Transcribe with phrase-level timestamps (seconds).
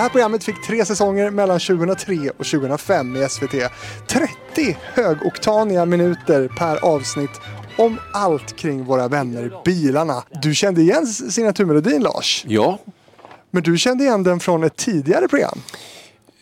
[0.00, 3.54] Det här programmet fick tre säsonger mellan 2003 och 2005 i SVT.
[4.06, 7.30] 30 högoktaniga minuter per avsnitt
[7.78, 10.22] om allt kring våra vänner bilarna.
[10.42, 12.78] Du kände igen signaturmelodin Lars, Ja,
[13.50, 15.58] men du kände igen den från ett tidigare program.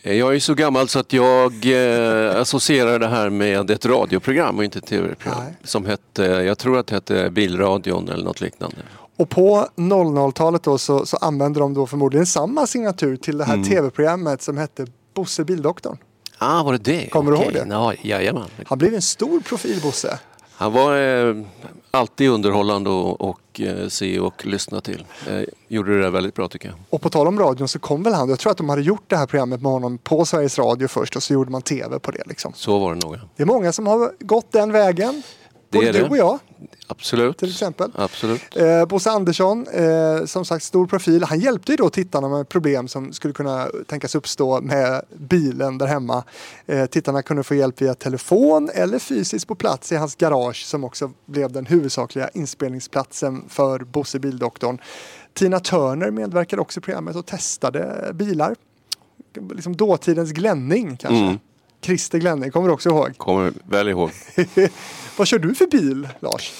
[0.03, 4.63] jag är så gammal så att jag eh, associerar det här med ett radioprogram och
[4.63, 5.41] inte ett tv-program.
[5.63, 8.77] Som hette, jag tror att det hette Bilradion eller något liknande.
[9.19, 13.53] Och på 00-talet då så, så använde de då förmodligen samma signatur till det här
[13.53, 13.67] Mm.
[13.69, 15.97] tv-programmet som hette Bosse Bildoktorn.
[16.37, 17.09] Ah, var det det?
[17.09, 17.47] Kommer du Okej.
[17.57, 17.73] ihåg det?
[17.73, 18.43] Ja, jajamän.
[18.65, 20.19] Han blev en stor profil Bosse.
[20.51, 20.97] Han var
[21.29, 21.35] eh,
[21.91, 25.05] alltid underhållande och, och eh, se och lyssna till.
[25.29, 26.77] Eh, gjorde det där väldigt bra tycker jag.
[26.89, 29.03] Och på tal om radion så kom väl han, jag tror att de hade gjort
[29.07, 32.11] det här programmet med honom på Sveriges Radio först och så gjorde man tv på
[32.11, 32.53] det liksom.
[32.55, 33.17] Så var det nog.
[33.35, 35.23] Det är många som har gått den vägen.
[35.69, 36.09] Det Både är du det.
[36.09, 36.39] och jag
[36.91, 37.37] Absolut.
[37.37, 37.91] till exempel.
[37.95, 38.57] Absolut.
[38.57, 41.23] Eh, Bosse Andersson, eh, som sagt stor profil.
[41.23, 45.87] Han hjälpte ju då tittarna med problem som skulle kunna tänkas uppstå med bilen där
[45.87, 46.23] hemma.
[46.65, 50.83] Eh, tittarna kunde få hjälp via telefon eller fysiskt på plats i hans garage som
[50.83, 54.81] också blev den huvudsakliga inspelningsplatsen för Bosse Bildoktorn.
[55.33, 58.55] Tina Turner medverkade också i programmet och testade bilar.
[59.55, 61.23] Liksom dåtidens Glenning kanske.
[61.23, 61.39] Mm.
[61.81, 63.17] Christer Glenning, kommer du också ihåg?
[63.17, 64.11] Kommer väl ihåg.
[65.17, 66.53] Vad kör du för bil, Lars?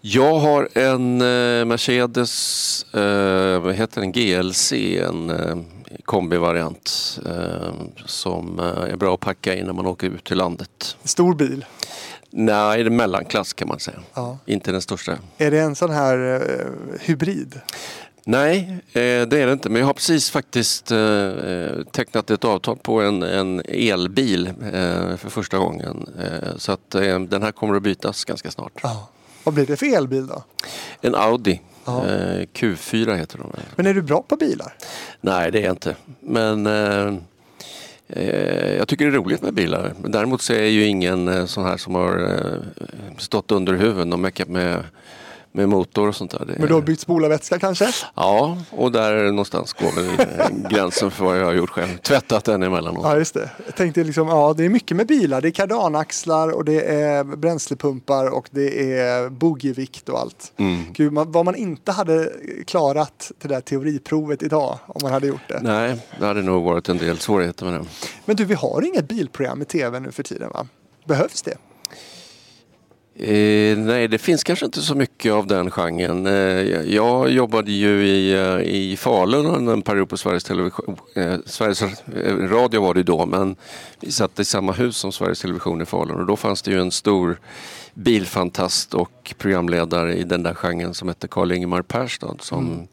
[0.00, 5.56] Jag har en eh, Mercedes, eh, vad heter den, GLC, en eh,
[6.04, 7.72] kombivariant eh,
[8.06, 10.96] som eh, är bra att packa in när man åker ut till landet.
[11.04, 11.64] Stor bil.
[12.30, 13.98] Nej, det är mellanklass kan man säga.
[14.14, 14.38] Ja.
[14.46, 15.18] Inte den största.
[15.38, 17.60] Är det en sån här eh, hybrid?
[18.26, 19.68] Nej, eh, det är det inte.
[19.68, 24.52] Men jag har precis faktiskt eh, eh, tecknat ett avtal på en, en elbil
[25.18, 26.08] för första gången.
[26.56, 26.90] Så att
[27.28, 28.72] den här kommer att bytas ganska snart.
[28.82, 29.08] Ja.
[29.44, 30.42] Vad blir det för elbil då?
[31.00, 31.60] En Audi.
[31.84, 32.06] Ja.
[32.06, 33.52] Eh, Q4 heter de.
[33.76, 34.74] Men är du bra på bilar?
[35.20, 35.96] Nej, det är jag inte.
[36.20, 36.66] Men
[38.78, 39.94] jag tycker det är roligt med bilar.
[40.04, 42.40] Däremot så är jag ju ingen sån här som har
[43.18, 44.84] stått under huven och meckat med,
[45.56, 46.44] med motor och sånt där.
[46.46, 47.88] Det, Men du har bytt spolarvätska kanske?
[48.14, 51.98] Ja, och där någonstans går väl eh, gränsen för vad jag har gjort själv.
[51.98, 53.04] Tvättat den emellanåt.
[53.04, 53.50] Ja, just det.
[53.66, 55.40] Jag tänkte liksom, ja det är mycket med bilar.
[55.40, 60.52] Det är kardanaxlar och det är bränslepumpar och det är boogievikt och allt.
[60.56, 60.82] Mm.
[60.92, 62.32] Gud, man, vad man inte hade
[62.66, 65.60] klarat det där teoriprovet idag om man hade gjort det.
[65.62, 67.86] Nej, det hade nog varit en del svårigheter med det.
[68.24, 70.66] Men du, vi har inget bilprogram i tv nu för tiden va?
[71.04, 71.56] Behövs det?
[73.16, 76.26] Eh, nej, det finns kanske inte så mycket av den genren.
[76.26, 80.96] Eh, jag jobbade ju i, eh, i Falun under en period på Sveriges Television.
[81.14, 81.82] Eh, Sveriges
[82.50, 83.56] Radio var det då, men
[84.00, 86.80] vi satt i samma hus som Sveriges Television i Falun och då fanns det ju
[86.80, 87.38] en stor
[87.94, 92.88] bilfantast och programledare i den där genren som hette Karl-Ingemar Perstad som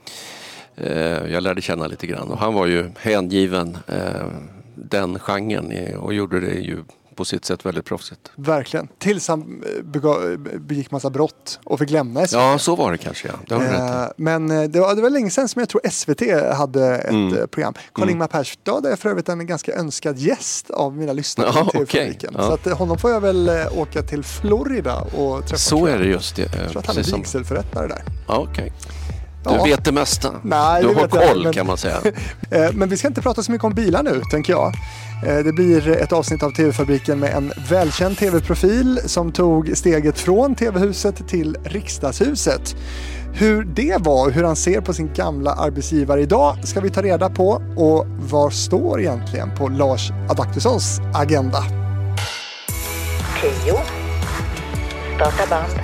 [0.75, 2.27] eh, jag lärde känna lite grann.
[2.27, 4.27] Och han var ju hängiven eh,
[4.75, 6.83] den genren och gjorde det ju
[7.15, 8.31] på sitt sätt väldigt proffsigt.
[8.35, 8.87] Verkligen.
[8.99, 12.33] Tills han eh, bega- begick massa brott och fick lämna SVT.
[12.33, 13.27] Ja, så var det kanske.
[13.27, 13.33] Ja.
[13.47, 13.79] Det har rätt.
[13.79, 16.21] Eh, Men eh, det var, det var länge sedan som jag tror SVT
[16.55, 17.37] hade ett Mm.
[17.37, 17.73] eh, program.
[17.93, 21.85] Karl-Ingmar Perstad är för övrigt en ganska önskad gäst av mina lyssnare Ja, okej.
[21.85, 22.33] TV-fabriken.
[22.37, 22.43] Ja.
[22.47, 25.57] Så att, eh, honom får jag väl eh, åka till Florida och träffa.
[25.57, 25.99] Så är jag.
[25.99, 26.41] det just det.
[26.61, 28.03] Jag tror att han är vigselförrättare där.
[28.27, 28.73] ja, okej.
[29.43, 29.63] Du Ja.
[29.63, 30.31] vet det mesta.
[30.43, 31.97] Nej, du har jag koll inte, men- kan man säga.
[32.51, 34.73] Eh, Men vi ska inte prata så mycket om bilar nu, tänker jag.
[35.23, 40.55] Eh, det blir ett avsnitt av TV-fabriken med en välkänd TV-profil som tog steget från
[40.55, 42.75] TV-huset till riksdagshuset.
[43.33, 47.01] Hur det var och hur han ser på sin gamla arbetsgivare idag ska vi ta
[47.01, 47.61] reda på.
[47.77, 51.63] Och var står egentligen på Lars Adaktussons agenda?
[53.41, 53.73] 10.
[55.15, 55.79] Starta band.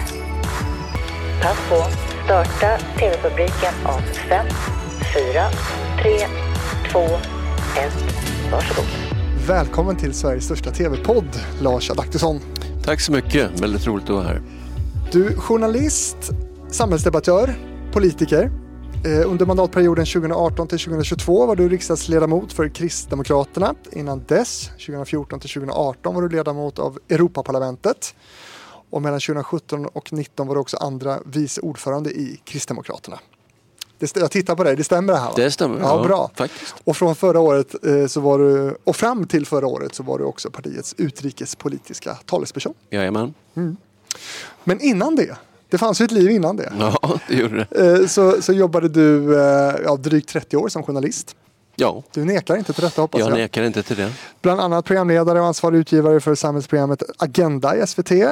[1.42, 1.84] Pass på.
[2.26, 4.46] Starta TV-fabriken om 5,
[5.34, 5.44] 4,
[6.02, 6.28] 3,
[6.92, 7.12] 2, 1.
[8.52, 9.17] Varsågod.
[9.48, 12.40] Välkommen till Sveriges största TV-podd, Lars Adaktusson.
[12.84, 13.60] Tack så mycket.
[13.60, 14.42] Väldigt roligt att vara här.
[15.12, 16.18] Du, journalist,
[16.72, 17.56] samhällsdebattör,
[17.94, 18.52] politiker.
[19.06, 23.76] Eh, under mandatperioden 2018 till 2022 var du riksdagsledamot för Kristdemokraterna.
[23.92, 28.16] Innan dess, 2014 till 2018, var du ledamot av Europaparlamentet.
[28.90, 33.20] Och mellan 2017 och 2019 var du också andra vice ordförande i Kristdemokraterna.
[34.00, 35.34] Det, jag tittar på dig, det stämmer det här va?
[35.36, 35.80] Det stämmer.
[35.80, 36.32] Ja, bra.
[36.36, 36.76] Faktiskt.
[36.84, 40.18] Och från förra året eh, så var du, och fram till förra året så var
[40.20, 42.74] du också partiets utrikespolitiska talesperson.
[42.90, 43.34] Jajamän.
[44.64, 45.38] Men innan det,
[45.70, 46.74] det fanns ju ett liv innan det.
[46.80, 48.00] Ja, det gjorde det.
[48.02, 51.36] Eh, så, så jobbade du eh, ja, drygt 30 år som journalist.
[51.80, 53.30] Ja, Du nekar inte till detta hoppas jag.
[53.30, 54.12] jag nekar inte till det.
[54.42, 58.12] Bland annat programledare och ansvarig utgivare för samhällsprogrammet Agenda i SVT.
[58.12, 58.28] Eh,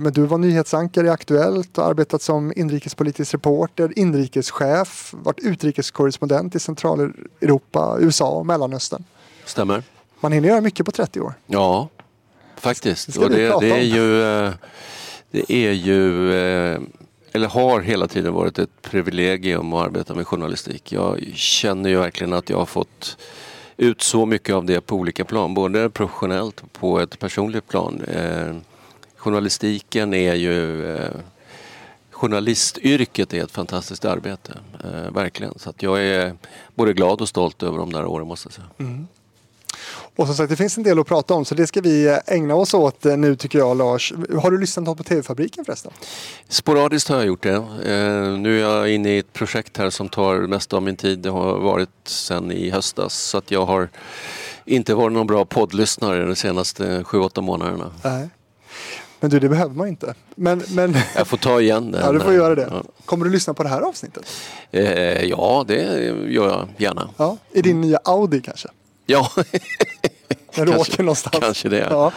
[0.00, 6.60] men du var nyhetsankare i Aktuellt och arbetat som inrikespolitisk reporter, inrikeschef, varit utrikeskorrespondent i
[6.60, 9.04] Centraleuropa, USA och Mellanöstern.
[9.44, 9.82] Stämmer.
[10.20, 11.34] Man hinner göra mycket på 30 år.
[11.46, 11.88] Ja,
[12.56, 13.14] faktiskt.
[13.14, 14.52] Det Och det, prata det är ju, eh,
[15.30, 16.80] det är ju eh,
[17.36, 20.92] eller har hela tiden varit ett privilegium att arbeta med journalistik.
[20.92, 23.16] Jag känner ju verkligen att jag har fått
[23.76, 28.00] ut så mycket av det på olika plan, både professionellt och på ett personligt plan.
[28.00, 28.56] Eh,
[29.16, 31.10] journalistiken är ju eh,
[32.10, 35.58] Journalistyrket är ett fantastiskt arbete, eh, verkligen.
[35.58, 36.34] Så att jag är
[36.74, 38.66] både glad och stolt över de där åren måste jag säga.
[38.78, 39.06] Mm.
[40.16, 42.16] Och som sagt, det finns en del att prata om så det ska vi eh,
[42.26, 44.12] ägna oss åt eh, nu tycker jag Lars.
[44.42, 45.92] Har du lyssnat på TV-fabriken förresten?
[46.48, 47.54] Sporadiskt har jag gjort det.
[47.54, 51.18] Eh, nu är jag inne i ett projekt här som tar mest av min tid.
[51.18, 53.14] Det har varit sedan i höstas.
[53.14, 53.88] Så att jag har
[54.64, 57.90] inte varit någon bra poddlyssnare de senaste 7-8 månaderna.
[58.04, 58.28] Nej.
[59.20, 60.14] Men du, det behöver man inte.
[60.34, 62.00] Men, men Jag får ta igen det.
[62.00, 62.68] ja, du får göra det.
[62.70, 64.26] Ja, Kommer du lyssna på det här avsnittet?
[64.70, 67.08] Eh, ja det gör jag gärna.
[67.16, 68.68] Ja, i din nya Audi kanske?
[69.06, 69.30] Ja,
[70.56, 71.36] När du Kanske- åker någonstans.
[71.40, 71.86] kanske det.
[71.90, 72.12] Ja.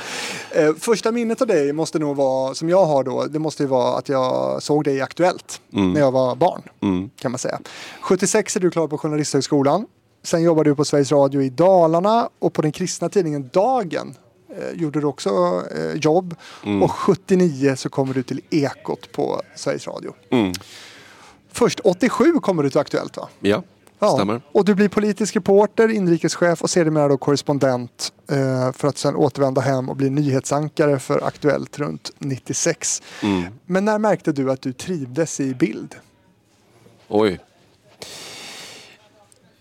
[0.51, 3.69] Eh, första minnet av dig måste nog vara, som jag har då, det måste ju
[3.69, 6.62] vara att jag såg dig i Aktuellt när jag var barn.
[6.81, 7.09] Mm.
[7.19, 7.59] Kan man säga.
[8.01, 9.86] 76 är du klar på Journalisthögskolan.
[10.24, 14.15] Sen jobbar du på Sveriges Radio i Dalarna och på den kristna tidningen Dagen
[14.57, 16.36] eh, gjorde du också eh, jobb.
[16.65, 16.83] Mm.
[16.83, 20.13] Och 79 så kommer du till Ekot på Sveriges Radio.
[20.30, 20.53] Mm.
[21.51, 23.27] Först 87 kommer du till Aktuellt va?
[23.39, 23.63] ja,
[24.00, 24.42] Ja, stämmer.
[24.51, 29.62] och du blir politisk reporter, inrikeschef och sedermera då korrespondent eh, för att sen återvända
[29.62, 33.01] hem och bli nyhetsankare för Aktuellt runt 96.
[33.24, 33.44] Mm.
[33.66, 35.96] Men när märkte du att du trivdes i bild?
[37.07, 37.40] Oj.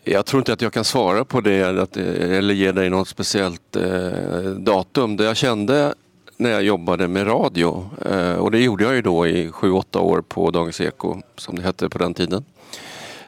[0.04, 3.76] Jag tror inte att jag kan svara på det att, eller ge dig något speciellt
[3.76, 5.16] eh, datum.
[5.16, 5.94] Det jag kände
[6.36, 10.20] när jag jobbade med radio, eh, och det gjorde jag ju då i 7-8 år
[10.20, 12.44] på Dagens Eko, som det hette på den tiden.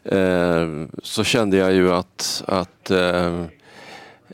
[0.04, 0.68] Eh,
[1.02, 3.44] så kände jag ju att, att eh,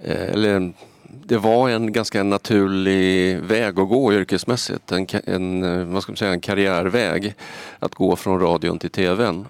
[0.03, 0.73] eh, eller,
[1.03, 4.93] det var en ganska naturlig väg att gå yrkesmässigt.
[4.93, 7.35] En, en, eh, vad ska man säga, en karriärväg
[7.79, 9.47] att gå från radion till tvn.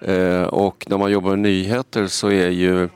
[0.00, 2.88] Eh, och när man jobbar med nyheter så är ju,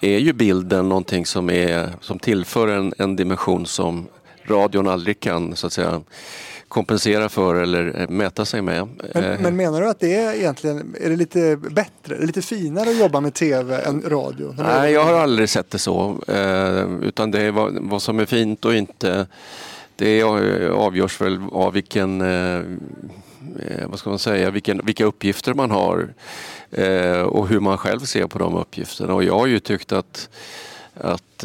[0.00, 4.06] är ju bilden någonting som, är, som tillför en, en dimension som
[4.48, 6.02] radion aldrig kan så att säga,
[6.76, 8.88] kompensera för eller eh, mäta sig med.
[9.14, 12.90] Men, Eh, men menar du att det är egentligen, är det lite bättre, lite finare
[12.90, 14.54] att jobba med tv än radio?
[14.58, 16.22] Nej, jag har aldrig sett det så.
[16.28, 19.26] Eh, utan det är vad, vad som är fint och inte.
[19.96, 20.22] Det
[20.72, 22.18] avgörs väl av vilken,
[23.86, 26.08] vad ska man säga, vilken, vilka uppgifter man har
[27.26, 29.14] och hur man själv ser på de uppgifterna.
[29.14, 30.28] Och jag har ju tyckt att,
[30.94, 31.44] att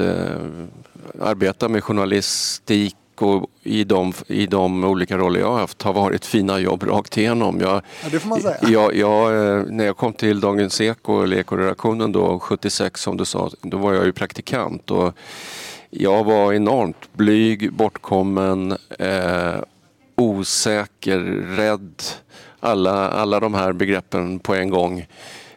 [1.19, 6.25] arbeta med journalistik och i de, i de olika roller jag har haft har varit
[6.25, 7.59] fina jobb rakt igenom.
[7.59, 8.57] Jag, Ja, det får man säga.
[8.61, 13.25] jag, jag, eh, när jag kom till Dagens Eko, eller Ekoredaktionen då, 76 som du
[13.25, 14.91] sa, då var jag ju praktikant.
[14.91, 15.13] Och
[15.89, 19.55] jag var enormt blyg, bortkommen, eh,
[20.15, 21.19] osäker,
[21.55, 22.03] rädd.
[22.59, 25.05] Alla, alla de här begreppen på en gång.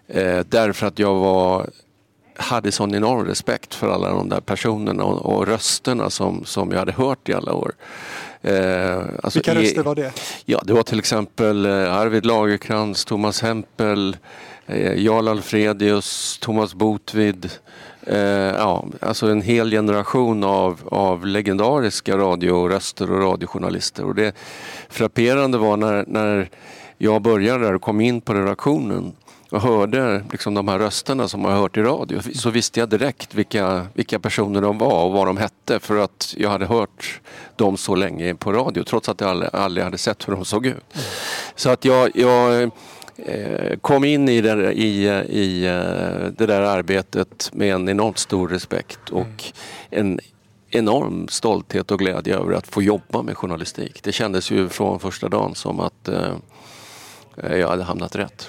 [0.08, 1.66] Eh, därför att jag var,
[2.36, 6.78] hade sån enorm respekt för alla de där personerna och, och rösterna som, som jag
[6.78, 7.72] hade hört i alla år.
[8.42, 10.12] Eh, alltså Vilka röster var det?
[10.44, 14.16] Ja, det var till exempel eh, Arvid Lagerkrans, Thomas Hempel,
[14.66, 17.50] eh, Jarl Alfredius, Thomas Botvid.
[18.06, 24.04] Eh, ja, alltså en hel generation av, av legendariska radioröster och radiojournalister.
[24.04, 24.36] Och det
[24.88, 26.48] frapperande var när, när
[26.98, 29.12] jag började där och kom in på redaktionen
[29.50, 32.88] och hörde liksom de här rösterna som jag har hört i radio så visste jag
[32.88, 37.20] direkt vilka, vilka personer de var och vad de hette för att jag hade hört
[37.56, 40.66] dem så länge på radio trots att jag aldrig, aldrig hade sett hur de såg
[40.66, 40.94] ut.
[41.54, 42.62] Så att jag, jag
[43.16, 48.48] eh, kom in i, det, i, i eh, det där arbetet med en enormt stor
[48.48, 49.44] respekt och
[49.90, 50.20] en
[50.70, 54.02] enorm stolthet och glädje över att få jobba med journalistik.
[54.02, 56.36] Det kändes ju från första dagen som att eh,
[57.36, 58.48] jag hade hamnat rätt.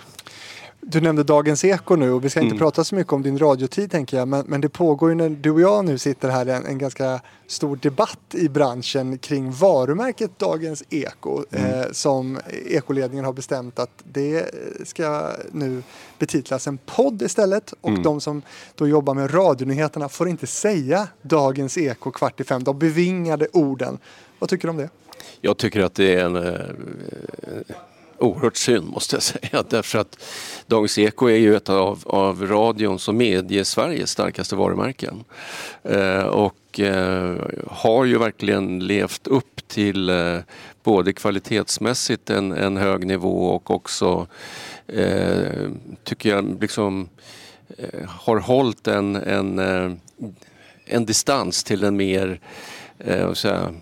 [0.87, 2.59] Du nämnde Dagens Eko nu och vi ska inte Mm.
[2.59, 4.27] prata så mycket om din radiotid tänker jag.
[4.27, 7.21] Men, men det pågår ju när du och jag nu sitter här en, en ganska
[7.47, 11.43] stor debatt i branschen kring varumärket Dagens Eko.
[11.51, 11.71] Mm.
[11.79, 14.45] Eh, som Ekoledningen har bestämt att det
[14.83, 15.83] ska nu
[16.19, 17.73] betitlas en podd istället.
[17.81, 18.03] Och Mm.
[18.03, 18.41] de som
[18.75, 22.63] då jobbar med radionyheterna får inte säga Dagens Eko kvart i fem.
[22.63, 23.97] De bevingade orden.
[24.39, 24.89] Vad tycker du om det?
[25.41, 26.59] Jag tycker att det är en, eh,
[28.17, 29.63] oerhört synd måste jag säga.
[29.69, 30.19] Därför att
[30.67, 35.23] Dagens Eko är ju ett av, av radions och medie-Sveriges starkaste varumärken.
[35.83, 37.35] Eh, och eh,
[37.67, 40.37] har ju verkligen levt upp till eh,
[40.83, 44.27] både kvalitetsmässigt en, en hög nivå och också
[44.87, 45.69] eh,
[46.03, 47.09] tycker jag liksom
[47.77, 49.91] eh, har hållit en, en, eh,
[50.85, 52.39] en distans till den mer
[52.99, 53.73] eh, säga,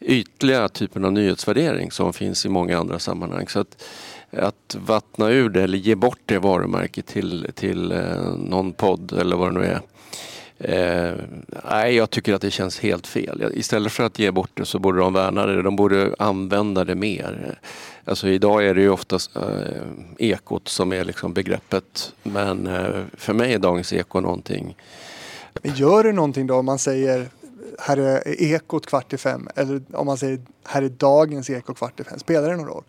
[0.00, 3.48] ytliga typen av nyhetsvärdering som finns i många andra sammanhang.
[3.48, 3.84] Så att,
[4.30, 9.36] att vattna ur det eller ge bort det varumärket till, till eh, någon podd eller
[9.36, 9.80] vad det nu är.
[10.58, 11.14] Eh,
[11.70, 13.52] nej, jag tycker att det känns helt fel.
[13.54, 15.62] Istället för att ge bort det så borde de värna det.
[15.62, 17.58] De borde använda det mer.
[18.04, 19.42] Alltså idag är det ju oftast eh,
[20.18, 22.12] ekot som är liksom begreppet.
[22.22, 24.76] Men eh, för mig är Dagens Eko någonting.
[25.62, 27.28] Men gör det någonting då om man säger
[27.78, 32.00] här är ekot kvart i fem eller om man säger här är dagens eko kvart
[32.00, 32.18] i fem.
[32.18, 32.84] Spelar det någon roll?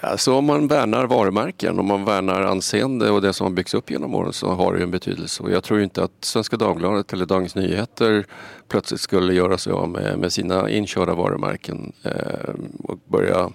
[0.00, 3.90] Alltså om man värnar varumärken, om man värnar anseende och det som har byggts upp
[3.90, 5.42] genom åren så har det en betydelse.
[5.42, 8.26] Och jag tror inte att Svenska Dagbladet eller Dagens Nyheter
[8.68, 13.50] plötsligt skulle göra sig av med, med sina inkörda varumärken eh, och börja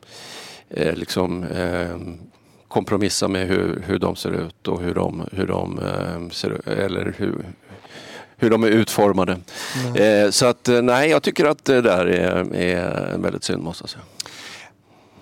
[0.69, 1.97] eh, liksom eh,
[2.67, 7.13] kompromissa med hur, hur de ser ut och hur de, hur de eh, ser eller
[7.17, 7.45] hur,
[8.37, 9.37] hur de är utformade.
[9.95, 10.31] Mm.
[10.31, 13.89] så att eh, nej, jag tycker att det där är, är väldigt synd måste jag
[13.89, 14.03] säga.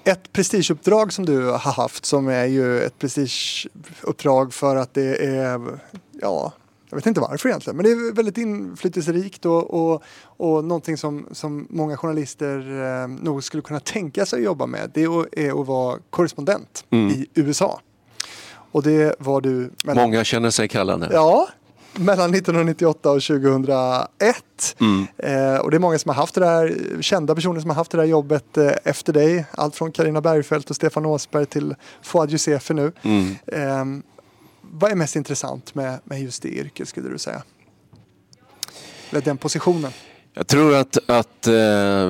[0.03, 5.79] Ett prestigeuppdrag som du har haft som är ju ett prestigeuppdrag för att det är,
[6.21, 6.53] ja,
[6.89, 11.27] jag vet inte varför egentligen, men det är väldigt inflytelserikt och, och, och någonting som,
[11.31, 12.57] som många journalister
[13.01, 14.91] eh, nog skulle kunna tänka sig att jobba med.
[14.93, 17.09] Det är att vara korrespondent mm.
[17.09, 17.81] i USA.
[18.71, 19.71] Och det var du...
[19.83, 20.03] Mellan...
[20.03, 21.09] Många känner sig kallade.
[21.11, 21.47] Ja,
[21.99, 24.05] mellan 1998 och 2001.
[24.79, 25.07] Mm.
[25.17, 27.91] Eh, och det är många som har haft det där, kända personer som har haft
[27.91, 29.45] det där jobbet eh, efter dig.
[29.51, 32.91] Allt från Karina Bergfeldt och Stefan Åsberg till Fouad Yousefi nu.
[33.01, 33.35] Mm.
[33.47, 34.03] Eh,
[34.61, 37.43] vad är mest intressant med, med just det yrket skulle du säga?
[39.09, 39.91] Eller den positionen?
[40.33, 42.09] Jag tror att, att eh,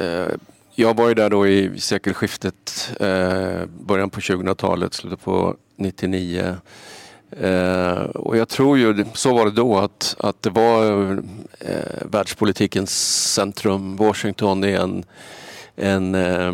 [0.00, 0.28] eh,
[0.74, 6.56] jag var ju där då i sekelskiftet, eh, början på 2000-talet, slutet på 99.
[7.30, 11.12] Eh, och jag tror ju, så var det då, att, att det var
[11.58, 12.90] eh, världspolitikens
[13.34, 13.96] centrum.
[13.96, 15.04] Washington är en,
[15.76, 16.52] en eh,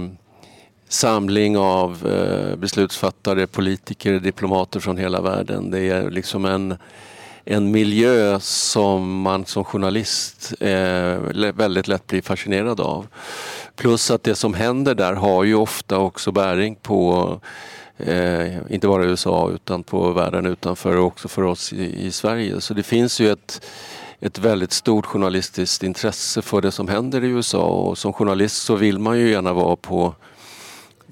[0.88, 5.71] samling av eh, beslutsfattare, politiker, diplomater från hela världen.
[5.71, 6.76] Det är liksom en,
[7.45, 11.18] en miljö som man som journalist eh,
[11.54, 13.06] väldigt lätt blir fascinerad av.
[13.76, 17.40] Plus att det som händer där har ju ofta också bäring på
[17.99, 22.11] Eh, inte bara i USA utan på världen utanför och också för oss i, i,
[22.11, 22.61] Sverige.
[22.61, 23.67] Så det finns ju ett,
[24.21, 28.76] ett väldigt stort journalistiskt intresse för det som händer i USA och som journalist så
[28.76, 30.15] vill man ju gärna vara på,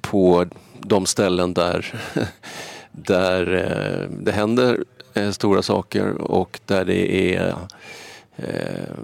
[0.00, 0.46] på
[0.80, 1.94] de ställen där,
[2.92, 7.56] där eh, det händer eh, stora saker och där det är eh,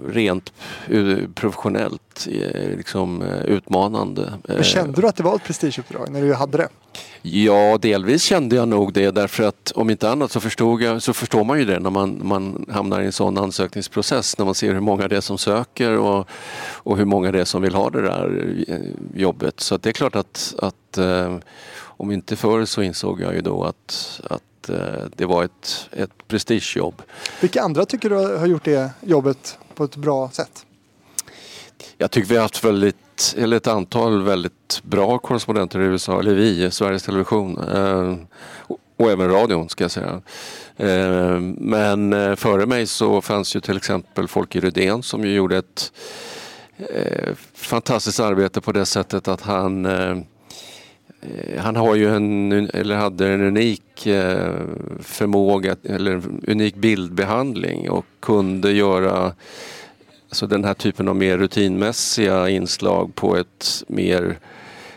[0.07, 0.53] rent
[1.35, 4.33] professionellt eh, liksom, eh, utmanande.
[4.43, 6.67] Men kände du att det var ett prestigeuppdrag när du hade det?
[7.21, 11.13] Ja, delvis kände jag nog det därför att om inte annat så, förstod jag, så
[11.13, 14.73] förstår man ju det när man, man hamnar i en sån ansökningsprocess när man ser
[14.73, 16.27] hur många det är som söker och,
[16.73, 18.55] och hur många det är som vill ha det där
[19.15, 19.59] jobbet.
[19.59, 20.99] Så det är klart att, att
[21.79, 26.27] om inte förr så insåg jag ju då att, att Eh, det var ett, ett
[26.27, 27.01] prestigejobb.
[27.41, 30.65] Vilka andra tycker du har gjort det jobbet på ett bra sätt?
[31.97, 36.33] Jag tycker vi har haft väldigt, eller ett antal väldigt bra korrespondenter i USA, eller
[36.33, 38.15] vi, Sveriges Television eh,
[38.97, 40.21] och även radion ska jag säga.
[40.77, 45.91] Eh, men före mig så fanns ju till exempel Folke Rydén som ju gjorde ett
[47.53, 50.17] fantastiskt arbete på det sättet att han Eh,
[51.21, 54.53] Eh, han har ju en, eller hade en unik eh,
[54.99, 59.33] förmåga, eller unik bildbehandling och kunde göra
[60.29, 64.39] alltså den här typen av mer rutinmässiga inslag på ett mer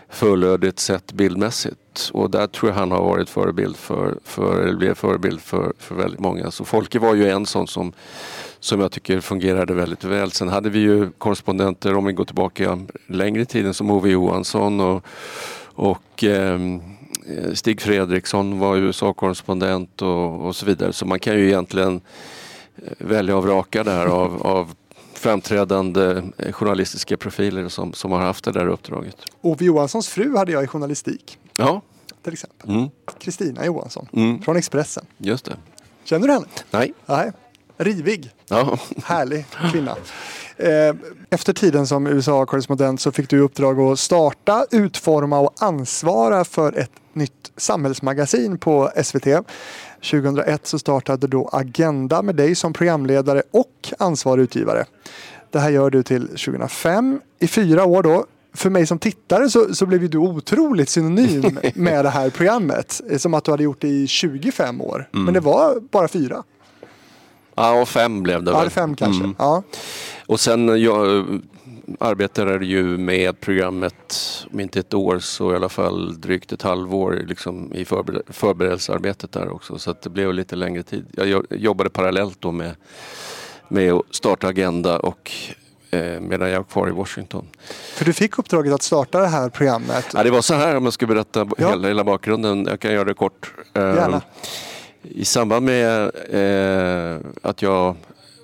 [0.09, 2.11] fullödigt sätt bildmässigt.
[2.13, 5.95] Och där tror jag han har varit förebild för, för eller blev förebild för, för
[5.95, 6.51] väldigt många.
[6.51, 7.93] Så Folke var ju en sån som,
[8.61, 10.33] som jag tycker fungerade väldigt väl.
[10.33, 14.81] Sen hade vi ju korrespondenter, om vi går tillbaka längre i tiden, som Ove Johansson
[14.81, 15.07] och
[15.75, 16.81] och ehm,
[17.27, 20.93] eh, Stig Fredriksson var USA-korrespondent och, och, så vidare.
[20.93, 22.01] Så man kan ju egentligen
[22.77, 24.75] eh, välja och vraka där av, av
[25.15, 29.17] framträdande eh, journalistiska profiler som, som har haft det där uppdraget.
[29.41, 31.39] Ove Johanssons fru hade jag i journalistik.
[31.57, 31.81] Ja.
[32.23, 32.89] Till exempel.
[33.19, 33.67] Kristina mm.
[33.67, 34.43] Johansson mm.
[34.43, 35.07] från Expressen.
[35.19, 35.57] Just det.
[36.05, 36.47] Känner du henne?
[36.71, 36.95] Nej.
[37.07, 37.33] Nej.
[37.77, 38.31] Rivig.
[38.49, 38.79] Ja.
[39.05, 39.97] Härlig kvinna.
[40.57, 40.95] Eh,
[41.31, 46.79] Efter tiden som USA-korrespondent så fick du i uppdrag att starta, utforma och ansvara för
[46.79, 49.27] ett nytt samhällsmagasin på SVT.
[50.11, 54.85] 2001 så startade då Agenda med dig som programledare och ansvarig utgivare.
[55.51, 57.21] Det här gör du till 2005.
[57.39, 58.27] I fyra år då.
[58.57, 63.01] För mig som tittare så, så blev du otroligt synonym med det här programmet.
[63.19, 65.09] Som att du hade gjort det i 25 år.
[65.13, 66.43] Men det var bara fyra.
[67.55, 68.71] Ja, och fem blev det Ja, väl.
[68.71, 69.25] fem kanske.
[69.25, 69.37] Mm.
[69.39, 69.63] Ja.
[70.27, 71.27] Och sen jag
[72.01, 74.17] arbetade ju med programmet,
[74.53, 79.33] om inte ett år så i alla fall drygt ett halvår liksom, i förber- förberedelsearbetet
[79.33, 79.79] där också.
[79.79, 81.07] Så det blev lite längre tid.
[81.13, 82.75] Jag jo- jobbade parallellt då med,
[83.69, 85.31] med att starta Agenda och
[85.91, 87.47] eh, medan jag var kvar i Washington.
[87.95, 90.07] För du fick uppdraget att starta det här programmet.
[90.15, 91.69] Ja, det var så här om jag ska berätta Ja.
[91.69, 92.67] hela, hela bakgrunden.
[92.71, 93.53] Jag kan göra det kort.
[93.75, 94.23] Eh, Gärna.
[95.11, 97.97] I samband med eh, att jag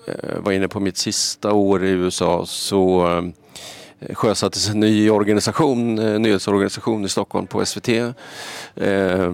[0.07, 3.07] eh, var inne på mitt sista år i USA så
[4.00, 7.88] eh, sjösattes en ny organisation, en nyhetsorganisation i Stockholm på SVT.
[7.88, 9.33] Eh,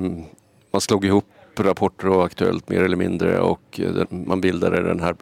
[0.71, 1.25] man slog ihop
[1.59, 5.17] Rapporter och Aktuellt mer eller mindre och eh, man bildade den här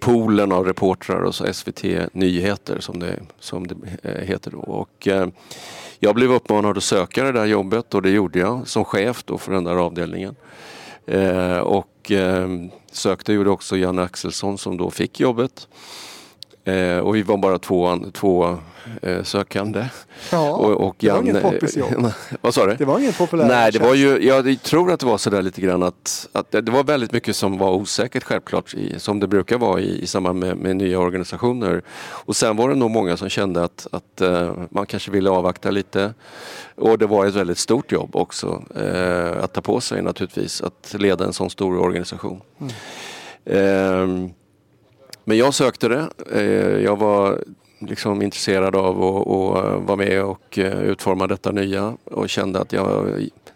[0.00, 3.76] poolen av reportrar och så SVT Nyheter som det, som det
[4.22, 4.58] heter då.
[4.58, 5.08] Och,
[5.98, 9.38] jag blev uppmanad att söka det där jobbet och det gjorde jag som chef då
[9.38, 10.36] för den där avdelningen.
[11.06, 12.48] Eh, och eh,
[12.92, 15.68] sökte gjorde också Janne Axelsson som då fick jobbet.
[16.64, 18.58] Eh, och vi var bara två, två
[19.24, 19.86] sökande.
[20.32, 22.10] Ja, och, och det var inget Janne- poppis jobb.
[22.40, 22.74] Vad sa du?
[22.74, 23.48] Det var inget populärt.
[23.48, 26.68] Nej, det var ju, jag tror att det var sådär lite grann att, att det
[26.70, 30.38] var väldigt mycket som var osäkert självklart, i, som det brukar vara i, i samband
[30.38, 31.82] med, med nya organisationer.
[31.98, 35.70] Och sen var det nog många som kände att, att eh, man kanske ville avvakta
[35.70, 36.14] lite.
[36.74, 40.94] Och det var ett väldigt stort jobb också eh, att ta på sig naturligtvis, att
[40.98, 42.40] leda en sån stor organisation.
[43.44, 44.30] Ehm,
[45.24, 46.08] men jag sökte det.
[46.32, 47.44] Eh, Jag var
[47.78, 52.72] liksom intresserad av att, att vara med och eh, utforma detta nya och kände att
[52.72, 53.06] jag,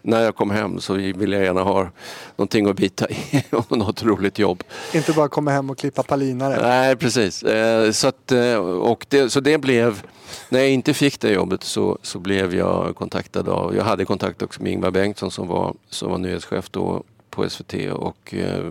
[0.01, 1.89] när jag kom hem så ville jag gärna ha
[2.35, 4.63] någonting att bita i och något roligt jobb.
[4.93, 6.61] Inte bara komma hem och klippa palinare.
[6.61, 7.43] Nej, precis.
[7.43, 10.03] Eh, Så, att, eh, och det, så det blev,
[10.49, 14.41] när jag inte fick det jobbet så, så blev jag kontaktad av, jag hade kontakt
[14.41, 18.69] också med Ingvar Bengtsson som var, som var nyhetschef då på SVT och eh,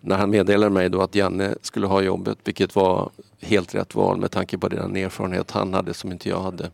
[0.00, 3.10] när han meddelade mig då att Janne skulle ha jobbet, vilket var
[3.42, 6.70] helt rätt val med tanke på den erfarenhet han hade som inte jag hade,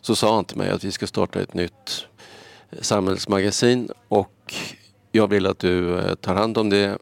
[0.00, 2.06] så sa han till mig att vi ska starta ett nytt
[2.80, 4.54] samhällsmagasin och
[5.12, 6.98] jag vill att du eh, tar hand om det,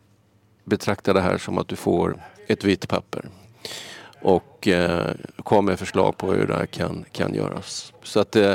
[0.65, 3.29] betrakta det här som att du får ett vitt papper
[4.23, 7.93] och eh, kom med förslag på hur det här kan, kan göras.
[8.03, 8.55] Så att eh,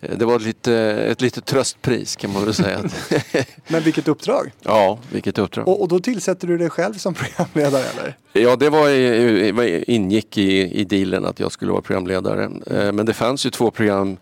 [0.00, 0.74] det var lite,
[1.10, 2.80] ett litet tröstpris kan man väl säga.
[3.68, 4.52] Men vilket uppdrag!
[4.62, 5.68] ja, vilket uppdrag.
[5.68, 8.16] Och, och då tillsätter du dig själv som programledare eller?
[8.32, 12.50] Ja, det var, ingick i, i dealen att jag skulle vara programledare.
[12.66, 14.16] Eh, Men det fanns ju två program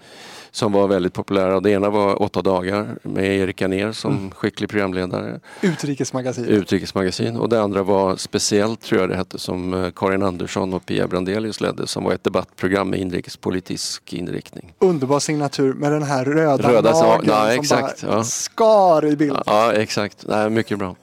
[0.51, 1.61] som var väldigt populära.
[1.61, 6.45] Det ena var Åtta dagar med Erik Anér som skicklig programledare, Utrikesmagasin.
[6.45, 7.37] utrikesmagasin.
[7.37, 11.09] Och det andra var Speciellt tror jag det hette som eh, Karin Andersson och Pia
[11.09, 14.75] Brandelius ledde som var ett debattprogram med inrikespolitisk inriktning.
[14.79, 18.25] Underbar signatur med den här röda, Röda nageln ja, som exakt, bara ja.
[18.25, 19.39] skar i bild.
[19.47, 20.25] Ja, exakt.
[20.29, 20.97] Nej, mycket bra.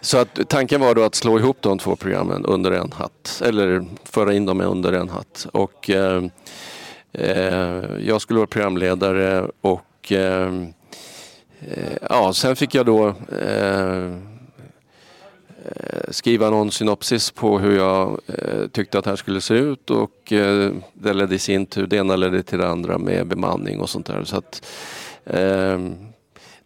[0.00, 3.42] Så att tanken var då att slå ihop de två programmen under en hatt.
[3.44, 5.46] Eller föra in dem under en hatt.
[5.52, 6.22] Och eh,
[7.14, 10.72] Eh, jag skulle vara programledare och ehm,
[11.60, 14.12] eh, ja, sen fick jag då eh,
[15.64, 19.90] eh, skriva någon synopsis på hur jag eh, tyckte att det här skulle se ut
[19.90, 23.80] och eh, det ledde i sin tur, det ena ledde till det andra med bemanning
[23.80, 24.24] och sånt där.
[24.24, 24.66] Så att,
[25.24, 25.78] eh,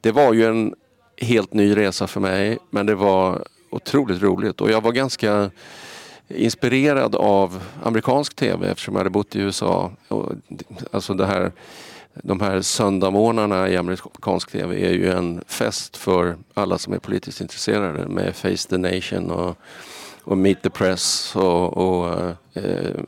[0.00, 0.74] det var ju en
[1.16, 5.50] helt ny resa för mig men det var otroligt roligt och jag var ganska
[6.28, 9.90] inspirerad av amerikansk tv eftersom jag hade bott i USA.
[10.08, 10.32] Och,
[10.90, 11.52] alltså det här,
[12.14, 17.40] de här söndagmorgnarna i amerikansk tv är ju en fest för alla som är politiskt
[17.40, 19.56] intresserade med Face the Nation och,
[20.22, 22.20] och Meet the Press och, och
[22.54, 23.00] eh,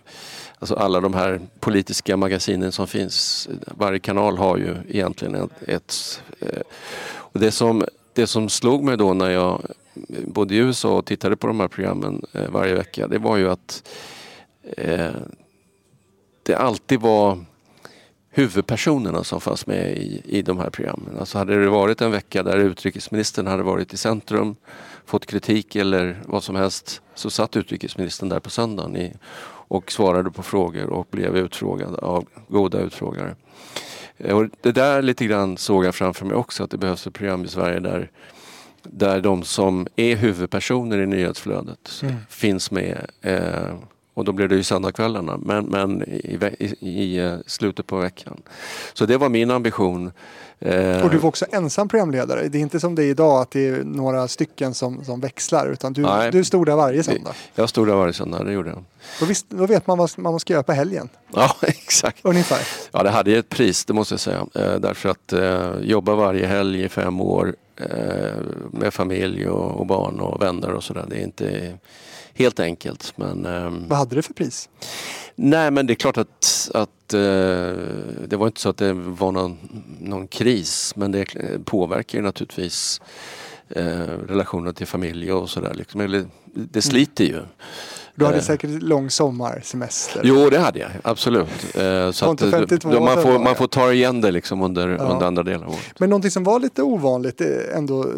[0.59, 3.49] alltså alla de här politiska magasinen som finns.
[3.67, 6.63] Varje kanal har ju egentligen ett, ett eh,
[7.39, 9.63] och det som, det som slog mig då när jag
[10.09, 13.51] bodde i USA och tittade på de här programmen eh, varje vecka, det var ju
[13.51, 13.89] att
[14.77, 15.11] eh,
[16.43, 17.39] det alltid var
[18.31, 21.19] huvudpersonerna som fanns med i, i de här programmen.
[21.19, 24.57] Alltså hade det varit en vecka där utrikesministern hade varit i centrum,
[25.07, 29.13] fått kritik eller vad som helst, så satt utrikesministern där på söndagen i,
[29.69, 33.35] och svarade på frågor och blev utfrågad av goda utfrågare.
[34.17, 37.15] Eh, och det där lite grann såg jag framför mig också, att det behövs ett
[37.15, 38.11] program i Sverige där
[38.93, 42.15] där de som är huvudpersoner i nyhetsflödet Mm.
[42.29, 43.07] finns med.
[43.23, 43.75] Eh,
[44.15, 48.41] och då blir det ju söndagskvällarna, men, men i, i, i eh, slutet på veckan.
[48.93, 50.13] Så det var min ambition.
[50.61, 52.49] Eh, Och du var också ensam programledare.
[52.49, 55.67] Det är inte som det är idag att det är några stycken som, som växlar
[55.67, 56.31] utan du, Nej.
[56.31, 57.35] du stod där varje söndag.
[57.55, 58.85] Jag stod där varje söndag, det gjorde jag.
[59.21, 61.09] Då, visst, då vet man vad man ska göra på helgen.
[61.35, 62.19] Ja, exakt.
[62.23, 62.61] Ungefär.
[62.93, 64.47] Ja, det hade ju ett pris, det måste jag säga.
[64.55, 67.55] Eh, därför att eh, jobba varje helg i fem år
[68.73, 71.79] med familj och, barn och vänner och sådär, det är inte
[72.35, 73.13] helt enkelt.
[73.17, 74.69] Men, ehm, Vad hade du för pris?
[75.35, 77.21] nej, men det är klart att, att eh,
[78.29, 79.59] det var inte så att det var någon,
[80.01, 81.27] någon kris, men det
[81.65, 83.01] påverkar ju naturligtvis
[83.69, 85.75] eh, relationen till familj och sådär.
[85.75, 86.27] Liksom.
[86.55, 87.43] Det sliter ju.
[88.19, 88.43] Du hade Eh.
[88.43, 90.21] säkert lång sommarsemester.
[90.25, 91.49] Jo, det hade jag absolut.
[91.77, 94.89] Eh, så att, inte 52 då man, får, man får ta igen det liksom under,
[94.89, 94.97] Ja.
[95.03, 95.95] under andra delar av året.
[96.01, 98.13] Men någonting som var lite ovanligt eh, ändå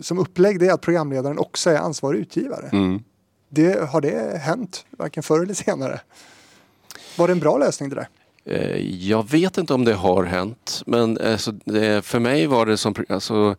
[0.00, 2.68] som upplägg det är att programledaren också är ansvarig utgivare.
[2.72, 3.02] Mm.
[3.48, 6.00] Det, har det hänt, varken förr eller senare?
[7.18, 8.08] Var det en bra lösning det där?
[9.00, 12.94] Jag vet inte om det har hänt men alltså, det, för mig var det som,
[13.08, 13.56] alltså,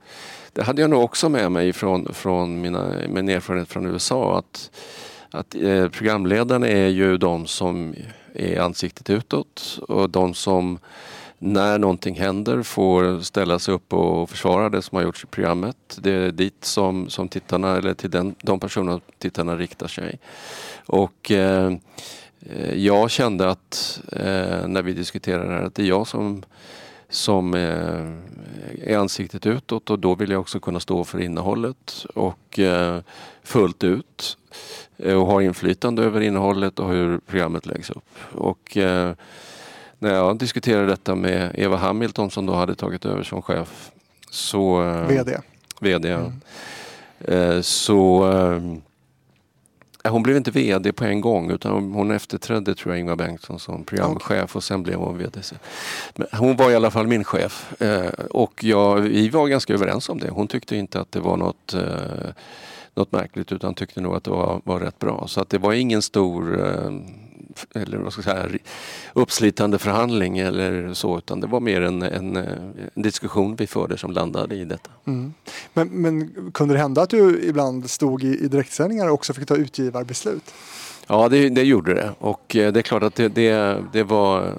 [0.54, 4.72] det hade jag nog också med mig från, från mina, min erfarenhet från USA att,
[5.32, 7.96] att eh, programledarna är ju de som
[8.34, 10.80] är ansiktet utåt och de som
[11.40, 16.00] när någonting händer får ställa sig upp och försvara det som har gjorts i programmet.
[16.02, 20.20] Det är dit som, som tittarna, eller till den, de personerna tittarna riktar sig.
[20.86, 21.74] Och eh,
[22.50, 26.44] eh, jag kände att eh, när vi diskuterade det här att det är jag som,
[27.10, 32.60] som eh, är ansiktet utåt och då vill jag också kunna stå för innehållet och
[32.60, 33.02] eh,
[33.44, 34.38] fullt ut
[34.98, 38.10] och ha inflytande över innehållet och hur programmet läggs upp.
[38.32, 39.14] Och eh,
[40.00, 43.92] när jag diskuterade detta med Eva Hamilton som då hade tagit över som chef
[44.32, 45.38] så eh, VD.
[45.82, 46.12] VD.
[46.12, 46.32] Mm.
[47.20, 48.62] Eh, Så eh,
[50.12, 53.84] hon blev inte VD på en gång utan hon efterträdde tror jag Ingvar Bengtsson som
[53.84, 55.40] programchef och sen blev hon VD.
[56.16, 60.10] Men hon var i alla fall min chef eh, och jag, vi var ganska överens
[60.10, 60.30] om det.
[60.30, 62.32] Hon tyckte inte att det var något eh,
[62.98, 65.28] något märkligt utan tyckte nog att det var, var rätt bra.
[65.28, 66.92] Så att det var ingen stor eh,
[67.76, 68.60] eller vad ska jag säga,
[69.14, 74.12] uppslitande förhandling eller så utan det var mer en, en, en diskussion vi förde som
[74.12, 74.90] landade i detta.
[75.06, 75.34] Mm.
[75.74, 79.48] Men, men kunde det hända att du ibland stod i, i direktsändningar och också fick
[79.48, 80.54] ta utgivarbeslut?
[81.10, 84.46] Ja, det, det gjorde det och eh, det är klart att det, det, det var
[84.46, 84.52] eh,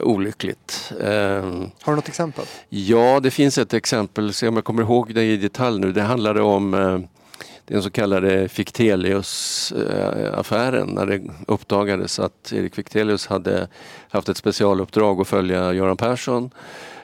[0.00, 0.92] olyckligt.
[1.00, 1.42] Eh,
[1.82, 2.44] Har du något exempel?
[2.68, 5.92] ja, det finns ett exempel, se om jag kommer ihåg det i detalj nu.
[5.92, 6.98] Det handlade om eh,
[7.66, 13.68] den så kallade Fichtelius-affären när det uppdagades att Erik Fichtelius hade
[14.08, 16.50] haft ett specialuppdrag att följa Göran Persson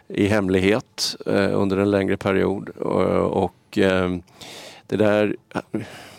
[0.08, 2.68] i hemlighet eh, under en längre period.
[2.68, 4.16] Och, eh,
[4.86, 5.36] det där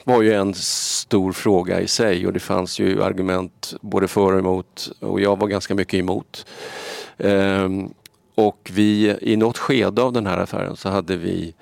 [0.04, 4.40] var ju en stor fråga i sig och det fanns ju argument både för och
[4.40, 6.46] emot och jag var ganska mycket emot.
[7.18, 7.94] Ehm,
[8.36, 11.54] och vi, i något skede av den här affären så hade vi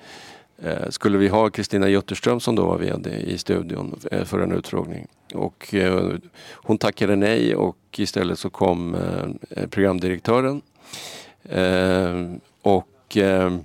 [0.62, 4.52] eh, skulle vi ha Kristina Jutterström som då var VD i studion eh, för en
[4.52, 5.06] utfrågning.
[5.34, 6.12] Och eh,
[6.52, 8.96] hon tackade nej och istället så kom
[9.70, 10.62] programdirektören.
[11.50, 13.56] Ehm, och eh,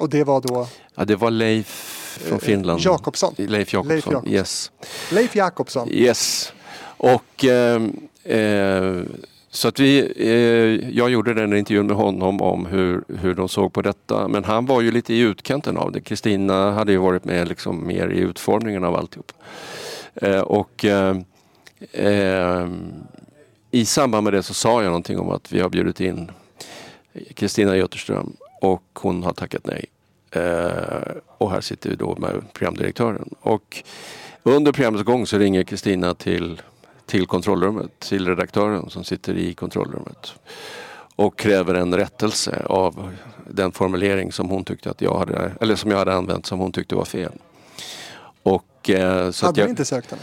[0.00, 2.80] Och det var då ja, det var Leif från Eh, Finland.
[2.80, 3.34] Jakobsson.
[3.36, 3.88] Leif Jakobsson.
[3.94, 4.32] Leif Jakobsson.
[4.32, 4.70] Yes.
[5.12, 5.88] Leif Jakobsson.
[5.92, 6.52] Yes.
[6.96, 7.82] Och eh,
[8.24, 9.02] eh,
[9.50, 13.72] så att vi, eh, jag gjorde den intervjun med honom om hur, hur de såg
[13.72, 14.28] på detta.
[14.28, 16.00] Men han var ju lite i utkanten av det.
[16.00, 19.32] Kristina hade ju varit med liksom mer i utformningen av alltihop.
[20.14, 22.68] Eh, och eh,
[23.70, 26.30] i samband med det så sa jag någonting om att vi har bjudit in
[27.34, 29.84] Kristina Götterström och hon har tackat nej.
[30.34, 33.34] Eh, och här sitter vi då med programdirektören.
[33.40, 33.82] Och
[34.42, 36.62] under programmets gång så ringer Kristina till,
[37.06, 40.34] till kontrollrummet, till redaktören som sitter i kontrollrummet
[41.16, 43.12] och kräver en rättelse av
[43.50, 46.72] den formulering som hon tyckte att jag hade, eller som jag hade använt som hon
[46.72, 47.32] tyckte var fel.
[48.42, 50.22] Och, eh, så att Hade jag, ni inte sökt henne?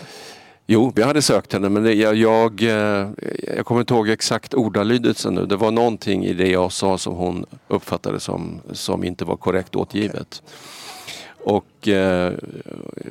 [0.67, 3.07] Jo, vi hade sökt henne men det, jag, jag, eh,
[3.55, 5.45] jag kommer inte ihåg exakt ordalydelsen nu.
[5.45, 9.75] Det var någonting i det jag sa som hon uppfattade som, som inte var korrekt
[9.75, 10.41] återgivet.
[11.43, 12.33] Och eh,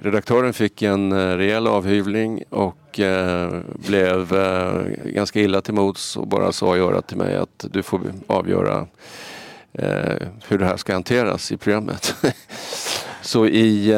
[0.03, 6.27] redaktören fick en eh, rejäl avhyvling och eh, blev eh, ganska illa till mods och
[6.27, 8.87] bara sa i örat till mig att du får avgöra
[9.73, 10.17] eh,
[10.49, 12.15] hur det här ska hanteras i programmet.
[13.23, 13.95] Så i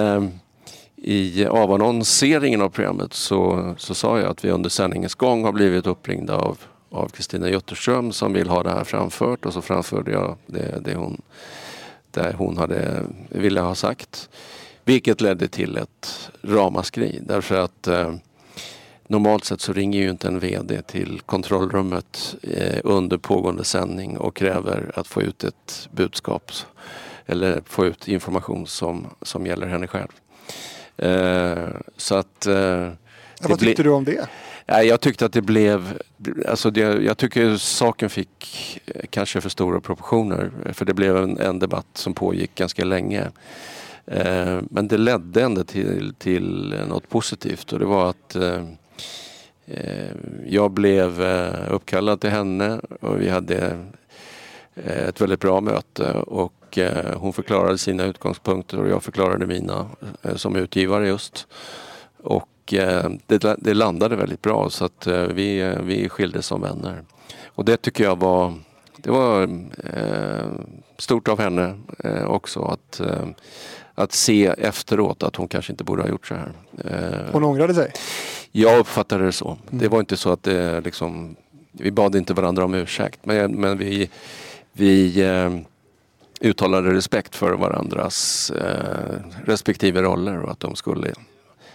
[1.04, 5.86] i avannonseringen av programmet så, så sa jag att vi under sändningens gång har blivit
[5.86, 6.58] uppringda av
[6.92, 10.94] av Kristina Jutterström som vill ha det här framfört och så framförde jag det, det,
[10.94, 11.22] hon,
[12.10, 14.28] det hon hade ville ha sagt.
[14.84, 18.14] Vilket ledde till ett ramaskri därför att eh,
[19.06, 24.36] normalt sett så ringer ju inte en VD till kontrollrummet eh, under pågående sändning och
[24.36, 26.52] kräver att få ut ett budskap
[27.26, 30.08] eller få ut information som, som gäller henne själv.
[30.96, 32.46] Eh, så att...
[32.46, 32.92] Eh, ja,
[33.40, 34.28] vad tyckte du om det?
[34.66, 35.98] jag tyckte att det blev,
[36.48, 40.50] alltså det, jag tycker saken fick eh, kanske för stora proportioner.
[40.72, 43.30] För det blev en, en debatt som pågick ganska länge.
[44.06, 48.64] Eh, men det ledde ändå till, till något positivt och det var att eh,
[49.66, 50.10] eh
[50.46, 53.78] jag blev eh, uppkallad till henne och vi hade
[54.74, 56.52] eh, ett väldigt bra möte och
[57.16, 59.86] hon förklarade sina utgångspunkter och jag förklarade mina
[60.36, 61.46] som utgivare just.
[62.22, 62.48] Och
[63.26, 67.02] det, det landade väldigt bra så att vi, vi skildes som vänner.
[67.54, 68.54] Och det tycker jag var,
[68.96, 69.42] det var
[69.84, 70.46] eh,
[70.98, 73.26] stort av henne eh, också att eh,
[73.94, 76.52] att se efteråt att hon kanske inte borde ha gjort så här.
[76.84, 77.92] Eh, hon ångrade sig?
[78.52, 79.48] Jag uppfattade det så.
[79.48, 79.58] Mm.
[79.70, 81.36] Det var inte så att det liksom,
[81.72, 84.10] vi bad inte varandra om ursäkt men, men vi,
[84.72, 85.50] vi eh,
[86.42, 91.12] uttalade respekt för varandras eh, respektive roller och att de skulle,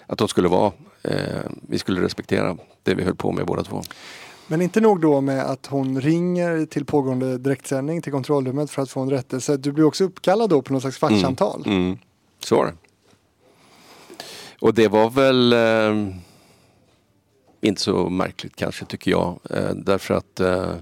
[0.07, 0.71] att de skulle vara,
[1.03, 3.81] eh, vi skulle respektera det vi höll på med båda två.
[4.47, 8.89] Men inte nog då med att hon ringer till pågående direktsändning till kontrollrummet för att
[8.89, 9.57] få en rättelse.
[9.57, 11.63] Du blir också uppkallad då på något slags facksamtal.
[11.65, 11.97] Mm, mm.
[12.39, 12.73] Så var det.
[14.59, 16.15] Och det var väl eh,
[17.61, 19.39] inte så märkligt kanske tycker jag.
[19.49, 20.73] Eh, därför att eh,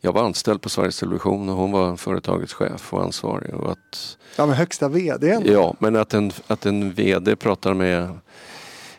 [0.00, 3.54] jag var anställd på Sveriges Television och hon var företagets chef och ansvarig.
[3.54, 8.18] Och att, ja men högsta VD Ja, men att en, att en VD pratar med,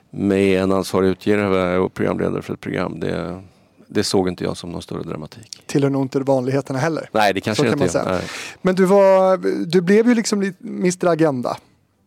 [0.10, 3.00] med en ansvarig utgivare och programledare för ett program.
[3.00, 3.44] Det,
[3.88, 5.64] det såg inte jag som någon större dramatik.
[5.66, 7.10] Tillhör nog inte vanligheterna heller.
[7.12, 8.22] Nej, det kanske kan inte är.
[8.62, 11.58] Men du, var, du blev ju liksom Mr Agenda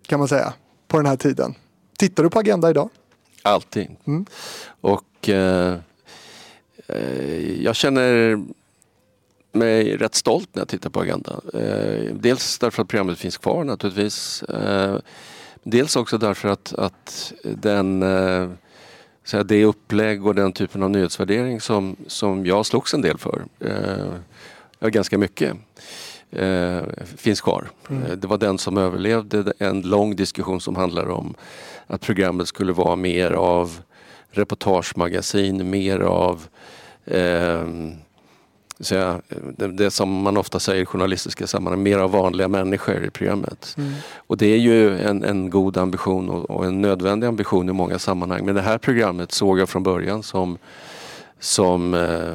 [0.06, 0.52] kan man säga
[0.88, 1.54] på den här tiden.
[1.98, 2.88] Tittar du på Agenda idag?
[3.42, 3.88] Alltid.
[4.04, 4.26] Mm.
[4.80, 5.78] Och eh,
[6.86, 8.38] eh, jag känner
[9.52, 11.40] mig rätt stolt när jag tittar på Agenda.
[11.54, 14.42] Eh, dels därför att programmet finns kvar naturligtvis.
[14.42, 14.96] Eh,
[15.62, 18.50] dels också därför att, att den eh,
[19.24, 23.42] så det upplägg och den typen av nyhetsvärdering som, som jag slogs en del för.
[23.60, 25.56] Eh, ganska mycket
[27.16, 27.70] finns kvar.
[27.90, 28.20] Mm.
[28.20, 31.34] Det var den som överlevde en lång diskussion som handlar om
[31.86, 33.80] att programmet skulle vara mer av
[34.30, 36.46] reportagemagasin, mer av
[37.04, 37.66] eh,
[38.80, 39.20] säga,
[39.56, 43.74] det, det, som man ofta säger i journalistiska sammanhang, mer av vanliga människor i programmet.
[43.78, 43.92] Mm.
[44.16, 47.98] Och det är ju en, en god ambition och, och, en nödvändig ambition i många
[47.98, 48.44] sammanhang.
[48.44, 50.58] Men det här programmet såg jag från början som,
[51.38, 52.34] som eh,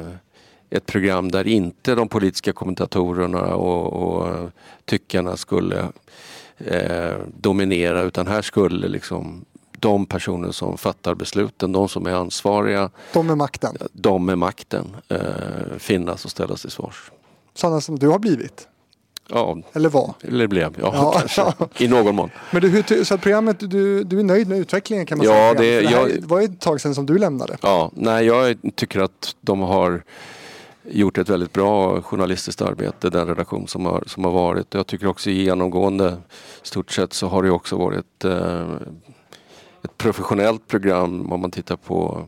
[0.70, 4.50] ett program där inte de politiska kommentatorerna och, och
[4.84, 5.84] tyckarna skulle
[6.58, 9.44] eh, dominera utan här skulle liksom
[9.86, 12.90] de personer som fattar besluten, de som är ansvariga.
[13.12, 13.76] De med makten?
[13.92, 15.18] De med makten eh,
[15.78, 17.10] finnas och ställas till svars.
[17.54, 18.68] Sådana som du har blivit?
[19.28, 20.14] Ja, eller var?
[20.20, 21.12] Eller blev, ja, ja.
[21.18, 21.52] kanske.
[21.84, 22.30] I någon mån.
[22.50, 25.54] Men du, hur, så programmet, du, du är nöjd med utvecklingen kan man ja, säga?
[25.54, 27.56] Det, det, jag, det var ju ett tag sedan som du lämnade.
[27.62, 30.02] Ja, nej jag tycker att de har
[30.90, 34.74] gjort ett väldigt bra journalistiskt arbete, den redaktion som har, som har varit.
[34.74, 36.16] Jag tycker också genomgående,
[36.62, 38.64] stort sett så har det också varit eh,
[39.86, 42.26] ett professionellt program om man tittar på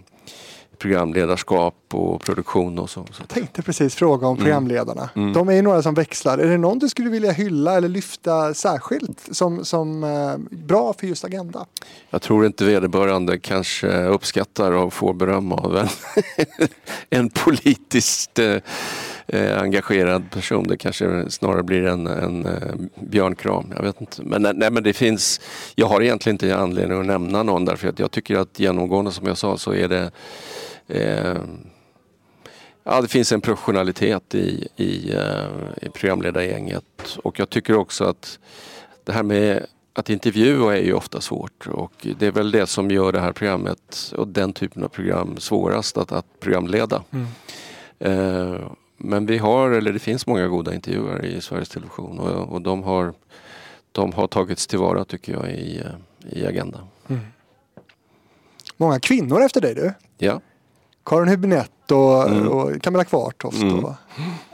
[0.78, 3.04] programledarskap och produktion och så.
[3.18, 4.44] Jag tänkte precis fråga om mm.
[4.44, 5.10] programledarna.
[5.16, 5.32] Mm.
[5.32, 6.38] De är ju några som växlar.
[6.38, 11.06] Är det någon du skulle vilja hylla eller lyfta särskilt som, som eh, bra för
[11.06, 11.66] just Agenda?
[12.10, 15.88] Jag tror inte vederbörande kanske uppskattar och får beröm av en,
[17.10, 18.56] en politiskt eh,
[19.28, 20.64] eh, engagerad person.
[20.68, 23.72] Det kanske snarare blir en, en eh, björnkram.
[23.76, 24.22] Jag vet inte.
[24.22, 25.40] Men, nej, men det finns,
[25.74, 29.26] jag har egentligen inte anledning att nämna någon därför att jag tycker att genomgående som
[29.26, 30.10] jag sa så är det
[30.86, 31.36] eh,
[32.90, 35.46] Ja, det finns en professionalitet i, i, uh,
[35.82, 38.38] i programledargänget och jag tycker också att
[39.04, 42.90] det här med att intervjua är ju ofta svårt och det är väl det som
[42.90, 47.02] gör det här programmet och den typen av program svårast att, att programleda.
[47.10, 47.26] Mm.
[48.04, 48.60] Uh,
[48.98, 52.82] men vi har, eller det finns många goda intervjuer i Sveriges Television och, och de,
[52.82, 53.14] har,
[53.92, 55.82] de har tagits tillvara tycker jag i,
[56.30, 56.78] i Agenda.
[57.08, 57.22] Mm.
[58.76, 59.92] Många kvinnor efter dig du.
[60.18, 60.40] Ja.
[61.04, 62.48] Karin Hübinette och, mm.
[62.48, 63.84] och Camilla Kvartoft mm.
[63.84, 63.94] och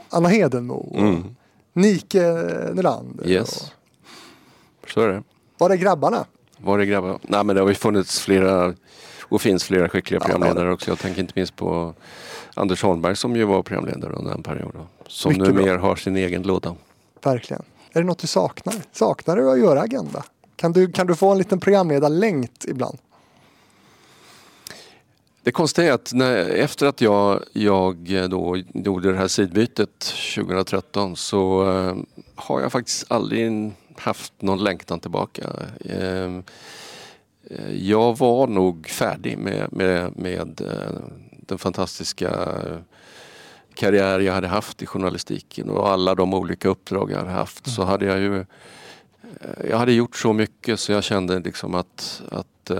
[0.09, 1.35] Anna Hedenmo och mm.
[1.73, 2.31] Nike
[2.73, 3.27] Nylander.
[3.27, 3.73] Yes.
[4.81, 4.89] Och...
[4.89, 5.23] Så är det.
[5.57, 6.25] Var är grabbarna?
[6.57, 7.19] Var är grabbarna?
[7.21, 8.73] Nej men det har ju funnits flera
[9.35, 10.91] och finns flera skickliga programledare också.
[10.91, 11.93] Jag tänker inte minst på
[12.53, 14.73] Anders Holmberg som ju var programledare under en period.
[15.07, 16.75] Som Mycket nu mer har sin egen låda.
[17.23, 17.63] Verkligen.
[17.91, 18.75] Är det något du saknar?
[18.91, 20.23] Saknar du att göra Agenda?
[20.55, 22.97] Kan du, kan du få en liten programledarlängt ibland?
[25.43, 27.95] Det konstiga är att när, efter att jag, jag
[28.29, 31.95] då gjorde det här sidbytet 2013 så eh,
[32.35, 35.43] har jag faktiskt aldrig haft någon längtan tillbaka.
[35.79, 36.39] Eh,
[37.73, 40.99] jag var nog färdig med, med, med eh,
[41.31, 42.49] den fantastiska
[43.73, 47.83] karriär jag hade haft i journalistiken och alla de olika uppdrag jag hade haft så
[47.83, 48.45] hade jag ju
[49.69, 52.71] jag hade gjort så mycket så jag kände liksom att, att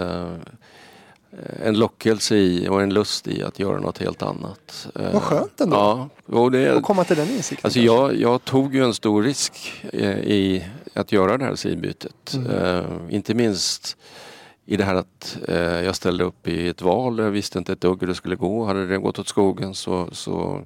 [1.39, 4.87] Eh, en lockelse i och en lust i att göra något helt annat.
[4.95, 5.75] Eh, Vad skönt ändå.
[5.75, 7.67] Ja, och det, att komma till den insikten.
[7.67, 12.33] Alltså jag, jag, tog ju en stor risk eh, i att göra det här sidbytet.
[12.33, 13.09] Mm.
[13.09, 13.97] Inte minst
[14.65, 17.19] i det här att uh, jag ställde upp i ett val.
[17.19, 18.65] Jag visste inte ett dugg hur det skulle gå.
[18.65, 20.61] Hade det gått åt skogen så, så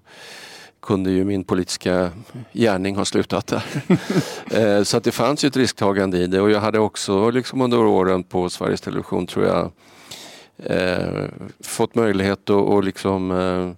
[0.82, 2.12] kunde ju min politiska
[2.54, 3.64] gärning ha slutat där.
[4.78, 7.62] uh, så att det fanns ju ett risktagande i det och jag hade också liksom
[7.62, 9.72] under åren på Sveriges Television tror jag
[10.64, 11.26] eh,
[11.60, 13.72] fått möjlighet att och liksom, eh,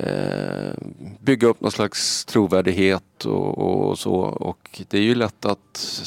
[0.00, 0.72] eh,
[1.20, 4.14] bygga upp någon slags trovärdighet och, och, så.
[4.14, 6.02] Och det är ju lätt att,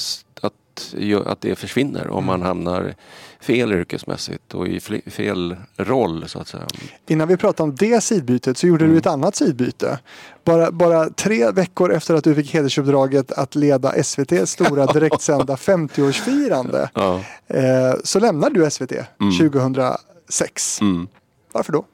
[0.77, 2.47] att, att det försvinner om man mm.
[2.47, 2.95] hamnar
[3.39, 6.67] fel yrkesmässigt och i fel roll så att säga.
[7.07, 8.93] Innan vi pratade om det sidbytet så gjorde mm.
[8.93, 9.99] du ett annat sidbyte.
[10.43, 16.89] Bara, bara tre veckor efter att du fick hedersuppdraget att leda SVTs stora direktsända 50-årsfirande
[16.93, 17.21] ja.
[17.47, 19.51] eh, så lämnade du SVT mm.
[19.51, 20.81] 2006.
[20.81, 21.07] Mm.
[21.51, 21.85] Varför då?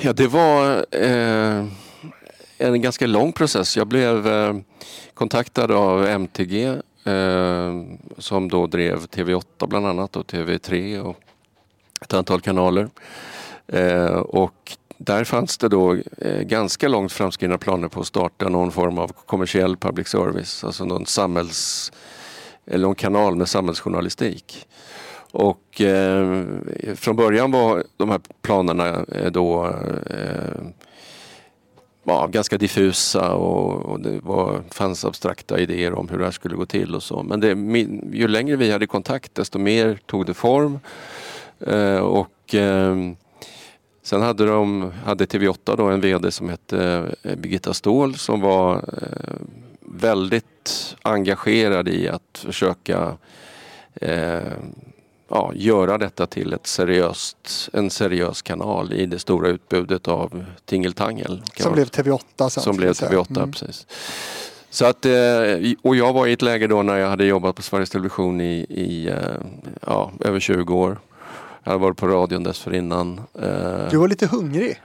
[0.00, 1.66] Ja, det var eh,
[2.58, 3.76] en ganska lång process.
[3.76, 4.54] Jag blev eh,
[5.14, 11.20] kontaktad av MTG Ehm, som då drev TV8 bland annat och TV3 och
[12.00, 12.88] ett antal kanaler.
[13.66, 18.72] Eh, och där fanns det då eh, ganska långt framskridna planer på att starta någon
[18.72, 21.92] form av kommersiell public service, alltså någon samhälls
[22.66, 24.66] eller någon kanal med samhällsjournalistik.
[25.30, 26.44] Och eh,
[26.94, 29.66] från början var de här planerna eh, då
[30.10, 30.62] eh,
[32.04, 36.56] ja, ganska diffusa och, och det var, fanns abstrakta idéer om hur det här skulle
[36.56, 37.22] gå till och så.
[37.22, 37.48] Men det,
[38.16, 40.78] ju längre vi hade kontakt desto mer tog det form.
[41.60, 42.96] Eh, och eh,
[44.04, 48.74] Sen hade, de, hade TV8 då en VD som hette eh, Birgitta Ståhl som var
[48.76, 49.34] eh,
[49.80, 53.16] väldigt engagerad i att försöka
[53.94, 54.52] eh,
[55.34, 61.42] ja, göra detta till ett seriöst, en seriös kanal i det stora utbudet av tingeltangel.
[61.56, 62.62] Som blev TV8 sen.
[62.62, 63.52] Som blev TV8, mm.
[63.52, 63.86] precis.
[64.70, 65.12] Så att, eh,
[65.82, 68.66] och jag var i ett läge då när jag hade jobbat på Sveriges Television i,
[68.68, 69.16] i eh,
[69.86, 70.98] ja, över 20 år.
[71.64, 73.20] Jag hade varit på radion dessförinnan.
[73.42, 74.80] Eh, du var lite hungrig?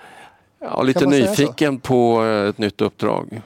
[0.62, 3.42] Ja, lite nyfiken på ett nytt uppdrag.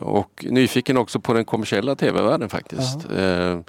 [0.00, 2.96] Och nyfiken också på den kommersiella tv-världen faktiskt.
[2.96, 3.64] Uh -huh.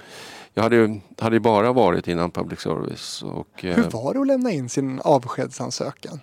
[0.54, 3.22] Jag hade, hade bara varit innan public service.
[3.22, 6.20] Och, Hur var det att lämna in sin avskedsansökan?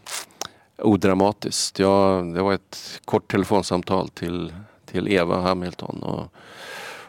[0.78, 1.80] Odramatiskt.
[1.80, 4.54] Jag, det var ett kort telefonsamtal till,
[4.86, 6.04] till Eva Hamilton.
[6.04, 6.34] Och,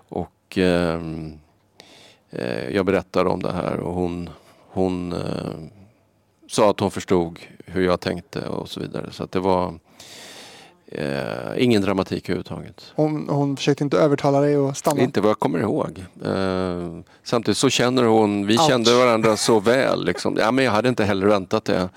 [0.09, 1.39] och ehm,
[2.31, 4.31] eh, jag berättade om det här och hon,
[4.69, 5.69] hon eh,
[6.49, 9.11] sa att hon förstod hur jag tänkte och så vidare.
[9.11, 9.79] Så det var
[10.95, 12.93] Eh, ingen dramatik överhuvudtaget.
[12.95, 15.01] Hon, hon försökte inte övertala dig att stanna?
[15.01, 16.05] Inte vad jag kommer ihåg.
[16.25, 16.89] Eh,
[17.25, 18.69] samtidigt så känner hon, vi Ouch.
[18.69, 20.05] kände varandra så väl.
[20.05, 20.37] Liksom.
[20.41, 21.89] Ja, men jag hade inte heller väntat det.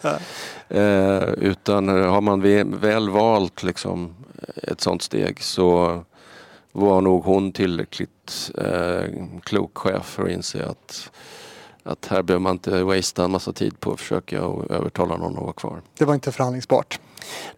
[0.70, 2.42] Eh, utan har man
[2.80, 4.16] väl valt liksom,
[4.64, 6.02] ett sånt steg så
[6.72, 9.04] var nog hon tillräckligt eh,
[9.44, 11.10] klok chef för att inse att
[11.88, 14.38] att här behöver man inte wastea en massa tid på att försöka
[14.70, 15.82] övertala någon att vara kvar.
[15.98, 17.00] Det var inte förhandlingsbart?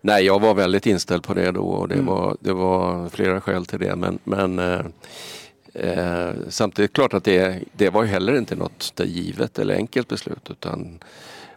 [0.01, 2.05] Nej, jag var väldigt inställd på det då och det, mm.
[2.05, 3.95] var, det var flera skäl till det.
[3.95, 4.85] Men, men eh,
[5.73, 10.49] eh, samtidigt klart att det, det var ju heller inte något givet eller enkelt beslut
[10.49, 10.99] utan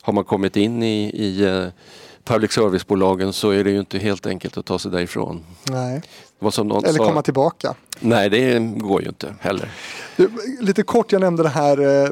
[0.02, 1.66] har man kommit in i, i eh,
[2.24, 5.44] public service-bolagen så är det ju inte helt enkelt att ta sig därifrån.
[5.70, 6.02] Nej.
[6.88, 7.74] Eller komma sa, tillbaka.
[8.00, 9.70] Nej, det går ju inte heller.
[10.16, 12.10] Du, lite kort, jag nämnde det här, eh,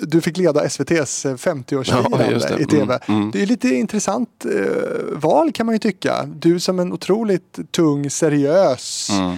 [0.00, 3.00] du fick leda SVTs 50-årsfirande ja, i tv.
[3.08, 3.30] Mm, mm.
[3.30, 6.24] Det är lite intressant eh, val kan man ju tycka.
[6.26, 9.36] Du som en otroligt tung, seriös mm.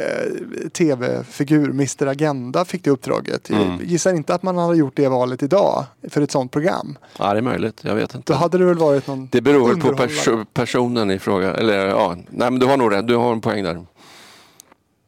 [0.00, 3.50] Eh, tv-figur, Mr Agenda, fick det uppdraget.
[3.50, 3.78] Mm.
[3.82, 6.98] gissar inte att man hade gjort det valet idag för ett sånt program.
[7.18, 7.80] Ja, det är möjligt.
[7.82, 8.32] Jag vet inte.
[8.32, 11.54] Då hade det väl varit någon Det beror väl på pers personen i fråga.
[11.54, 13.06] Eller ja, nej men du har nog rätt.
[13.06, 13.84] Du har en poäng där.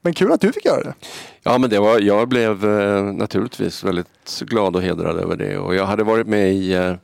[0.00, 0.94] Men kul att du fick göra det.
[1.42, 5.58] Ja, men det var, jag blev eh, naturligtvis väldigt glad och hedrad över det.
[5.58, 6.94] Och jag hade varit med i, eh,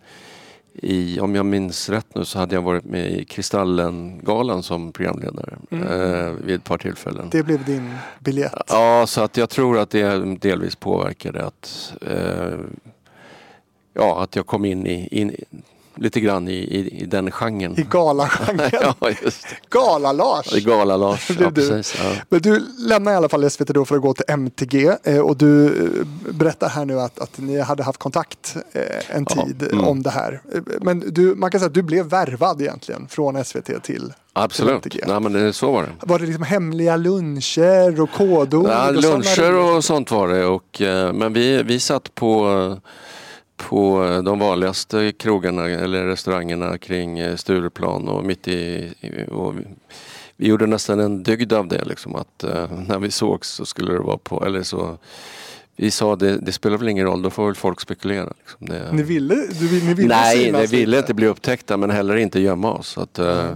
[0.75, 5.57] i, om jag minns rätt nu så hade jag varit med i Kristallengalan som programledare
[5.71, 5.87] Mm.
[5.89, 7.29] eh, vid ett par tillfällen.
[7.31, 8.53] Det blev din biljett.
[8.69, 12.59] Ja, så att jag tror att det delvis påverkade att, eh,
[13.95, 15.37] ja, att jag kom in, i, in
[15.95, 17.81] lite grann i, i, i den genren.
[17.81, 18.71] I galagenren.
[19.01, 19.47] ja, just.
[19.71, 20.51] Gala-Lars!
[20.53, 20.61] Det
[21.41, 21.95] Ja, precis.
[21.99, 22.13] Ja.
[22.29, 25.37] Men du lämnar i alla fall SVT då för att gå till MTG eh, och
[25.37, 29.85] du eh, berättar här nu att, att ni hade haft kontakt eh, en tid mm.
[29.85, 30.41] om det här.
[30.81, 34.83] Men du, man kan säga att du blev värvad egentligen från SVT till Absolut.
[34.83, 35.05] till.
[35.07, 35.89] Nej, men det, så var det.
[36.01, 38.69] Var det liksom hemliga luncher och kodord?
[38.69, 40.47] Ja, luncher och sånt var det.
[40.47, 40.83] Och,
[41.15, 42.77] men vi, vi satt på,
[43.57, 48.93] på de vanligaste krogarna eller restaurangerna kring eh, Stureplan och mitt i...
[49.29, 49.55] Och
[50.37, 51.85] vi, gjorde nästan en dygd av det.
[51.85, 54.47] Liksom, att eh, när vi sågs så skulle det vara på...
[54.47, 54.99] Eller så,
[55.77, 58.33] vi sa det, det spelar väl ingen roll, då får väl folk spekulera.
[58.39, 58.67] Liksom.
[58.67, 62.41] Det, Ni ville, du, ni ville Nej, vi ville inte bli upptäckta men heller inte
[62.41, 62.99] gömma oss.
[62.99, 63.51] Att, eh,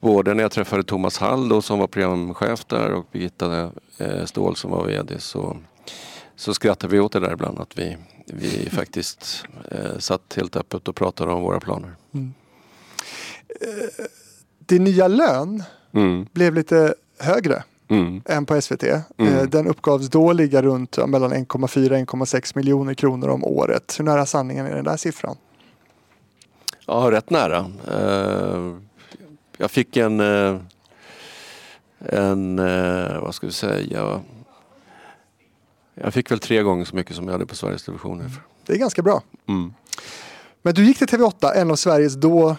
[0.00, 4.56] Både när jag träffade Thomas Hall då, som var programchef där och Birgitta eh, Ståhl
[4.56, 5.56] som var VD så,
[6.36, 7.96] så skrattade vi åt det där ibland att vi,
[8.26, 11.94] vi faktiskt eh, satt helt öppet och pratade om våra planer.
[14.58, 15.62] Din nya lön
[15.96, 18.22] Mm, blev lite högre mm.
[18.24, 18.82] än på SVT.
[18.82, 19.02] Mm.
[19.18, 23.96] Eh, Den uppgavs då ligga runt ja, mellan 1,4-1,6 miljoner kronor om året.
[23.98, 25.36] Hur nära sanningen är den där siffran?
[26.86, 27.66] Ja, rätt nära.
[27.90, 28.74] Eh,
[29.56, 30.56] jag fick en, eh,
[31.98, 34.20] en eh, vad ska vi säga,
[36.00, 38.30] jag fick väl tre gånger så mycket som jag hade på Sveriges Television.
[38.66, 39.22] Det är ganska bra.
[39.48, 39.72] Mm.
[40.62, 42.56] Men du gick till TV8, en av Sveriges då, eh,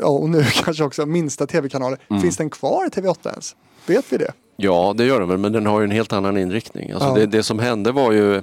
[0.00, 1.98] ja och nu kanske också, minsta tv-kanaler.
[2.10, 2.22] Mm.
[2.22, 3.56] Finns den kvar TV8 ens?
[3.86, 4.32] Vet vi det?
[4.56, 6.90] Ja, det gör den väl, men den har ju en helt annan inriktning.
[6.92, 7.14] Alltså Ja.
[7.14, 8.42] det, det som hände var ju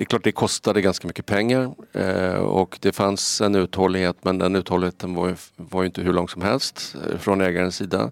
[0.00, 4.38] det är klart det kostade ganska mycket pengar eh, och det fanns en uthållighet men
[4.38, 8.10] den uthålligheten var ju, var ju inte hur lång som helst eh, från ägarens sida.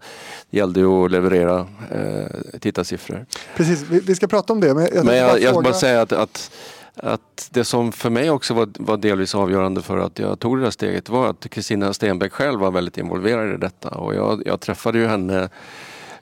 [0.50, 3.26] Det gällde ju att leverera eh, tittarsiffror.
[3.56, 4.74] Precis, vi, ska prata om det.
[4.74, 6.50] Men jag, Men jag, jag ska bara säga att, att,
[6.96, 10.62] att det som för mig också var, var delvis avgörande för att jag tog det
[10.62, 14.60] där steget var att Kristina Stenbeck själv var väldigt involverad i detta och jag, jag
[14.60, 15.48] träffade ju henne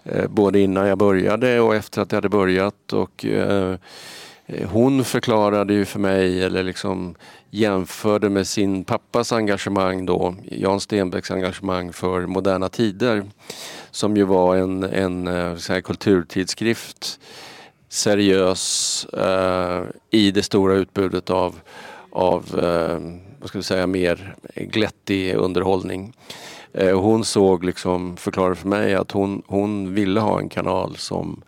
[0.05, 3.77] eh, både innan jag började och efter att jag hade börjat och eh,
[4.47, 7.15] Eh, hon förklarade ju för mig, eller liksom
[7.51, 13.25] jämförde med sin pappas engagemang då, Jan Stenbecks engagemang för Moderna Tider,
[13.91, 17.21] som ju var en, en eh, så här, kulturtidskrift,
[17.89, 21.55] seriös eh, i det stora utbudet av,
[22.11, 23.01] av eh,
[23.41, 26.13] vad ska vi säga, mer glättig underhållning.
[26.73, 31.43] Eh, hon såg, liksom, förklarade för mig att hon, hon ville ha en kanal som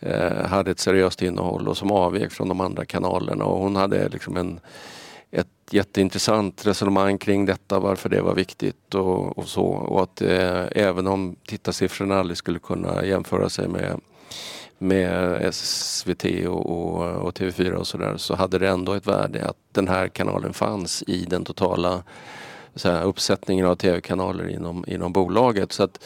[0.00, 3.44] Eh, hade ett seriöst innehåll och som avvek från de andra kanalerna.
[3.44, 4.60] Och hon hade liksom en,
[5.30, 9.64] ett jätteintressant resonemang kring detta, varför det var viktigt och, och så.
[9.64, 14.00] Och att eh, även om tittarsiffrorna aldrig skulle kunna jämföra sig med,
[14.78, 19.56] med SVT och, och, och TV4 och sådär så hade det ändå ett värde att
[19.72, 22.02] den här kanalen fanns i den totala
[22.74, 25.72] så här, uppsättningen av tv-kanaler inom, inom bolaget.
[25.72, 26.04] Så att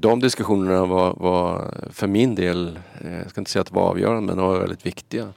[0.00, 3.88] de diskussionerna var, var för min del, eh, jag ska inte säga att det var
[3.88, 5.32] avgörande, men de var väldigt viktiga.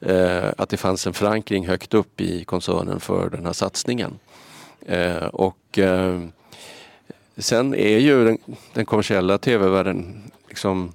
[0.00, 4.18] Eh, att det fanns en förankring högt upp i koncernen för den här satsningen.
[4.86, 6.20] Eh, och eh,
[7.36, 8.38] sen är ju den,
[8.72, 10.92] den kommersiella tv-världen liksom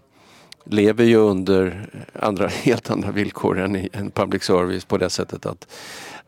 [0.64, 5.46] lever ju under andra, helt andra villkor än, i, än public service på det sättet
[5.46, 5.68] att,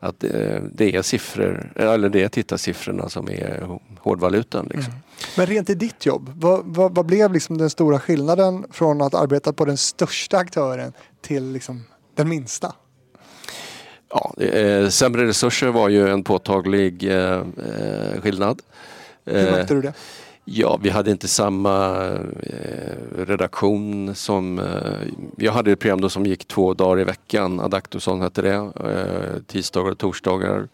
[0.02, 4.66] att eh, det är siffror, eller det är tittarsiffrorna som är hårdvalutan.
[4.74, 4.92] Liksom.
[5.36, 9.14] Men rent i ditt jobb, vad, vad, vad blev liksom den stora skillnaden från att
[9.14, 11.84] arbeta på den största aktören till liksom
[12.14, 12.74] den minsta?
[14.08, 18.60] Ja, eh, sämre resurser var ju en påtaglig eh, eh, skillnad.
[19.24, 19.92] Hur Eh, märkte du det?
[20.44, 22.06] Ja, vi hade inte samma
[22.42, 24.58] eh, redaktion som...
[24.58, 27.60] Eh, jag hade ett program då som gick två dagar i veckan.
[27.60, 28.54] Adaktusson hette det.
[28.54, 30.68] Eh, tisdagar och torsdagar.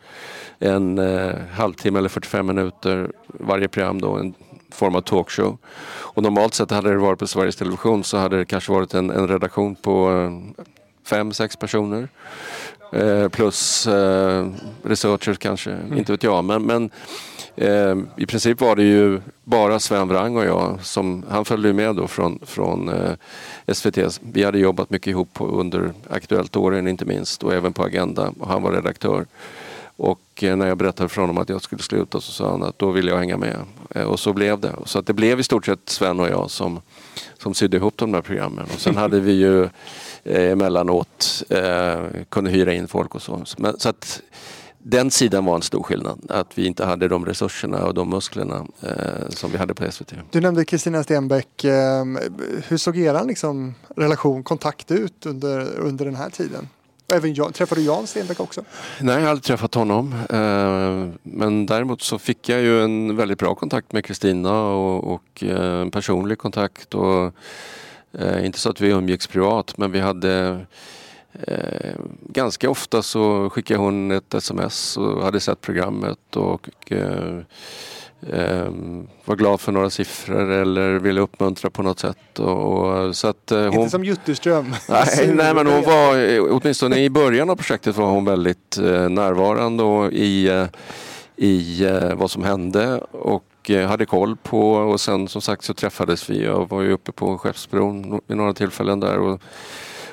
[0.58, 4.16] En eh, halvtimme eller 45 minuter varje program då.
[4.16, 4.34] En
[4.72, 5.58] form av talkshow.
[5.88, 9.10] Och normalt sett hade det varit på Sveriges Television så hade det kanske varit en,
[9.10, 10.64] en redaktion på eh,
[11.06, 12.08] fem, sex personer.
[12.92, 13.88] Eh, plus
[14.82, 16.44] researchers kanske, inte vet jag.
[16.44, 16.90] Men, men
[17.60, 21.74] eh, i princip var det ju bara Sven Wrang och jag som, han följde ju
[21.74, 23.12] med då från, från eh,
[23.72, 24.20] SVT.
[24.20, 28.32] Vi hade jobbat mycket ihop på, under Aktuellt åren inte minst och även på Agenda
[28.40, 29.26] och han var redaktör.
[29.98, 32.78] Och eh, när jag berättade för honom att jag skulle sluta så sa han att
[32.78, 33.56] då ville jag hänga med.
[33.90, 34.74] Eh, och så blev det.
[34.84, 36.80] Så att det blev i stort sett Sven och jag som,
[37.38, 38.66] som sydde ihop de där programmen.
[38.74, 39.64] Och sen hade vi ju
[40.24, 43.44] eh, emellanåt eh, kunde hyra in folk och så.
[43.56, 44.22] Men, så att
[44.90, 46.18] den sidan var en stor skillnad.
[46.28, 50.12] Att vi inte hade de resurserna och de musklerna eh, som vi hade på SVT.
[50.30, 51.64] Du nämnde Kristina Stenbeck.
[51.64, 52.04] Eh,
[52.68, 56.68] hur såg er liksom, relation, kontakt ut under, under den här tiden?
[57.12, 58.64] Även Jan, träffade du Jan Stenbeck också?
[59.00, 60.14] Nej, jag har aldrig träffat honom.
[60.30, 65.44] Eh, men däremot så fick jag ju en väldigt bra kontakt med Kristina och, och
[65.44, 66.94] eh, en personlig kontakt.
[66.94, 67.32] Och,
[68.12, 70.66] eh, inte så att vi umgicks privat men vi hade
[71.32, 77.38] Eh, ganska ofta så skickade hon ett sms och hade sett programmet och eh,
[78.32, 78.68] eh,
[79.24, 82.38] var glad för några siffror eller ville uppmuntra på något sätt.
[82.38, 83.74] Och, och så att, eh, hon...
[83.74, 84.74] Inte som Jutterström?
[84.88, 89.82] Nej, nej, men hon var, åtminstone i början av projektet var hon väldigt eh, närvarande
[89.82, 90.66] och i, eh,
[91.36, 93.44] i vad som hände och
[93.88, 96.44] hade koll på och sen som sagt så träffades vi.
[96.44, 99.18] Jag var ju uppe på Skeppsbron vid några tillfällen där.
[99.18, 99.40] Och,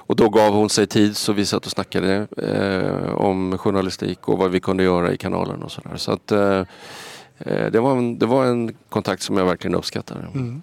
[0.08, 4.38] och då gav hon sig tid så vi satt och snackade eh, om journalistik och
[4.38, 5.98] vad vi kunde göra i kanalen och sådär.
[5.98, 6.64] Så att eh,
[7.40, 10.28] eh det, var en, det var en kontakt som jag verkligen uppskattade.
[10.34, 10.62] Mm.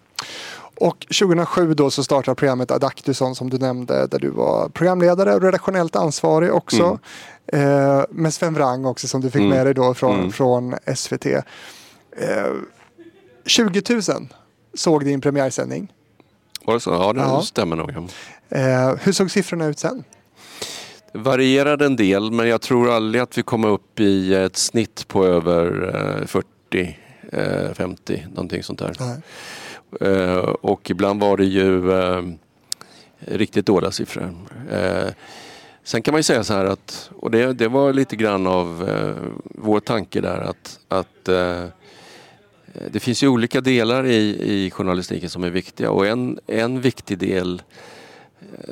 [0.81, 5.43] Och 2007 då så startade programmet Adaktusson som du nämnde där du var programledare och
[5.43, 6.99] redaktionellt ansvarig också.
[7.47, 7.99] Mm.
[7.99, 9.57] Eh, med Sven Wrang också som du fick mm.
[9.57, 10.33] med dig då från, mm.
[10.33, 11.27] från SVT.
[11.27, 11.43] Eh,
[13.47, 14.03] 20 000
[14.75, 15.93] såg din premiärsändning.
[16.65, 16.91] Var det så?
[16.91, 17.43] Ja, det ja.
[17.43, 18.11] stämmer nog.
[18.55, 20.05] Eh, hur såg siffrorna ut sen?
[21.13, 25.27] Varierade en del men jag tror aldrig att vi kom upp i ett snitt på
[25.27, 26.99] över eh, 40,
[27.33, 29.23] eh, 50, någonting sånt där.
[30.01, 32.23] Eh, och ibland var det ju eh,
[33.19, 34.35] riktigt dåliga siffror.
[34.71, 35.09] Eh,
[35.85, 38.91] sen kan man ju säga så här att, och det, det var lite grann av
[39.45, 41.25] vår tanke där att, att
[42.91, 47.19] det finns ju olika delar i, i journalistiken som är viktiga och en, en viktig
[47.19, 48.02] del Eh,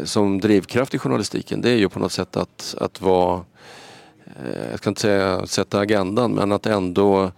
[0.05, 3.45] som drivkraft i journalistiken det är ju på något sätt att, att vara,
[4.26, 7.31] eh, jag ska inte säga sätta agendan, men att ändå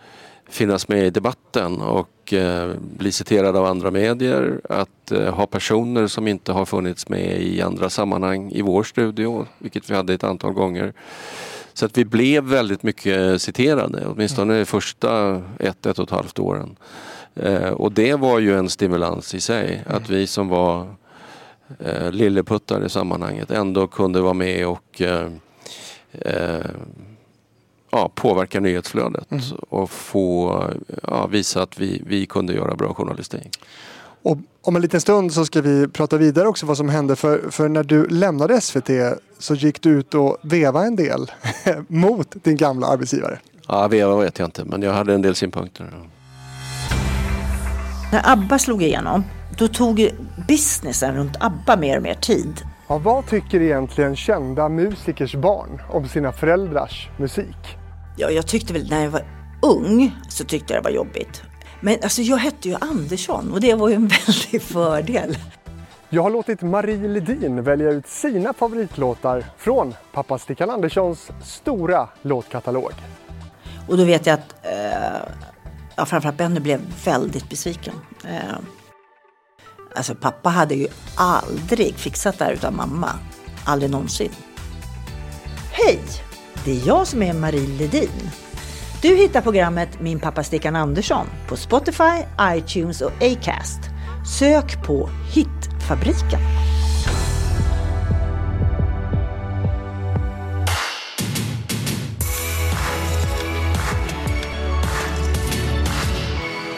[0.52, 4.60] finnas med i debatten och eh, bli citerad av andra medier.
[4.68, 9.46] Att eh, ha personer som inte har funnits med i andra sammanhang i vår studio,
[9.58, 10.92] vilket vi hade ett antal gånger.
[11.74, 16.38] Så att vi blev väldigt mycket citerade, åtminstone de första ett, ett och ett halvt
[16.38, 16.76] åren.
[17.34, 20.94] Eh, och det var ju en stimulans i sig, att vi som var
[21.78, 25.28] eh, lilleputtar i sammanhanget ändå kunde vara med och eh,
[26.12, 26.66] eh,
[27.90, 29.44] ja, påverka nyhetsflödet mm.
[29.68, 30.64] och få
[31.02, 33.60] ja, visa att vi, vi kunde göra bra journalistik.
[34.22, 37.50] Och om en liten stund så ska vi prata vidare också vad som hände för,
[37.50, 38.90] för när du lämnade SVT
[39.38, 41.30] så gick du ut och veva en del
[41.88, 43.38] mot din gamla arbetsgivare.
[43.68, 46.08] Ja, veva vet jag inte men jag hade en del synpunkter.
[48.12, 49.24] När ABBA slog igenom
[49.58, 50.10] då tog
[50.48, 52.62] businessen runt ABBA mer och mer tid.
[52.88, 57.76] Ja, vad tycker egentligen kända musikers barn om sina föräldrars musik?
[58.16, 59.24] Ja, jag tyckte väl när jag var
[59.62, 61.42] ung så tyckte jag det var jobbigt.
[61.80, 65.36] Men alltså jag hette ju Andersson och det var ju en väldig fördel.
[66.08, 72.92] Jag har låtit Marie Ledin välja ut sina favoritlåtar från pappa Stickan Anderssons stora låtkatalog.
[73.88, 75.28] Och då vet jag att eh,
[75.96, 77.94] ja, framförallt Benny blev väldigt besviken.
[78.24, 78.58] Eh,
[79.94, 83.10] Alltså pappa hade ju aldrig fixat det här utan mamma.
[83.64, 84.32] Aldrig någonsin.
[85.72, 86.00] Hej!
[86.64, 88.30] Det är jag som är Marie Ledin.
[89.02, 93.80] Du hittar programmet Min pappa Stickan Andersson på Spotify, iTunes och Acast.
[94.38, 96.40] Sök på Hitfabriken.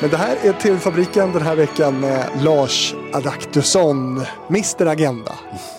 [0.00, 5.32] Men det här är TV-fabriken den här veckan med Lars Adaktusson, Mr Agenda.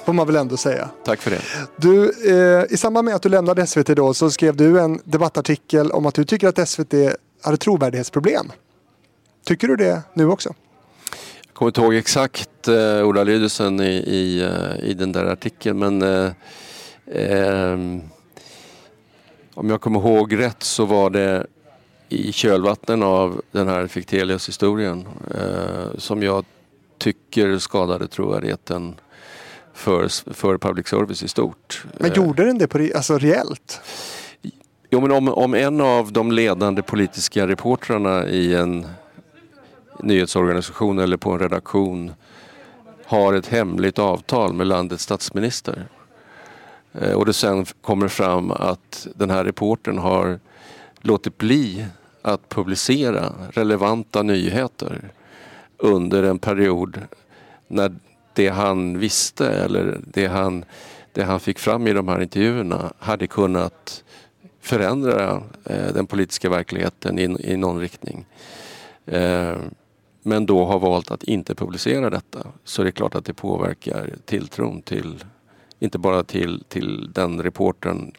[0.05, 0.89] Får man väl ändå säga.
[1.05, 1.41] Tack för det.
[1.78, 5.91] Du, eh, I samband med att du lämnade SVT då så skrev du en debattartikel
[5.91, 6.93] om att du tycker att SVT
[7.43, 8.51] hade trovärdighetsproblem.
[9.45, 10.53] Tycker du det nu också?
[11.47, 16.01] Jag kommer inte ihåg exakt eh, ordalydelsen i, i, eh, i den där artikeln men
[16.01, 16.32] eh,
[17.22, 17.78] eh,
[19.53, 21.47] om jag kommer ihåg rätt så var det
[22.16, 26.45] i kölvatten av den här Fichtelius-historien eh, som jag
[26.97, 28.95] tycker skadade trovärdigheten
[29.74, 31.86] för, för public service i stort.
[31.99, 33.82] Men gjorde den det på, alltså reellt?
[34.89, 38.88] Jo, men om, om en av de ledande politiska reportrarna i en
[39.99, 42.13] nyhetsorganisation eller på en redaktion
[43.05, 45.88] har ett hemligt avtal med landets statsminister
[47.01, 50.39] Eh, och det sen kommer fram att den här reportern har
[51.01, 51.86] låtit bli
[52.26, 55.11] att publicera relevanta nyheter
[55.78, 57.01] under en period
[57.67, 57.95] när
[58.34, 60.65] det han visste eller det han,
[61.13, 64.03] det han fick fram i de här intervjuerna hade kunnat
[64.61, 68.26] förändra eh, den politiska verkligheten i, i någon riktning.
[69.05, 69.57] Eh,
[70.23, 74.13] men då har valt att inte publicera detta så det är klart att det påverkar
[74.26, 75.23] tilltron till,
[75.80, 78.13] inte bara till, till den reporten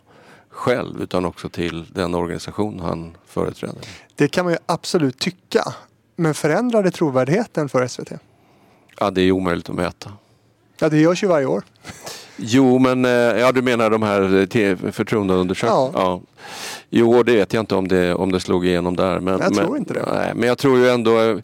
[0.56, 3.76] själv utan också till den organisation han företräder.
[4.14, 5.62] Det kan man ju absolut tycka.
[6.16, 8.12] Men förändrar det trovärdigheten för SVT?
[9.00, 10.12] Ja, det är omöjligt att mäta.
[10.78, 11.64] Ja, det görs ju varje år.
[12.36, 15.90] Jo, men eh, ja, du menar de här förtroendeundersökningarna?
[15.94, 16.00] Ja.
[16.00, 16.20] ja.
[16.90, 19.20] Jo, det vet jag inte om det, om det slog igenom där.
[19.20, 20.04] Men, jag tror men, inte det.
[20.12, 21.38] Nej, men jag tror ju ändå, eh,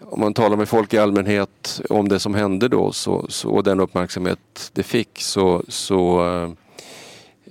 [0.00, 3.64] om man talar med folk i allmänhet om det som hände då så, så, och
[3.64, 6.50] den uppmärksamhet det fick så, så eh,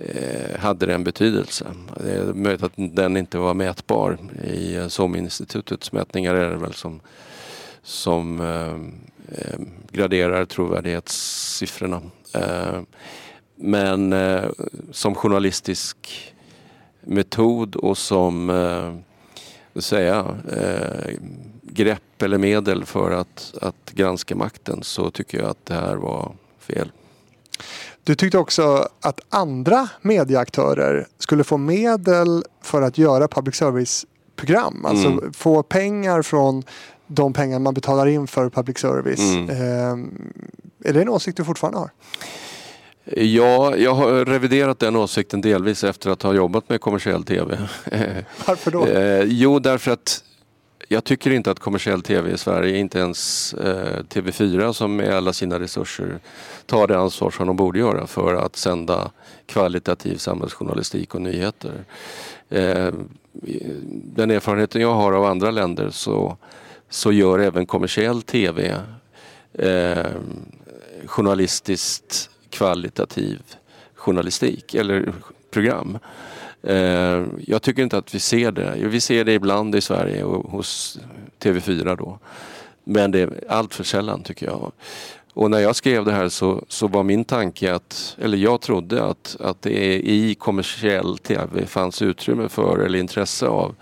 [0.00, 1.66] Eh, hade det en betydelse.
[1.96, 4.18] Det är möjligt att den inte var mätbar.
[4.44, 7.00] I eh, SOM-institutets mätningar är det väl som,
[7.82, 8.74] som eh,
[9.38, 9.60] eh
[9.92, 12.02] graderar trovärdighetssiffrorna.
[12.34, 12.80] Eh,
[13.54, 14.44] men eh,
[14.92, 16.32] som journalistisk
[17.00, 21.14] metod och som eh, säga, eh,
[21.62, 26.32] grepp eller medel för att, att granska makten så tycker jag att det här var
[26.58, 26.90] fel.
[28.04, 34.84] Du tyckte också att andra medieaktörer skulle få medel för att göra public service-program.
[34.84, 35.32] Alltså mm.
[35.32, 36.62] få pengar från
[37.06, 39.34] de pengar man betalar in för public service.
[39.34, 39.50] Mm.
[39.50, 41.90] Eh, är det en åsikt du fortfarande har?
[43.16, 47.58] Ja, jag har reviderat den åsikten delvis efter att ha jobbat med kommersiell tv.
[48.46, 48.86] Varför då?
[48.86, 50.24] Eh, jo, därför att
[50.92, 55.32] jag tycker inte att kommersiell tv i Sverige, inte ens eh, TV4 som med alla
[55.32, 56.18] sina resurser
[56.66, 59.10] tar det ansvar som de borde göra för att sända
[59.46, 61.84] kvalitativ samhällsjournalistik och nyheter.
[62.48, 62.92] Eh,
[63.92, 66.36] den erfarenheten jag har av andra länder så,
[66.88, 68.76] så gör även kommersiell tv
[69.52, 70.06] eh,
[71.06, 73.42] journalistiskt kvalitativ
[73.94, 75.12] journalistik eller
[75.50, 75.98] program.
[76.62, 78.74] Eh, jag tycker inte att vi ser det.
[78.76, 80.98] Vi ser det ibland i Sverige och hos
[81.42, 82.18] TV4 då.
[82.84, 84.72] Men det är allt för sällan tycker jag.
[85.32, 89.04] Och när jag skrev det här så, så var min tanke att, eller jag trodde
[89.04, 93.74] att, att det i kommersiell TV fanns utrymme för eller intresse av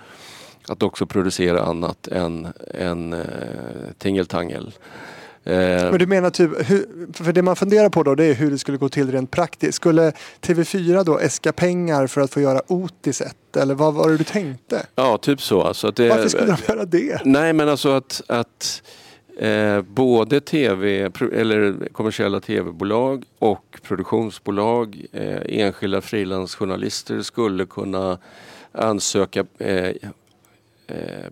[0.69, 3.21] att också producera annat än, än eh,
[3.99, 4.73] tingeltangel.
[5.45, 5.55] Eh,
[5.91, 8.59] Men du menar typ, hur, för det man funderar på då det är hur det
[8.59, 9.75] skulle gå till rent praktiskt.
[9.75, 14.17] Skulle TV4 då äska pengar för att få göra Otis 1 eller vad var det
[14.17, 14.87] du tänkte?
[14.95, 15.63] Ja, typ så.
[15.63, 17.21] Alltså att det, Varför skulle de göra det?
[17.25, 18.83] Nej, men alltså att, att
[19.39, 28.19] eh, både TV, eller kommersiella tv-bolag och produktionsbolag, eh, enskilda frilansjournalister skulle kunna
[28.73, 29.87] ansöka eh,
[30.87, 31.25] eh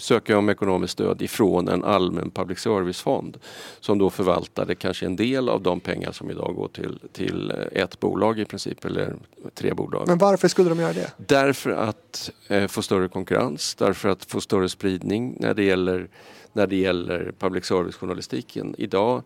[0.00, 3.38] söka om ekonomiskt stöd ifrån en allmän public service-fond
[3.80, 8.00] som då förvaltade kanske en del av de pengar som idag går till, till ett
[8.00, 9.14] bolag i princip, eller
[9.54, 10.08] tre bolag.
[10.08, 11.12] Men varför skulle de göra det?
[11.16, 16.08] Därför att eh, få större konkurrens, därför att få större spridning när det gäller,
[16.52, 18.74] när det gäller public service-journalistiken.
[18.78, 19.22] Idag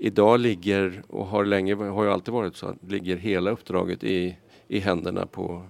[0.00, 4.36] Idag ligger, och har länge, har ju alltid varit så, ligger hela uppdraget i,
[4.68, 5.62] i händerna på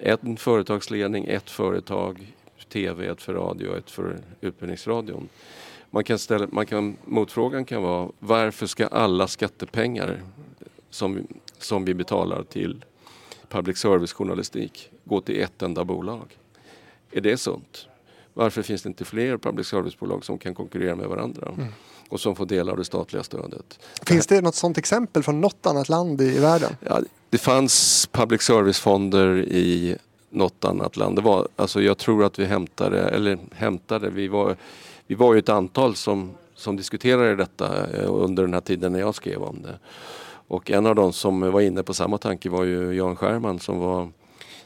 [0.00, 2.32] en företagsledning, ett företag,
[2.72, 5.28] tv, ett för radio och ett för Utbildningsradion.
[5.90, 10.22] Man kan ställa, man kan, motfrågan kan vara varför ska alla skattepengar
[10.90, 11.26] som,
[11.58, 12.84] som vi betalar till
[13.48, 16.38] public service-journalistik gå till ett enda bolag?
[17.10, 17.86] Är det sunt?
[18.34, 21.52] Varför finns det inte fler public service-bolag som kan konkurrera med varandra?
[21.56, 21.68] Mm.
[22.08, 23.78] och som får del av det statliga stödet.
[24.06, 26.76] Finns det något sådant exempel från något annat land i, i världen?
[26.80, 27.00] Ja,
[27.30, 29.96] det fanns public service-fonder i
[30.32, 31.16] något annat land.
[31.16, 34.56] Det var, alltså jag tror att vi hämtade, eller hämtade, vi var,
[35.06, 39.00] vi var ju ett antal som, som diskuterade detta eh, under den här tiden när
[39.00, 39.78] jag skrev om det.
[40.48, 43.78] Och en av de som var inne på samma tanke var ju Jan Scherman som
[43.78, 44.08] var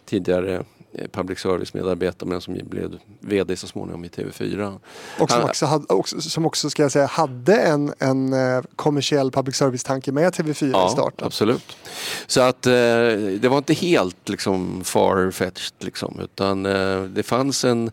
[0.05, 0.65] tidigare
[1.13, 4.79] public service-medarbetare men som blev VD så småningom i TV4.
[5.21, 9.31] Och som också, hade, också, som också ska jag säga, hade en, en eh, kommersiell
[9.31, 11.27] public service-tanke med TV4 ja, i starten.
[11.27, 11.77] absolut.
[12.27, 12.73] Så att eh,
[13.41, 17.91] det var inte helt liksom far-fetched liksom utan eh, det fanns en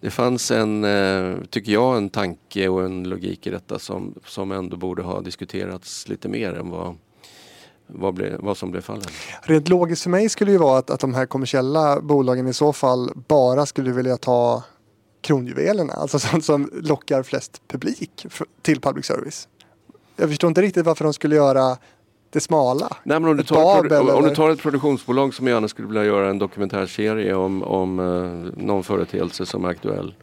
[0.00, 4.52] det fanns en, eh, tycker jag, en tanke och en logik i detta som, som
[4.52, 6.96] ändå borde ha diskuterats lite mer än vad,
[7.94, 9.08] vad, ble, vad som blev fallet.
[9.42, 12.72] Rent logiskt för mig skulle ju vara att, att de här kommersiella bolagen i så
[12.72, 14.62] fall bara skulle vilja ta
[15.20, 18.26] kronjuvelerna, alltså sånt som lockar flest publik
[18.62, 19.48] till public service.
[20.16, 21.76] Jag förstår inte riktigt varför de skulle göra
[22.32, 22.96] det smala?
[23.02, 25.88] Nej, men om, du tar, ett produ- om du tar ett produktionsbolag som gärna skulle
[25.88, 30.14] vilja göra en dokumentärserie om, om eh, någon företeelse som är aktuell.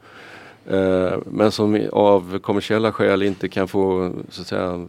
[0.65, 4.87] Eh, men som av kommersiella skäl inte kan få så att säga,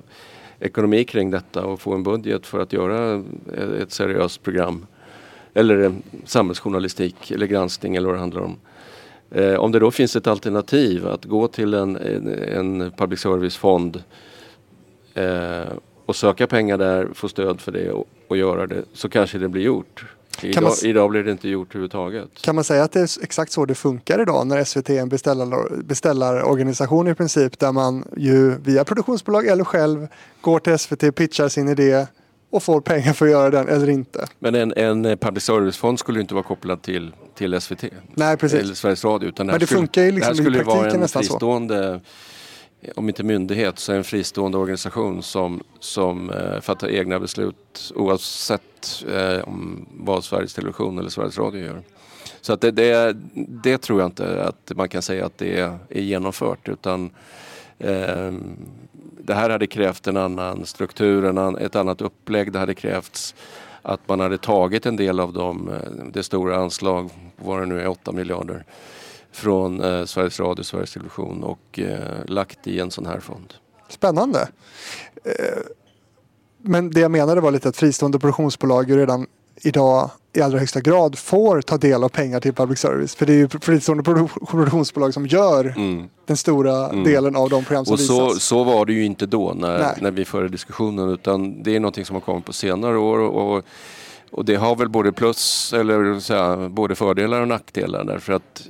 [0.61, 3.25] ekonomi kring detta och få en budget för att göra
[3.83, 4.87] ett, seriöst program.
[5.55, 5.93] Eller
[6.25, 8.57] samhällsjournalistik eller granskning eller vad det handlar om.
[9.31, 14.03] Eh, om det då finns ett alternativ att gå till en, en, en public service-fond
[15.15, 15.73] eh,
[16.07, 19.49] och söka pengar där, få stöd för det och, och göra det så kanske det
[19.49, 20.05] blir gjort.
[20.43, 22.29] Idag, man idag blir det inte gjort överhuvudtaget.
[22.41, 25.09] Kan man säga att det är exakt så det funkar idag när SVT är en
[25.09, 30.09] beställar, beställarorganisation i princip där man ju via produktionsbolag eller själv
[30.41, 32.07] går till SVT, pitchar sin idé
[32.51, 34.27] och får pengar för att göra den eller inte.
[34.39, 37.85] Men en, en eh, public service-fond skulle ju inte vara kopplad till, till SVT.
[38.15, 38.61] Nej, precis.
[38.61, 39.29] Eller Sveriges Radio.
[39.29, 41.01] Utan Men här det skulle, funkar ju det liksom här i skulle vara praktiken en
[41.01, 41.39] nästan så
[42.97, 49.49] om inte myndighet, så en fristående organisation som, som eh, fattar egna beslut oavsett eh,
[49.49, 51.83] om vad Sveriges Television eller Sveriges Radio gör.
[52.41, 53.17] Så att det, det,
[53.63, 57.11] det tror jag inte att man kan säga att det är, är genomfört utan
[57.79, 58.33] eh,
[59.21, 62.53] det här hade krävt en annan struktur, en ett annat upplägg.
[62.53, 63.35] Det hade krävts
[63.83, 67.81] att man hade tagit en del av dem, eh, det stora anslag, vad det nu
[67.81, 68.65] är, 8 miljarder
[69.39, 73.55] från eh, Sveriges Radio, Sveriges Television och eh, lagt i en sån här fond.
[73.89, 74.49] Spännande.
[75.25, 75.33] Eh,
[76.63, 79.27] Men det jag menade var lite att fristående produktionsbolag ju redan
[79.63, 83.15] idag i allra högsta grad får ta del av pengar till public service.
[83.15, 85.75] För det är ju fristående produ- produktionsbolag som gör
[86.27, 88.03] den stora delen av de program som Mm.
[88.05, 88.43] Och så, visas.
[88.45, 89.99] så var det ju inte då när, Nej.
[90.01, 93.65] när vi förde diskussionen utan det är någonting som har kommit på senare år och,
[94.31, 98.63] och det har väl både plus eller här, både fördelar och nackdelar därför att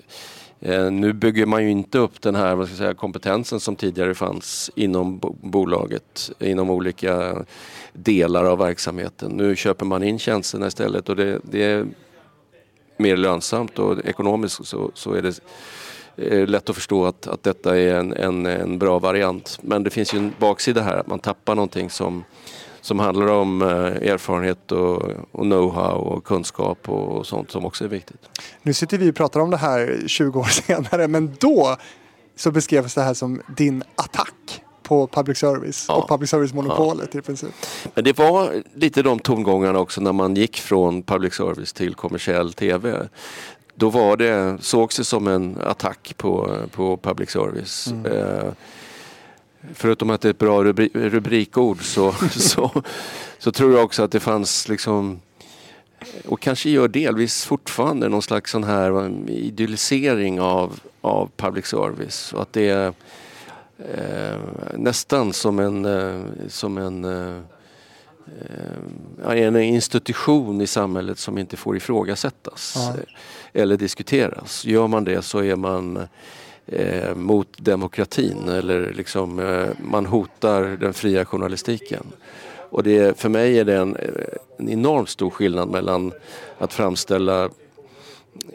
[0.61, 3.77] Eh, nu bygger man ju inte upp den här vad ska jag säga, kompetensen som
[3.77, 7.45] tidigare fanns inom bolaget, inom olika
[7.93, 9.31] delar av verksamheten.
[9.31, 11.87] Nu köper man in tjänsterna istället och det, det är
[12.97, 15.41] mer lönsamt och ekonomiskt så, så är det
[16.17, 19.59] eh, lätt att förstå att, att detta är en, en, en bra variant.
[19.63, 22.25] Men det finns ju en baksida här, att man tappar någonting som,
[22.89, 27.89] som handlar om eh, erfarenhet och, och know-how och kunskap och, sånt som också är
[27.89, 28.21] viktigt.
[28.63, 31.77] Nu sitter vi och pratar om det här 20 år senare men då
[32.37, 35.95] så beskrevs det här som din attack på public service Ja.
[35.95, 37.51] och public service-monopolet i princip.
[37.95, 42.53] Men det var lite de tongångarna också när man gick från public service till kommersiell
[42.53, 43.09] tv.
[43.75, 47.93] Då var det, sågs det som en attack på, på public service.
[48.07, 48.53] Eh,
[49.75, 52.83] förutom att det är ett bra rubri rubrikord så, så,
[53.39, 55.21] så tror jag också att det fanns liksom
[56.25, 62.33] och kanske gör delvis fortfarande någon slags sån här idyllisering av, av public service.
[62.33, 62.93] Och att det är
[63.79, 64.39] eh,
[64.77, 67.39] nästan som en, eh, som en, eh,
[69.27, 72.95] eh, en institution i samhället som inte får ifrågasättas Ja.
[73.53, 74.65] eller diskuteras.
[74.65, 76.09] Gör man det så är man
[76.69, 82.07] eh, mot demokratin eller liksom, eh, man hotar den fria journalistiken.
[82.71, 84.09] Och det, för mig är det en, eh,
[84.59, 86.13] en enormt stor skillnad mellan
[86.59, 87.51] att framställa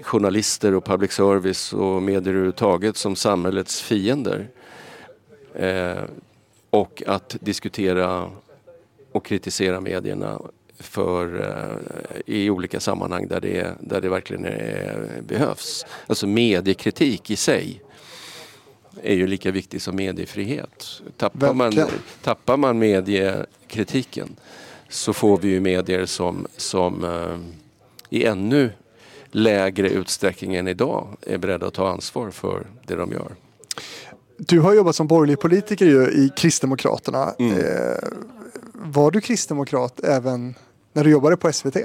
[0.01, 4.47] journalister och public service och medier överhuvudtaget som samhällets fiender.
[5.55, 6.03] Eh,
[6.69, 8.31] och att diskutera
[9.11, 10.41] och kritisera medierna
[10.79, 15.85] för, eh, i olika sammanhang där det, där det verkligen är, behövs.
[16.07, 17.81] Alltså mediekritik i sig
[19.01, 21.01] är ju lika viktig som mediefrihet.
[21.17, 21.73] Tappar man,
[22.21, 24.35] tappar man mediekritiken
[24.89, 27.37] så får vi ju medier som, som eh,
[28.09, 28.71] i ännu
[29.31, 33.35] lägre utsträckning än idag är beredda att ta ansvar för det de gör.
[34.37, 37.33] Du har jobbat som borgerlig politiker i Kristdemokraterna.
[37.39, 37.57] Mm.
[37.57, 37.63] Eh,
[38.73, 40.55] var du kristdemokrat även
[40.93, 41.77] när du jobbade på SVT?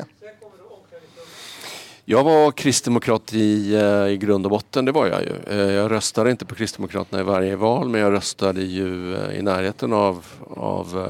[2.11, 5.33] Jag var kristdemokrat i, eh, i grund och botten, det var jag ju.
[5.47, 9.43] Eh, jag röstade inte på Kristdemokraterna i varje val men jag röstade ju eh, i
[9.43, 10.25] närheten av,
[10.57, 11.07] av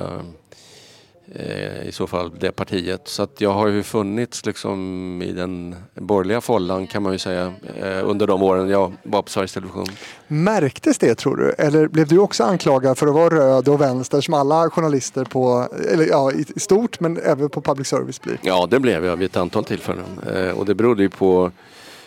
[1.85, 3.09] i så fall det partiet.
[3.09, 7.53] Så att jag har ju funnits liksom i den borgerliga follan kan man ju säga
[7.83, 9.87] eh, under de åren jag var på Sveriges Television.
[10.29, 11.51] Märktes det tror du?
[11.59, 15.68] Eller blev du också anklagad för att vara röd och vänster som alla journalister på,
[15.93, 18.39] eller ja i stort men även på public service blir?
[18.43, 20.20] Ja, det blev jag vid ett antal tillfällen.
[20.35, 21.51] Eh, och det berodde ju på,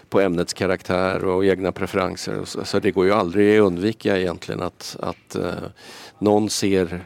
[0.09, 2.41] på ämnets karaktär och egna preferenser.
[2.63, 5.51] Så, det går ju aldrig att undvika egentligen att, att eh,
[6.19, 7.05] någon ser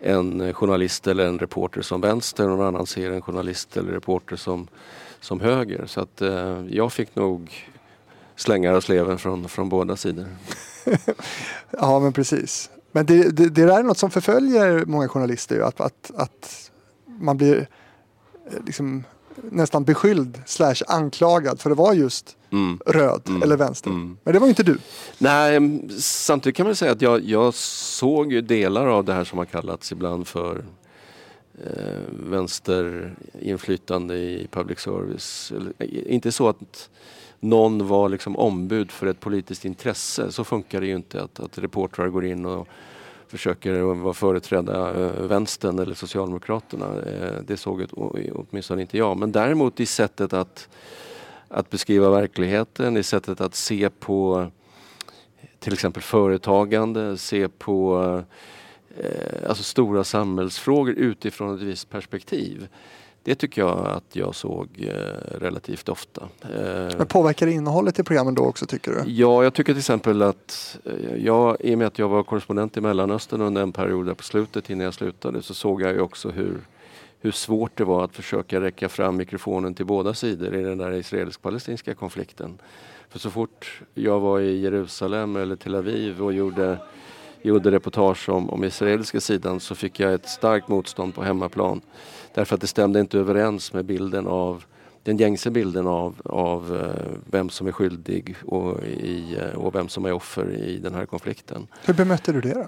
[0.00, 3.92] en eh, journalist eller en reporter som vänster och någon annan ser en journalist eller
[3.92, 4.68] reporter som,
[5.20, 5.86] som höger.
[5.86, 7.68] Så att eh, jag fick nog
[8.36, 10.26] slängar och sleven från, från båda sidor.
[11.70, 12.70] Ja men precis.
[12.92, 16.70] Men det, det, det där är något som förföljer många journalister ju, att, att, att
[17.06, 17.68] man blir
[18.50, 19.04] eh, liksom
[19.50, 22.78] nästan beskylld slash anklagad för att vara just Mm.
[22.86, 23.42] röd Mm.
[23.42, 23.90] eller vänster.
[23.90, 24.16] Mm.
[24.24, 24.78] Men det var ju inte du.
[25.18, 29.38] Nej, samtidigt kan man säga att jag, jag såg ju delar av det här som
[29.38, 30.64] har kallats ibland för
[31.64, 35.52] eh, vänsterinflytande i public service.
[35.56, 35.72] Eller,
[36.08, 36.90] inte så att
[37.40, 40.32] någon var liksom ombud för ett politiskt intresse.
[40.32, 42.68] Så funkar det ju inte att, att reportrar går in och
[43.28, 46.86] försöker vara företräda eh, vänstern eller Socialdemokraterna.
[46.86, 47.86] Eh, det såg
[48.34, 49.16] åtminstone inte jag.
[49.16, 50.68] Men däremot i sättet att,
[51.48, 54.50] att beskriva verkligheten, i sättet att se på
[55.58, 58.22] till exempel företagande, se på
[58.98, 62.68] eh, alltså stora samhällsfrågor utifrån ett visst perspektiv.
[63.22, 66.28] Det tycker jag att jag såg eh, relativt ofta.
[66.42, 69.10] Eh, Men påverkar det innehållet i programmen då också tycker du?
[69.10, 72.76] Ja, jag tycker till exempel att eh, jag, i och med att jag var korrespondent
[72.76, 76.00] i Mellanöstern under en period där på slutet innan jag slutade så såg jag ju
[76.00, 76.60] också hur,
[77.20, 80.92] hur svårt det var att försöka räcka fram mikrofonen till båda sidor i den där
[80.92, 82.58] israelisk-palestinska konflikten.
[83.08, 86.78] För så fort jag var i Jerusalem eller Tel Aviv och gjorde,
[87.42, 91.80] gjorde reportage om, om israeliska sidan så fick jag ett starkt motstånd på hemmaplan.
[92.34, 94.64] Därför att det stämde inte överens med bilden av
[95.02, 99.88] den gängse bilden av, av eh, vem som är skyldig och, i, eh, och vem
[99.88, 101.66] som är offer i den här konflikten.
[101.84, 102.66] Hur bemötte du det då?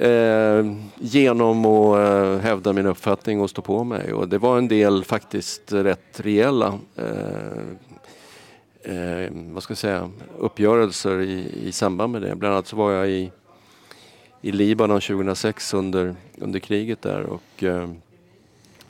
[0.00, 4.12] Eh, genom att eh, hävda min uppfattning och stå på mig.
[4.12, 7.58] Och det var en del faktiskt rätt rejäla eh,
[8.94, 12.36] eh, vad ska jag säga, uppgörelser i, i samband med det.
[12.36, 13.32] Bland annat så var jag i,
[14.40, 17.90] i Libanon 2006 under, under kriget där och eh,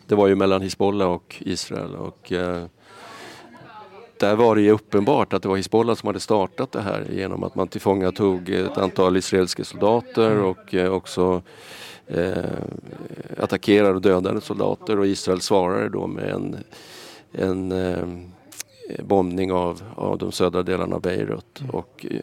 [0.07, 2.64] det var ju mellan Hizbollah och Israel och eh,
[4.18, 7.44] där var det ju uppenbart att det var Hizbollah som hade startat det här genom
[7.44, 11.42] att man tillfångatog ett antal israeliska soldater och eh, också
[12.06, 12.44] eh,
[13.38, 16.56] attackerade och dödade soldater och Israel svarade då med en,
[17.32, 18.04] en eh,
[19.04, 21.62] bombning av, av de södra delarna av Beirut.
[21.72, 22.20] Och eh,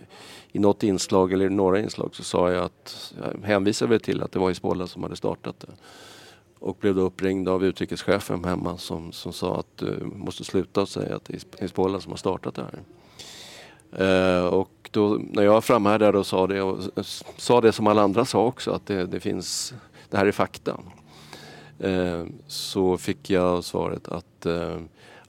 [0.52, 4.40] i något inslag, eller några inslag, så sa jag att, jag hänvisade till att det
[4.40, 5.68] var Hizbollah som hade startat det.
[6.64, 10.90] Och blev då uppringd av utrikeschefen hemma som, som sa att du måste sluta och
[10.90, 12.80] säga att det är Hizbollah som har startat det här.
[13.92, 17.06] Eh, och då, när jag framhärdade och sa det, och
[17.38, 19.74] sa det som alla andra sa också, att det, det finns,
[20.10, 20.80] det här är fakta.
[21.80, 24.80] Eh, så fick jag svaret att eh,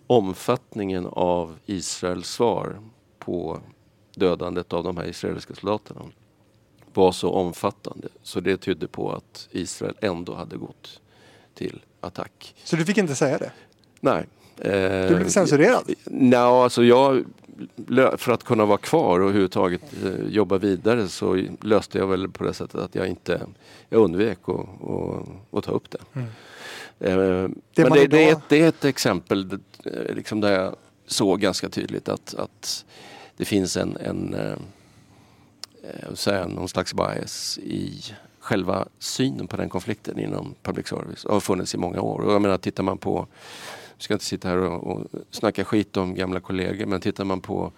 [0.07, 2.81] omfattningen av Israels svar
[3.19, 3.59] på
[4.15, 6.01] dödandet av de här israeliska soldaterna
[6.93, 11.01] var så omfattande så det tydde på att Israel ändå hade gått
[11.55, 12.55] till attack.
[12.65, 13.53] Så du fick inte säga det?
[14.01, 14.27] Nej.
[14.59, 15.85] Eh, Du blev censurerad?
[16.05, 17.25] Nej, alltså jag,
[18.17, 22.45] för att kunna vara kvar och överhuvudtaget eh, jobba vidare så löste jag väl på
[22.45, 23.41] det sättet att jag inte,
[23.89, 24.39] jag undvek
[25.53, 25.99] att ta upp det.
[26.13, 26.29] Mm.
[27.01, 30.77] Eh, Det men det, det, är ett, det är ett exempel eh, liksom där jag
[31.07, 32.85] såg ganska tydligt att, att
[33.37, 34.57] det finns en, en eh,
[36.27, 38.03] eh, någon slags bias i
[38.45, 41.27] själva synen på den konflikten inom public service.
[41.29, 42.21] Har funnits i många år.
[42.21, 43.27] Och jag menar, tittar man på,
[43.97, 47.41] jag ska inte sitta här och, och snacka skit om gamla kollegor, men tittar man
[47.41, 47.73] på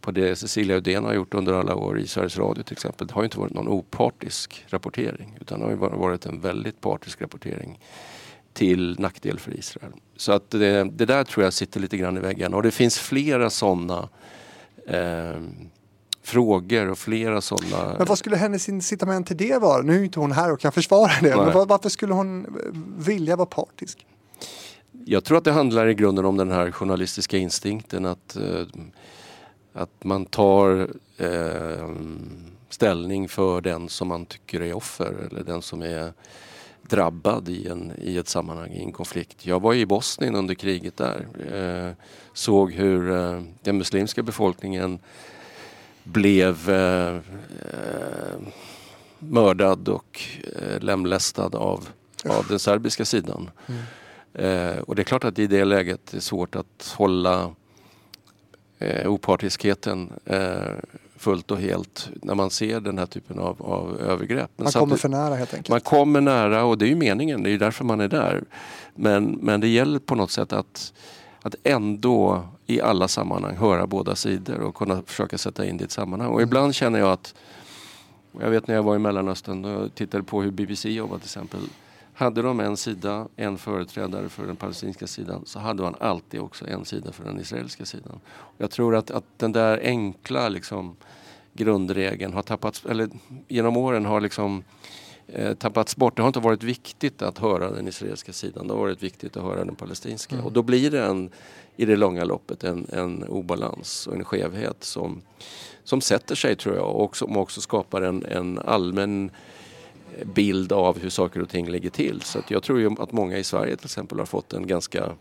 [0.00, 3.06] på det Cecilia Uddén har gjort under alla år i Sveriges Radio till exempel.
[3.06, 6.80] Det har ju inte varit någon opartisk rapportering utan det har ju varit en väldigt
[6.80, 7.78] partisk rapportering
[8.52, 9.92] till nackdel för Israel.
[10.16, 12.98] Så att det, det där tror jag sitter lite grann i väggen och det finns
[12.98, 14.08] flera sådana
[14.86, 15.40] eh,
[16.30, 17.94] frågor och flera sådana...
[17.98, 19.82] Men vad skulle hennes incitament till det vara?
[19.82, 21.36] Nu är inte hon här och kan försvara det.
[21.36, 21.64] Men Nej.
[21.68, 22.50] varför skulle hon eh,
[22.96, 24.06] vilja vara partisk?
[25.04, 28.66] Jag tror att det handlar i grunden om den här journalistiska instinkten att, eh,
[29.72, 31.88] att man tar eh,
[32.68, 36.12] ställning för den som man tycker är offer eller den som är
[36.82, 39.46] drabbad i, en, i ett sammanhang, i en konflikt.
[39.46, 41.26] Jag var i Bosnien under kriget där.
[41.52, 44.98] Eh, såg hur eh, den muslimska befolkningen
[46.04, 48.38] blev eh, eh,
[49.18, 50.20] mördad och
[50.62, 51.88] eh, lemlästad av,
[52.28, 53.50] av den serbiska sidan.
[54.34, 57.54] Eh, och det är klart att i det läget är det svårt att hålla
[58.78, 60.58] eh, opartiskheten eh,
[61.16, 64.50] fullt och helt när man ser den här typen av, av övergrepp.
[64.56, 65.68] Men Man kommer för nära helt enkelt.
[65.68, 68.44] man kommer nära och det är ju meningen, det är ju därför man är där.
[68.94, 70.92] Men, men det gäller på något sätt att,
[71.42, 75.84] att ändå i alla sammanhang höra båda sidor och kunna försöka sätta in det i
[75.84, 76.30] ett sammanhang.
[76.30, 77.34] Och ibland känner jag att,
[78.40, 81.60] jag vet när jag var i Mellanöstern och tittade på hur BBC jobbade till exempel.
[82.14, 86.66] Hade de en sida, en företrädare för den palestinska sidan så hade man alltid också
[86.66, 88.20] en sida för den israeliska sidan.
[88.58, 90.96] Jag tror att, att den där enkla liksom,
[91.52, 93.08] grundregeln har tappats, eller
[93.48, 94.64] genom åren har liksom
[95.34, 96.16] eh, tappats bort.
[96.16, 99.42] Det har inte varit viktigt att höra den israeliska sidan, det har varit viktigt att
[99.42, 100.34] höra den palestinska.
[100.34, 100.46] Mm.
[100.46, 101.30] Och då blir det en,
[101.76, 105.22] i det långa loppet en, en obalans och en skevhet som,
[105.84, 109.30] som sätter sig tror jag och som också skapar en, en allmän
[110.24, 112.22] bild av hur saker och ting ligger till.
[112.22, 115.12] Så jag tror ju att många i Sverige till exempel har fått en ganska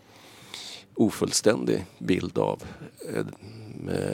[0.95, 2.64] ofullständig bild av
[3.16, 3.26] eh,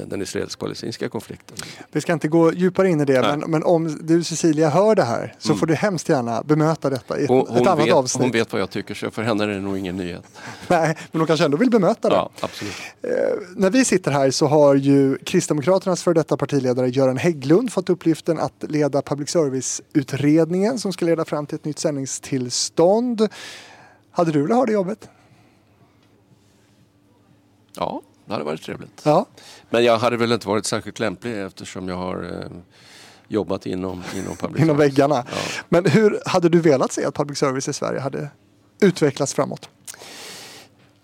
[0.08, 1.58] den israelisk-palestinska konflikten.
[1.92, 5.04] Vi ska inte gå djupare in i det, men, men om du Cecilia hör det
[5.04, 5.60] här så Mm.
[5.60, 8.22] får du hemskt gärna bemöta detta i ett, Hon, ett hon, annat vet, avsnitt.
[8.22, 10.24] hon vet vad jag tycker så för henne är det nog ingen nyhet.
[10.68, 12.16] Nej, men hon kanske ändå vill bemöta det.
[12.16, 12.74] Ja, absolut.
[13.02, 13.10] Eh,
[13.56, 18.40] när vi sitter här så har ju Kristdemokraternas före detta partiledare Göran Hägglund fått uppgiften
[18.40, 23.28] att leda public service-utredningen som ska leda fram till ett nytt sändningstillstånd.
[24.12, 25.10] Hade du velat ha det jobbet?
[27.78, 29.02] Ja, det hade varit trevligt.
[29.04, 29.26] Ja.
[29.70, 32.50] Men jag hade väl inte varit särskilt lämplig eftersom jag har eh,
[33.28, 34.92] jobbat inom, inom public Inom service.
[34.92, 35.16] väggarna.
[35.32, 35.38] Ja.
[35.70, 38.30] Men hur hade du velat se att public service i Sverige hade
[38.82, 39.70] utvecklats framåt?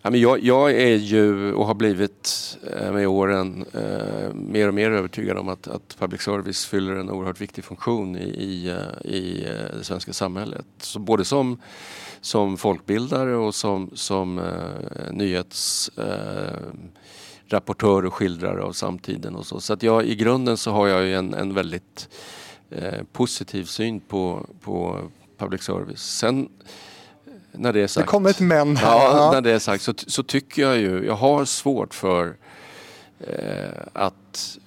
[0.04, 4.74] Ja, men jag, jag är ju och har blivit eh, med åren eh, mer och
[4.74, 9.12] mer övertygad om att, att public service fyller en oerhört viktig funktion i, i, eh,
[9.12, 10.66] i eh, det svenska samhället.
[10.80, 11.62] Så både som,
[12.22, 16.90] som folkbildare och som, som eh, nyhetsrapportör eh,
[17.54, 19.36] rapportör och skildrare av samtiden.
[19.36, 22.10] Och så så att jag, i grunden så har jag ju en, en väldigt
[22.70, 25.00] eh, positiv syn på, på
[25.38, 26.02] public service.
[26.02, 26.50] Sen
[27.52, 28.08] när det är Det sagt.
[28.10, 28.98] kommer ett men här.
[28.98, 29.32] Ja.
[29.34, 32.36] när det är sagt så, så tycker jag ju, jag har svårt för
[33.20, 34.58] eh, att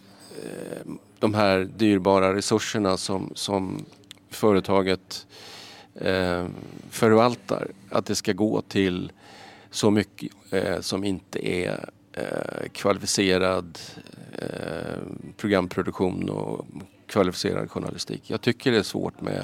[0.43, 3.85] eh, de här dyrbara resurserna som, som
[4.31, 5.27] företaget
[5.95, 6.47] eh,
[6.91, 9.13] förvaltar, att det ska gå till
[9.71, 13.79] så mycket eh, som inte är eh, kvalificerad
[14.39, 14.49] eh,
[15.37, 16.67] programproduktion och
[17.07, 18.23] kvalificerad journalistik.
[18.27, 19.43] Jag tycker det är svårt med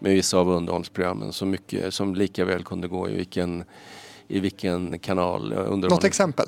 [0.00, 3.64] med vissa av underhållsprogrammen som, mycket, som lika väl kunde gå i vilken,
[4.28, 5.52] i vilken kanal.
[5.52, 5.76] eh.
[5.76, 6.46] Något exempel?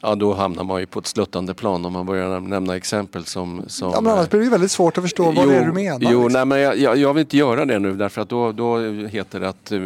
[0.00, 3.24] Ja, då hamnar man ju på ett sluttande plan om man börjar näm- nämna exempel
[3.24, 3.62] som...
[3.66, 5.98] som Ja, men annars blir det väldigt svårt att förstå vad det är du menar.
[6.02, 6.32] Jo, liksom.
[6.32, 9.40] nej, men jag, jag, jag vill inte göra det nu därför att då, då heter
[9.40, 9.80] det att, eh,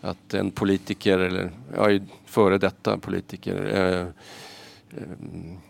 [0.00, 1.88] att en politiker, eller ja,
[2.26, 5.08] före detta politiker, eh, eh,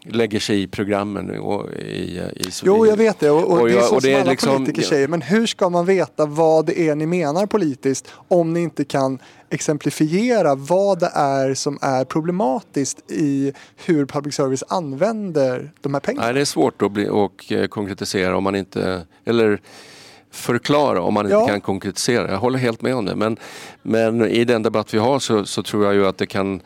[0.03, 3.31] lägger sig i programmen och i, i Jo, jag vet det.
[3.31, 5.09] Och, och, Och det är så och det som alla liksom- politiker säger.
[5.09, 9.18] Men hur ska man veta vad det är ni menar politiskt om ni inte kan
[9.51, 16.24] exemplifiera vad det är som är problematiskt i hur public service använder de här pengarna?
[16.27, 19.61] Nej, det är svårt att bli, och eh, konkretisera om man inte, eller
[20.37, 21.47] förklara om man inte Ja.
[21.47, 22.30] kan konkretisera.
[22.30, 23.16] Jag håller helt med om det.
[23.16, 23.37] Men,
[23.82, 26.61] men i den debatt vi har så, så tror jag ju att det kan,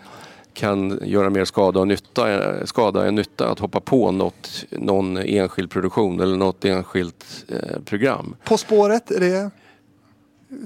[0.55, 5.17] kan göra mer skada, och nytta, eh, skada än nytta att hoppa på något, någon
[5.17, 8.37] enskild produktion eller något enskilt eh, program.
[8.45, 9.51] På spåret, är det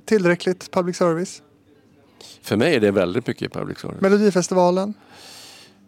[0.04, 1.42] tillräckligt public service?
[2.42, 4.00] För mig är det väldigt mycket public service.
[4.00, 4.94] Melodifestivalen?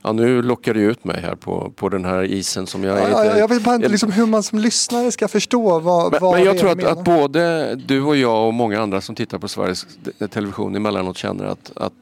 [0.07, 3.24] Ja, nu lockar du ut mig här på, på den här isen som jag Ja,
[3.24, 6.34] inte- jag vet bara inte liksom hur man som lyssnare ska förstå vad, Men, vad
[6.34, 9.48] men jag tror att, att både du och jag och många andra som tittar på
[9.48, 9.86] Sveriges
[10.30, 11.92] Television emellanåt känner att, att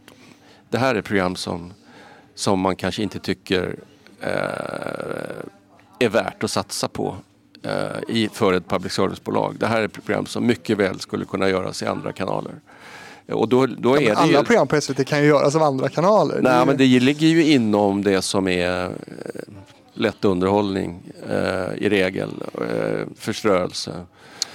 [0.70, 1.72] det här är program som,
[2.34, 3.76] som man kanske inte tycker
[4.20, 4.28] eh,
[5.98, 7.16] är värt att satsa på
[7.62, 7.72] eh,
[8.16, 9.56] i, för ett public service-bolag.
[9.58, 12.52] Det här är program som mycket väl skulle kunna göras i andra kanaler.
[13.32, 14.44] Och då, då är Men det alla ju...
[14.44, 16.34] program på SVT kan ju göras av andra kanaler.
[16.34, 18.90] Det är Nej, ju- men det ligger ju inom det som är eh,
[19.94, 22.30] lätt underhållning eh, i regel.
[22.54, 23.92] Eh, förströelse.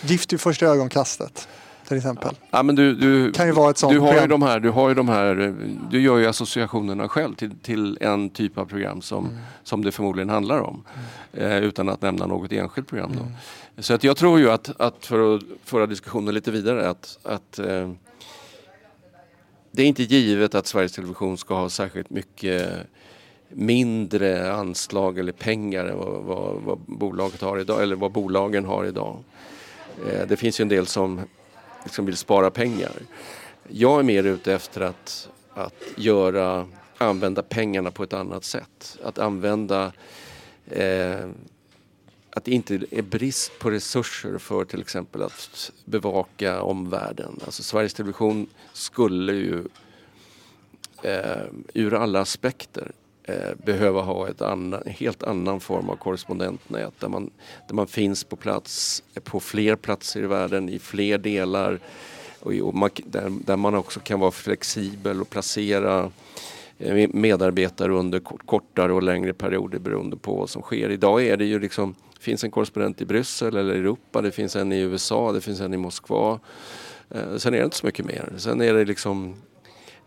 [0.02, 1.48] Gift vid första ögonkastet
[1.88, 2.36] till exempel.
[2.52, 4.70] Ja, men du, du, Kan ju vara ett sånt du har ju de här, du
[4.70, 5.56] har ju de här,
[5.92, 9.38] du gör ju associationerna själv till, till en typ av program som, Mm.
[9.64, 10.84] som det förmodligen handlar om.
[11.34, 13.20] Eh, utan att nämna något enskilt program då.
[13.22, 13.34] Mm.
[13.80, 17.60] Så att jag tror ju att, att för att föra diskussionen lite vidare att, att
[17.60, 17.92] eh,
[19.80, 22.72] det är inte givet att Sveriges Television ska ha särskilt mycket
[23.50, 28.86] mindre anslag eller pengar än vad, vad, vad bolaget har idag eller vad bolagen har
[28.86, 29.18] idag.
[30.08, 31.22] Eh, det finns ju en del som
[31.84, 32.92] liksom vill spara pengar.
[33.68, 36.68] Jag är mer ute efter att, att göra,
[36.98, 38.98] använda pengarna på ett annat sätt.
[39.04, 39.92] Att använda
[40.68, 41.30] eh,
[42.40, 47.40] att det inte är brist på resurser för till exempel att bevaka omvärlden.
[47.46, 49.64] Alltså Sveriges Television skulle ju
[51.04, 52.92] eh, ur alla aspekter
[53.24, 57.30] eh, behöva ha ett annan, en helt annan form av korrespondentnät där man,
[57.68, 61.80] där man finns på plats på fler platser i världen i fler delar
[62.40, 66.10] och, i- och man, där, där man också kan vara flexibel och placera eh,
[67.14, 70.90] medarbetare under kortare och längre perioder beroende på vad som sker.
[70.90, 74.72] Idag är det ju liksom, finns en korrespondent i Bryssel eller Europa, det finns en
[74.72, 76.40] i USA, det finns en i Moskva.
[77.10, 78.34] Eh, sen är det inte så mycket mer.
[78.38, 79.36] Sen är det liksom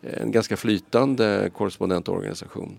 [0.01, 2.79] en ganska flytande korrespondentorganisation.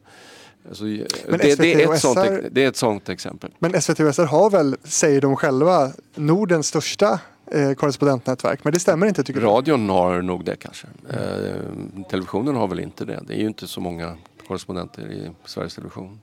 [0.70, 2.20] Alltså, det, det, är ett sånt,
[2.52, 3.52] det är ett sånt exempel.
[3.60, 7.20] Men SVT och SR har väl, säger de själva, Nordens största
[7.54, 8.64] eh, korrespondentnätverk.
[8.64, 9.48] Men det stämmer inte tycker du?
[9.48, 10.88] Radion har nog det kanske.
[11.10, 13.20] Eh, televisionen har väl inte det.
[13.28, 16.20] Det är ju inte så många korrespondenter i Sveriges Television.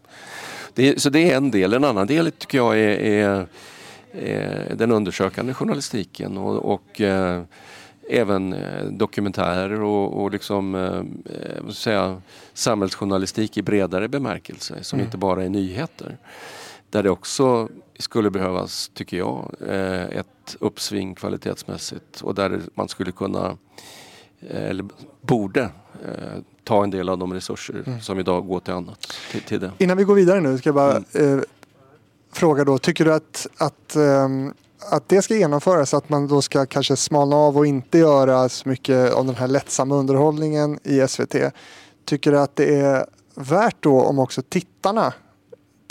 [0.75, 1.73] Det, så det är en del.
[1.73, 3.47] En annan del tycker jag är, är,
[4.13, 7.43] är den undersökande journalistiken och, och eh,
[8.11, 12.23] även eh, dokumentärer och, och liksom, eh, eh säga,
[12.55, 15.07] samhällsjournalistik i bredare bemärkelse som mm.
[15.07, 16.17] inte bara är nyheter.
[16.91, 17.69] Där det också
[18.01, 23.57] skulle behövas, tycker jag, eh, ett uppsving kvalitetsmässigt och där man skulle kunna,
[24.49, 24.85] eller
[25.21, 25.71] borde,
[26.65, 28.01] ta en del av de resurser mm.
[28.01, 29.07] som idag går till annat.
[29.31, 29.73] Till, till det.
[29.79, 31.39] Innan vi går vidare nu ska jag bara mm.
[31.39, 31.45] eh,
[32.33, 34.55] fråga då, tycker du att, att um
[34.89, 38.69] att det ska genomföras, att man då ska kanske smalna av och inte göra så
[38.69, 41.35] mycket av den här lättsamma underhållningen i SVT.
[42.05, 45.13] Tycker du att det är värt då om också tittarna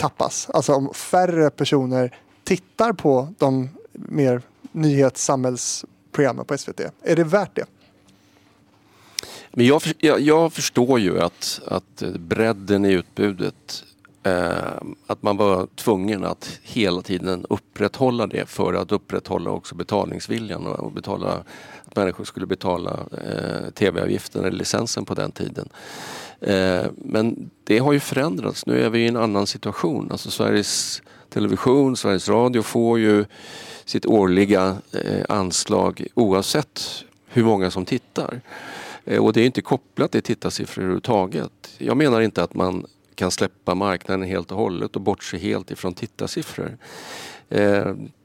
[0.00, 0.50] tappas?
[0.50, 4.42] Alltså om färre personer tittar på de mer
[4.72, 6.80] nyhets samhällsprogrammen på SVT.
[7.02, 7.64] Är det värt det?
[9.50, 13.84] Men jag, jag, jag förstår ju att, att bredden i utbudet
[14.22, 20.66] Eh, att man var tvungen att hela tiden upprätthålla det för att upprätthålla också betalningsviljan
[20.66, 21.44] och betala,
[21.84, 25.68] att människor skulle betala eh, tv-avgiften eller licensen på den tiden.
[26.40, 28.66] Eh, men det har ju förändrats.
[28.66, 30.08] Nu är vi i en annan situation.
[30.10, 33.24] Alltså Sveriges Television, Sveriges Radio får ju
[33.84, 38.40] sitt årliga eh, anslag oavsett hur många som tittar.
[39.04, 41.70] Eh, och det är inte kopplat till tittarsiffror överhuvudtaget.
[41.78, 45.94] Jag menar inte att man kan släppa marknaden helt och hållet och bortse helt ifrån
[45.94, 46.78] tittarsiffror.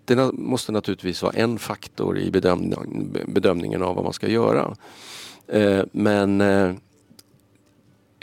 [0.05, 2.32] Det måste naturligtvis vara en faktor i
[3.28, 4.76] bedömningen av vad man ska göra.
[5.91, 6.41] Men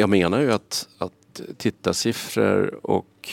[0.02, 3.30] jag menar ju att, att tittarsiffror och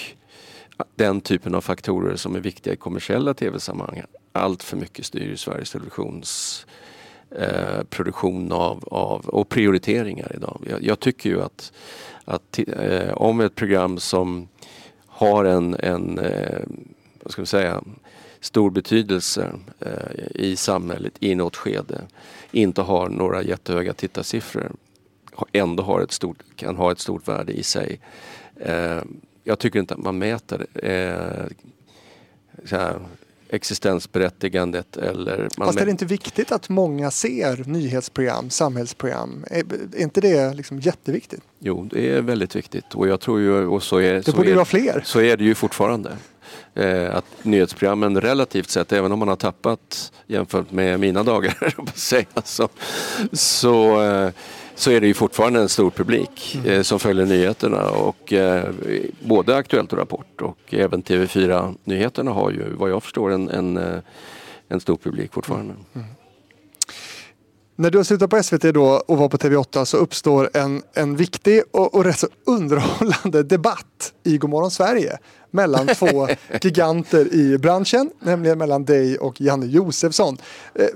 [0.96, 5.72] den typen av faktorer som är viktiga i kommersiella tv-sammanhang allt för mycket styr Sveriges
[5.72, 6.66] Televisions
[7.32, 10.66] eh, produktion av, av, och prioriteringar idag.
[10.70, 11.74] Jag, jag tycker ju att
[12.26, 14.48] att eh, om ett program som
[15.08, 16.60] har en, en eh,
[17.24, 17.84] vad ska man säga,
[18.40, 22.02] stor betydelse eh, i samhället i något skede
[22.52, 24.72] inte har några jättehöga tittarsiffror
[25.52, 28.00] ändå har ett stort, kan ha ett stort värde i sig.
[28.56, 29.02] Eh,
[29.44, 31.46] jag tycker inte att man mäter eh,
[33.50, 35.50] existensberättigandet eller...
[35.58, 39.46] Man Fast är det inte viktigt att många ser nyhetsprogram, samhällsprogram?
[39.48, 39.64] Är,
[39.96, 41.42] är inte det liksom jätteviktigt?
[41.60, 43.68] Jo, det är väldigt viktigt och jag tror ju...
[43.68, 45.02] Och så är, det borde ju vara fler.
[45.06, 46.18] Så är det ju fortfarande.
[46.74, 51.76] Eh, att nyhetsprogrammen relativt sett, även om man har tappat jämfört med mina dagar,
[52.44, 52.70] så,
[53.32, 54.32] så eh,
[54.80, 56.72] så är det ju fortfarande en stor publik mm.
[56.72, 58.70] eh, som följer nyheterna och eh,
[59.20, 63.78] både Aktuellt och Rapport och även TV4 Nyheterna har ju vad jag förstår en, en,
[63.78, 64.00] eh,
[64.68, 65.74] en stor publik fortfarande.
[65.94, 66.08] Mm.
[67.76, 71.16] När du har slutat på SVT då och var på TV8 så uppstår en, en
[71.16, 75.18] viktig och, och rätt så underhållande debatt i Gomorron Sverige
[75.52, 76.28] mellan två
[76.62, 80.38] giganter i branschen, nämligen mellan dig och Janne Josefsson.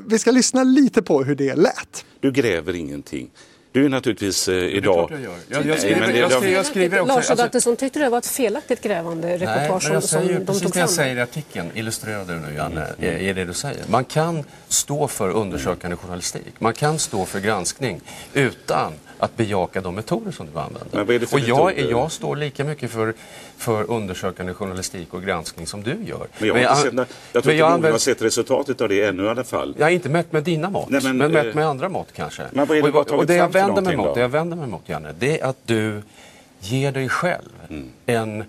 [0.08, 2.06] Vi ska lyssna lite på hur det lät.
[2.20, 3.32] Du gräver ingenting.
[3.74, 5.10] Du är naturligtvis eh, idag...
[5.10, 7.16] Det är jag Jag, jag, skriver, Nej, jag, skriver, jag skriver också...
[7.16, 10.60] Lars Adaktusson, alltså, tyckte det var ett felaktigt grävande reportage Nej, som, säger, de tog
[10.60, 10.72] fram?
[10.74, 13.16] det jag säger i artikeln, illustrerar du nu Janne, mm.
[13.16, 13.84] är, är det du säger.
[13.88, 18.02] Man kan stå för undersökande journalistik, man kan stå för granskning
[18.34, 21.34] utan att bejaka de metoder som du använder.
[21.34, 23.14] och jag, jag står lika mycket för,
[23.58, 26.28] för undersökande journalistik och granskning som du gör.
[26.38, 26.94] Men jag, har jag, sett,
[27.34, 29.76] jag tror inte jag har sett resultatet av det ännu i alla fall.
[29.78, 32.44] Jag har inte mätt med dina mått, men, men mätt eh, med andra mått kanske.
[32.52, 34.68] Men vad är det och, och det, jag vänder mig mot, det jag vänder mig
[34.68, 36.02] mot, Janne, det är att du
[36.60, 37.90] ger dig själv mm.
[38.06, 38.44] en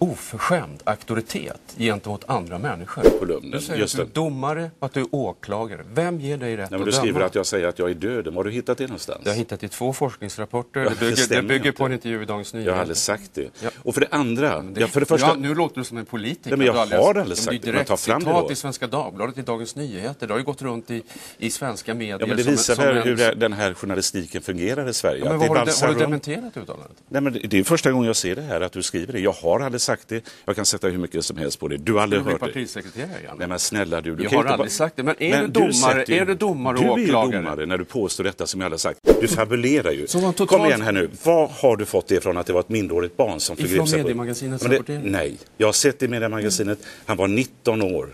[0.00, 3.02] oförskämd auktoritet gentemot andra människor.
[3.18, 3.50] Kolumnen.
[3.50, 5.84] Du säger Just att du är domare och att du är åklagare.
[5.92, 8.26] Vem ger dig rätt Nej, men Du skriver att jag säger att jag är död.
[8.26, 9.20] Var har du hittat det någonstans?
[9.24, 10.80] Jag har hittat det i två forskningsrapporter.
[10.80, 12.70] Ja, det, bygger, det, det bygger på en intervju i Dagens Nyheter.
[12.70, 13.50] Jag har aldrig sagt det.
[13.62, 13.70] Ja.
[13.82, 14.62] Och för det andra...
[14.62, 15.26] Det, ja, för det första...
[15.26, 16.50] ja, nu låter du som en politiker.
[16.50, 17.58] Nej, men jag har aldrig sagt det.
[17.58, 20.26] Det är direkt citat i Svenska Dagbladet, i Dagens Nyheter.
[20.26, 21.02] Det har ju gått runt i,
[21.38, 22.18] i svenska medier.
[22.20, 25.24] Ja, men det visar som, väl hur den här journalistiken fungerar i Sverige.
[25.24, 26.96] Ja, men har, du, har du dementerat uttalandet?
[27.08, 29.20] Nej, men det är första gången jag ser det här, att du skriver det.
[29.20, 30.24] Jag har aldrig sagt det.
[30.44, 31.76] Jag kan sätta hur mycket som helst på det.
[31.76, 32.38] Du har aldrig hört det.
[32.38, 33.38] partisekreterare, Janne.
[33.38, 34.14] Nej men snälla du.
[34.14, 34.68] du jag har aldrig bara...
[34.68, 35.02] sagt det.
[35.02, 37.30] Men är men du domare, du är du domare och åklagare?
[37.30, 38.98] Du är domare när du påstår detta som jag aldrig sagt.
[39.20, 40.06] Du fabulerar ju.
[40.06, 40.50] Totalt...
[40.50, 41.10] Kom igen här nu.
[41.24, 43.78] Vad har du fått det ifrån att det var ett minderårigt barn som förgrep sig
[43.78, 43.84] på...
[43.86, 45.02] Ifrån Mediemagasinets rapportering?
[45.04, 46.78] Nej, jag har sett det i Mediemagasinet.
[47.06, 48.08] Han var 19 år.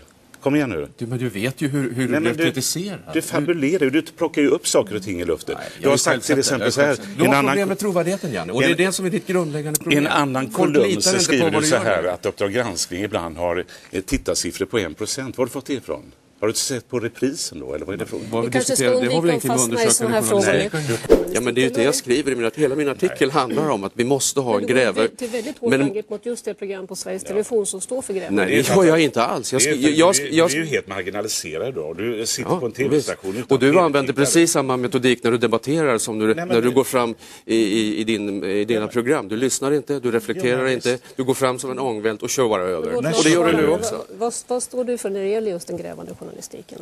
[0.47, 0.87] Kom igen nu.
[0.97, 2.99] Du, men du vet ju hur, hur Nej, du blev kritiserad.
[3.13, 3.89] Du fabulerar ju.
[3.89, 5.55] Du plockar ju upp saker och ting i luften.
[5.57, 6.97] Nej, jag, har sagt till exempel så här.
[7.17, 7.45] Du har annan...
[7.45, 8.53] problem med trovärdigheten Janne.
[8.53, 10.05] Och en, det är det som är ditt grundläggande problem.
[10.05, 13.65] En annan kolumn så skriver du så här att Uppdrag granskning ibland har
[14.05, 15.37] tittarsiffror på 1 procent.
[15.37, 16.11] Var har du fått det ifrån?
[16.39, 17.73] Har du sett på reprisen då?
[17.73, 18.27] Eller vad är det frågan?
[18.31, 21.27] Vad vi kanske ska undvika att fastna i sådana här frågor.
[21.33, 23.83] Ja, men det är ju det jag skriver i min Hela min artikel handlar om
[23.83, 25.07] att vi måste ha en grävare.
[25.17, 25.81] Det är väldigt hårt men...
[25.81, 28.31] angrepp mot just det program på Sveriges Television som står för grävare.
[28.31, 29.53] Nej, det gör jag inte alls.
[29.53, 31.93] Jag, jag, jag, jag, du är ju helt marginaliserad då.
[31.93, 35.97] Du sitter ja, på en tv-station Och du använder precis samma metodik när du debatterar
[35.97, 37.15] som du, Nej, när du går fram
[37.45, 39.27] i, i, i, din, i dina program.
[39.27, 42.63] Du lyssnar inte, du reflekterar inte, du går fram som en ångvält och kör bara
[42.63, 42.95] över.
[42.95, 44.05] Och det gör du nu också.
[44.17, 44.33] Vad
[44.63, 46.26] står du för när det gäller just den grävande journalistiken?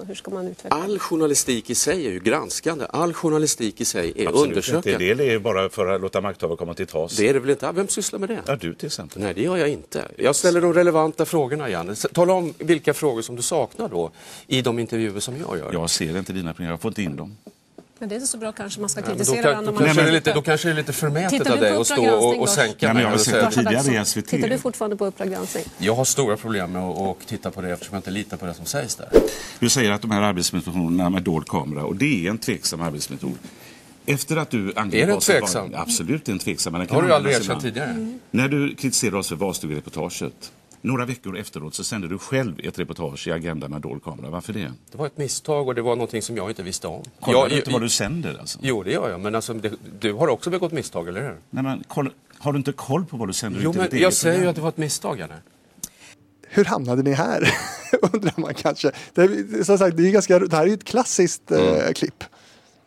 [0.07, 2.85] Hur ska man utveckla All journalistik i sig är ju granskande.
[2.89, 4.91] All journalistik i sig är Absolut undersökande.
[5.11, 5.23] Inte.
[5.23, 7.17] Det är bara för att låta makthavare komma till tals.
[7.17, 7.71] Det är det väl inte?
[7.71, 8.41] Vem sysslar med det?
[8.45, 9.21] Ja, du till exempel.
[9.21, 10.07] Nej, det gör jag inte.
[10.17, 11.95] Jag ställer de relevanta frågorna, Janne.
[11.95, 14.11] Tala om vilka frågor som du saknar då
[14.47, 15.73] i de intervjuer som jag gör.
[15.73, 17.37] Jag ser inte dina program, jag får inte in dem.
[17.99, 20.01] Men det är inte så bra kanske man ska kritisera ja, då, kan, då, kanske
[20.01, 22.93] det lite, då kanske det är lite förmätet av dig att stå och, och sänka
[22.93, 23.03] mig.
[23.03, 24.27] Jag har tidigare i SVT.
[24.27, 25.63] Tittar du fortfarande på Uppdrag granskning?
[25.77, 28.53] Jag har stora problem med att, titta på det eftersom jag inte litar på det
[28.53, 29.09] som sägs där.
[29.59, 33.37] Du säger att de här arbetsmetoderna med dold kamera, och det är en tveksam arbetsmetod.
[34.05, 35.73] Efter att du angrep Är det tveksam?
[35.75, 36.73] Absolut en tveksam.
[36.73, 37.89] Men har du aldrig erkänt tidigare?
[37.89, 38.19] Mm.
[38.31, 40.51] När du kritiserade oss för valstugereportaget
[40.85, 44.29] några veckor efteråt så sände du själv ett reportage i Agenda med dold kamera.
[44.29, 44.71] Varför det?
[44.91, 47.03] Det var ett misstag och det var någonting som jag inte visste om.
[47.19, 48.37] Kollar jag, du inte vad du sänder?
[48.39, 48.59] Alltså?
[48.61, 49.19] Jo, det gör jag.
[49.19, 51.37] Men alltså, det, du har också begått misstag, eller hur?
[51.49, 53.61] Nej, men, koll, har du inte koll på vad du sänder?
[53.63, 55.41] Jo, men jag säger ju att det var ett misstag, eller?
[56.47, 57.53] Hur hamnade ni här?
[58.13, 58.91] Undrar man kanske.
[59.13, 61.75] Det, som sagt, det, är ganska, det här är ju ett klassiskt eh, mm.
[61.75, 62.23] eh, klipp.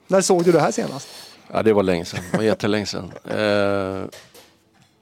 [0.06, 1.08] När såg du det här senast?
[1.52, 2.20] Ja, det var länge sedan.
[2.30, 3.12] Det var jättelänge sedan.
[3.24, 4.04] Eh,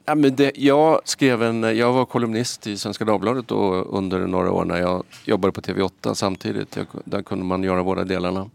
[0.09, 4.51] Ja, men det, jag, skrev en, jag var kolumnist i Svenska Dagbladet då, under några
[4.51, 6.75] år när jag jobbade på TV8 samtidigt.
[6.75, 8.49] Jag, där kunde man göra båda delarna.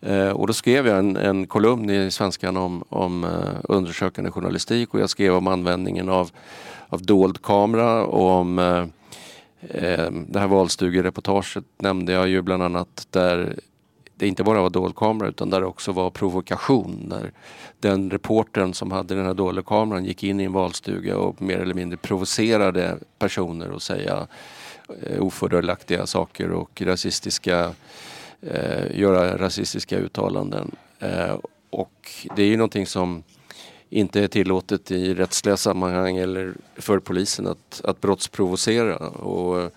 [0.00, 3.30] Eh, och då skrev jag en, en kolumn i Svenskan om, om eh,
[3.62, 6.30] undersökande journalistik och jag skrev om användningen av,
[6.88, 8.84] av dold kamera och om eh,
[9.60, 13.58] eh det här valstugereportaget nämnde jag ju bland annat där
[14.20, 17.08] det inte bara var dold kamera utan där det också var provokation.
[17.08, 17.32] Där
[17.80, 21.58] den reportern som hade den här dolda kameran gick in i en valstuga och mer
[21.58, 24.26] eller mindre provocerade personer att säga
[25.02, 27.74] eh, ofördelaktiga saker och rasistiska,
[28.40, 30.70] eh, göra rasistiska uttalanden.
[30.98, 31.36] Eh,
[31.70, 33.22] och det är ju någonting som
[33.90, 38.96] inte är tillåtet i rättsliga sammanhang eller för polisen att, att brottsprovocera.
[39.08, 39.68] Och, eh,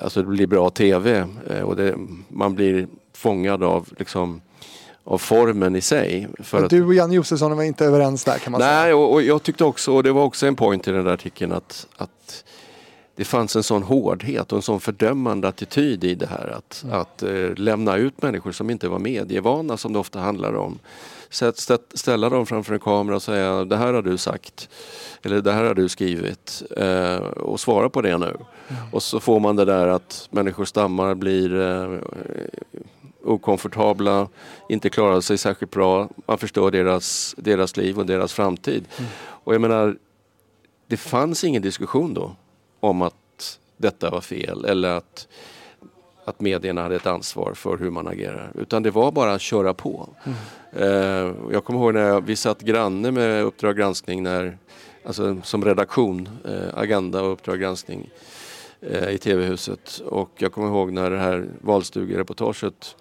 [0.03, 1.95] alltså det blir bra TV eh, och det,
[2.27, 4.41] man blir fångad av liksom
[5.03, 6.27] av formen i sig.
[6.39, 8.81] För du och Jan Josefsson var inte överens där kan man nej, säga?
[8.81, 11.14] Nej, och, och, jag tyckte också, och det var också en point i den där
[11.14, 12.43] artikeln, att, att
[13.15, 16.48] det fanns en sån hårdhet och en sån fördömande attityd i det här.
[16.57, 16.99] Att, mm.
[16.99, 20.80] att eh, lämna ut människor som inte var medievana som det ofta handlar om.
[21.32, 24.70] Sätt, ställa dem framför en kamera och säga det här har du sagt.
[25.22, 26.64] Eller det här har du skrivit.
[26.78, 28.26] Eh, och svara på det nu.
[28.26, 28.82] Mm.
[28.91, 31.99] Och så får man det där att människor stammar, blir eh,
[33.24, 34.28] okomfortabla,
[34.70, 36.10] inte klarar sig särskilt bra.
[36.26, 38.86] Man förstör deras, deras liv och deras framtid.
[38.98, 39.12] Mm.
[39.18, 39.98] Och jag menar,
[40.88, 42.36] det fanns ingen diskussion då
[42.80, 45.28] om att detta var fel eller att,
[46.26, 48.52] att medierna hade ett ansvar för hur man agerar.
[48.56, 50.10] Utan det var bara att köra på.
[50.23, 50.38] Mm.
[50.84, 54.57] Uh, jag kommer ihåg när jag, vi satt granne med Uppdrag granskning när
[55.06, 56.30] alltså som redaktion,
[56.73, 58.10] Agenda och Uppdrag granskning
[59.10, 60.02] i TV-huset.
[60.06, 62.95] Och jag kommer ihåg när det här valstugereportaget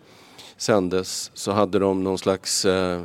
[0.56, 3.02] sändes så hade de någon slags eh,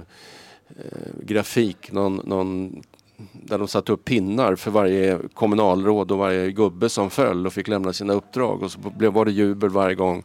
[1.24, 2.84] grafik, någon, någon
[3.32, 7.68] där de satte upp pinnar för varje kommunalråd och varje gubbe som föll och fick
[7.68, 8.64] lämna sina uppdrag.
[8.64, 10.24] Och så var det jubel varje gång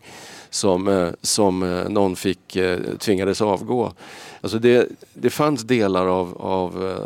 [0.51, 3.93] som, eh, som eh, någon fick, eh, tvingades avgå.
[4.41, 6.97] Alltså det, det fanns delar av, av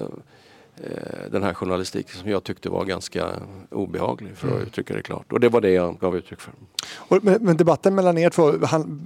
[1.31, 3.31] den här journalistiken som jag tyckte var ganska
[3.70, 4.66] obehaglig för att mm.
[4.66, 5.32] uttrycka det klart.
[5.32, 6.52] Och det var det jag gav uttryck för.
[6.97, 9.01] Och, men, debatten mellan er två han,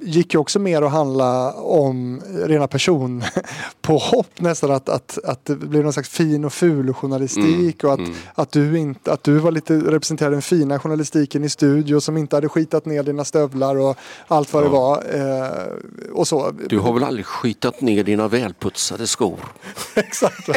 [0.00, 3.24] gick ju också mer att handla om rena person
[3.82, 7.92] på hopp nästan att, att, att det blev någon slags fin och ful journalistik mm.
[7.92, 8.14] och att, mm.
[8.34, 12.36] att, du inte, att du var lite representerade den fina journalistiken i studio som inte
[12.36, 14.68] hade skitat ner dina stövlar och allt vad ja.
[14.68, 15.02] det var.
[15.14, 16.52] Eh, och så.
[16.68, 19.40] Du har väl aldrig skitat ner dina välputsade skor?
[19.94, 20.48] Exakt.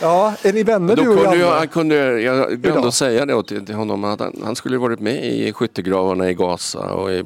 [0.00, 3.42] Ja, är ni vänner du och kunde jag, han kunde, jag glömde att säga det
[3.42, 5.52] till honom att han, han skulle varit med i
[5.84, 7.24] skyttegravarna i Gaza och i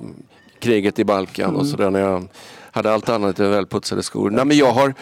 [0.59, 1.61] kriget i Balkan mm.
[1.61, 2.29] och sådär när jag
[2.73, 4.31] hade allt annat än välputsade skor.
[4.31, 4.95] Nej, men jag, har,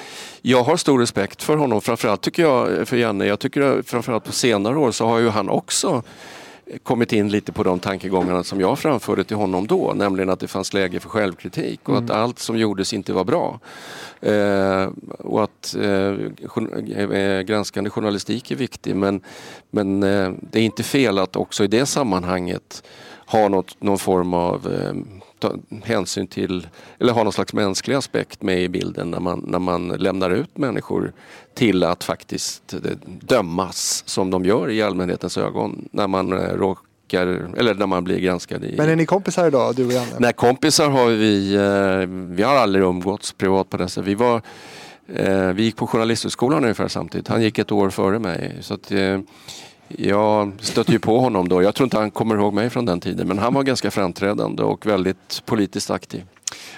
[0.43, 3.27] jag har stor respekt för honom, framförallt tycker jag för Janne.
[3.27, 6.03] Jag tycker framförallt på senare år så har ju han också
[6.83, 10.49] kommit in lite på de tankegångarna som jag framförde till honom då, nämligen att det
[10.49, 12.05] fanns läge för självkritik och mm.
[12.05, 13.61] att allt som gjordes inte var bra.
[14.21, 14.89] Eh,
[15.19, 16.15] och att eh,
[16.99, 19.21] eh, granskande journalistik är viktig men,
[19.71, 22.83] men eh, det är inte fel att också i det sammanhanget
[23.27, 24.95] ha något, någon form av eh,
[25.85, 29.89] hänsyn till, eller ha någon slags mänsklig aspekt med i bilden när man, när man
[29.89, 31.13] lämnar ut människor
[31.55, 37.27] till att faktiskt eh, dömas som de gör i allmänhetens ögon när man eh, råkar
[37.57, 38.65] eller när man blir granskad.
[38.65, 38.75] I...
[38.77, 40.17] Men är ni kompisar idag, du och Janne?
[40.19, 44.09] Nej, kompisar har vi, eh, vi har aldrig umgåtts privat på det sättet.
[44.09, 44.43] Vi, var,
[45.53, 47.29] vi gick på Journalisthögskolan ungefär samtidigt.
[47.29, 48.59] Han gick ett år före mig.
[48.61, 48.93] Så att,
[49.89, 51.63] jag stötte ju på honom då.
[51.63, 54.63] Jag tror inte han kommer ihåg mig från den tiden men han var ganska framträdande
[54.63, 56.25] och väldigt politiskt aktiv.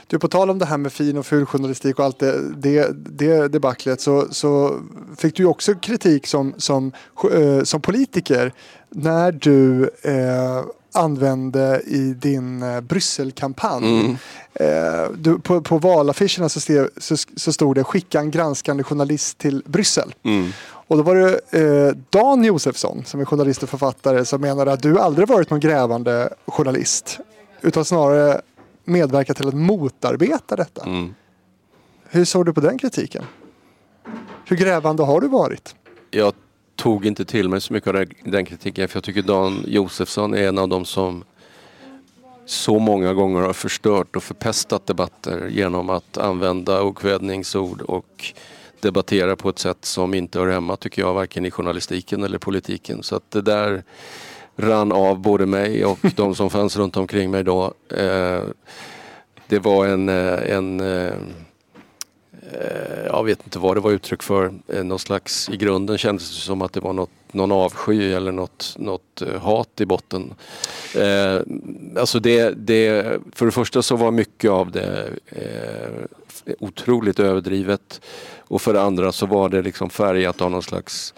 [0.06, 2.90] Du, på tal om det här med fin och ful journalistik och allt det, det,
[2.92, 4.80] det debaclet så, så
[5.16, 6.92] fick du ju också kritik som, som,
[7.32, 8.52] eh, som politiker
[8.90, 10.64] när du eh,
[10.94, 14.00] använde i din eh, Brysselkampanj.
[14.00, 14.16] Mm.
[14.54, 20.14] Eh, på, på valaffischerna så, så, så stod det skicka en granskande journalist till Bryssel.
[20.22, 20.52] Mm.
[20.88, 24.82] Och då var det eh, Dan Josefsson som är journalist och författare som menade att
[24.82, 27.20] du aldrig varit någon grävande journalist.
[27.60, 28.40] Utan snarare
[28.84, 30.84] medverkat till att motarbeta detta.
[30.84, 31.14] Mm.
[32.08, 33.24] Hur såg du på den kritiken?
[34.44, 35.74] Hur grävande har du varit?
[36.10, 36.32] Jag
[36.76, 40.48] tog inte till mig så mycket av den kritiken för jag tycker Dan Josefsson är
[40.48, 41.24] en av dem som
[42.46, 48.34] så många gånger har förstört och förpestat debatter genom att använda okvädningsord och
[48.80, 53.02] debattera på ett sätt som inte hör hemma tycker jag varken i journalistiken eller politiken.
[53.02, 53.82] Så att det där
[54.56, 57.74] rann av både mig och de som fanns runt omkring mig då.
[57.90, 58.42] Eh,
[59.46, 61.14] det var en, eh, en eh,
[63.06, 64.52] jag vet inte vad det var uttryck för.
[64.82, 68.74] Någon slags, I grunden kändes det som att det var något, någon avsky eller något,
[68.78, 70.34] något hat i botten.
[70.96, 71.40] Eh,
[71.96, 76.17] alltså det, det, för det första så var mycket av det eh,
[76.58, 78.00] otroligt överdrivet.
[78.38, 81.14] Och för det andra så var det liksom färgat av någon slags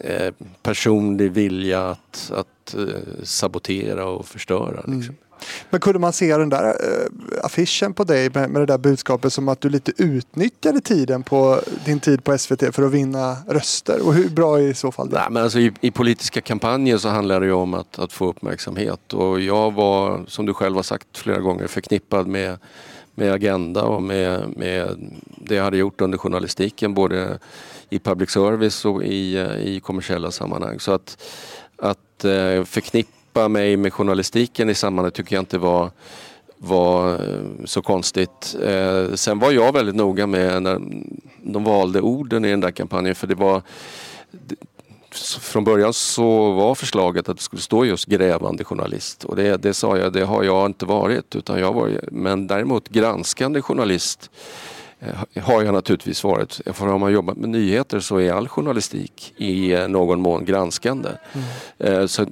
[0.00, 4.80] eh, personlig vilja att, att eh, sabotera och förstöra.
[4.80, 4.98] Mm.
[4.98, 5.14] Liksom.
[5.14, 5.24] Mm.
[5.70, 9.32] Men kunde man se den där äh, affischen på dig med, med det där budskapet
[9.32, 14.06] som att du lite utnyttjade tiden på din tid på SVT för att vinna röster?
[14.06, 15.16] Och hur bra är i så fall det?
[15.16, 18.26] Nej, men alltså i, i, politiska kampanjer så handlar det ju om att, att få
[18.28, 22.58] uppmärksamhet och jag var, som du själv har sagt flera gånger, förknippad med
[23.20, 24.96] med Agenda och med, med
[25.36, 27.38] det jag hade gjort under journalistiken både
[27.90, 30.80] i public service och i, eh, i kommersiella sammanhang.
[30.80, 31.22] Så att,
[31.76, 35.90] att eh, förknippa mig med journalistiken i sammanhanget tycker jag inte var
[36.56, 38.56] var eh, så konstigt.
[39.14, 40.80] Sen var jag väldigt noga med när
[41.42, 43.62] de valde orden i den där kampanjen för det var
[45.40, 49.74] från början så var förslaget att det skulle stå just grävande journalist och det, det
[49.74, 51.36] sa jag, det har jag inte varit.
[51.36, 54.79] Utan jag var, men däremot granskande journalist eh,
[55.42, 56.60] har jag naturligtvis varit.
[56.66, 61.08] För har man jobbat med nyheter så är all journalistik i eh, någon mån granskande.
[61.78, 62.08] Mm.
[62.08, 62.26] Så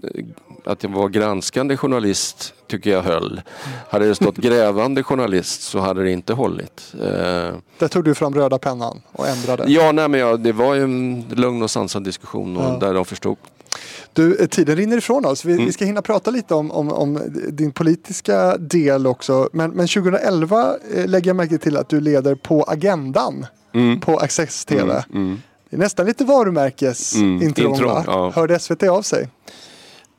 [0.64, 3.40] att jag var granskande journalist tycker jag höll.
[3.88, 6.94] Hade det stått grävande journalist så hade det inte hållit.
[6.94, 9.64] Eh, där tog du fram röda pennan och ändrade?
[9.66, 12.78] Ja, nej, men ja, det var ju en lugn och sansad diskussion och ja.
[12.80, 13.36] där de förstod.
[14.12, 15.44] Du, eh, tiden rinner ifrån oss.
[15.44, 15.66] Vi, mm.
[15.66, 19.48] vi ska hinna prata lite om, om, om, din politiska del också.
[19.52, 24.00] Men, men 2011 eh, lägger jag märke till att du leder På agendan mm.
[24.00, 24.82] på Access TV.
[24.82, 25.04] Mm.
[25.12, 25.42] mm.
[25.70, 28.04] Det är nästan lite varumärkesintrång mm, va?
[28.06, 28.32] Ja.
[28.34, 29.28] Hörde SVT av sig?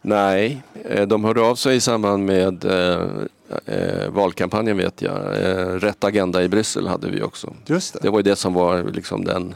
[0.02, 3.07] Nej, eh, de hörde av sig i samband med eh,
[3.65, 5.44] eh, valkampanjen vet jag.
[5.44, 7.53] Eh, Rätt Agenda i Bryssel hade vi också.
[7.65, 7.99] Just det.
[8.02, 9.56] det var ju det som var liksom den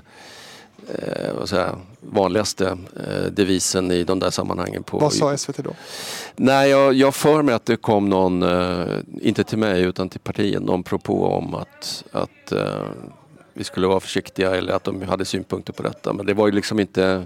[0.87, 2.77] eh, säger, vanligaste
[3.07, 4.83] eh, devisen i de där sammanhangen.
[4.83, 5.73] På, vad sa SVT då?
[6.35, 10.19] Nej, jag, jag för mig att det kom någon, eh, inte till mig utan till
[10.19, 12.87] partiet, någon propå om att, att eh,
[13.53, 16.13] vi skulle vara försiktiga eller att de hade synpunkter på detta.
[16.13, 17.25] Men det var ju liksom inte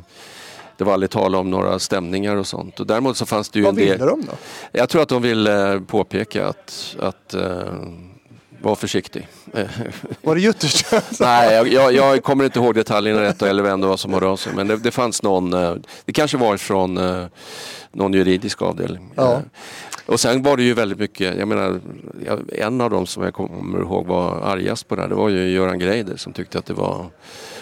[0.78, 2.80] det var aldrig tal om några stämningar och sånt.
[2.80, 3.98] Och däremot så fanns det ju Vad en del...
[3.98, 4.32] ville de då?
[4.72, 7.62] Jag tror att de ville påpeka att, att uh,
[8.62, 9.28] var försiktig.
[10.22, 11.02] Var det Jutterström?
[11.20, 14.38] Nej, jag, jag, kommer inte ihåg detaljerna rätt eller vem det var som hörde av
[14.38, 14.54] sig.
[14.54, 15.76] Men det, det fanns någon, uh,
[16.06, 17.26] det kanske var från uh,
[17.92, 19.12] någon juridisk avdelning.
[19.16, 19.42] Ja.
[20.06, 21.80] Och sen var det ju väldigt mycket, jag menar,
[22.52, 25.50] en av dem som jag kommer ihåg var argast på det här, det var ju
[25.50, 27.06] Göran Greider som tyckte att det var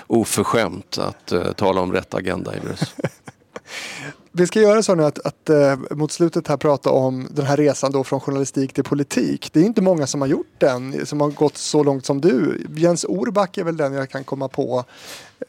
[0.07, 2.88] oförskämt att uh, tala om rätt agenda i Bryssel.
[4.38, 7.57] Vi ska göra så nu att, att uh, mot slutet här prata om den här
[7.57, 9.49] resan då från journalistik till politik.
[9.53, 12.66] Det är inte många som har gjort den, som har gått så långt som du.
[12.76, 14.84] Jens Orback är väl den jag kan komma på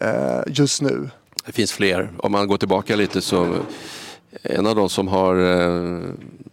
[0.05, 1.11] uh, just nu.
[1.47, 2.11] Det finns fler.
[2.19, 3.59] Om man går tillbaka lite så eh,
[4.43, 6.01] en av de som har eh,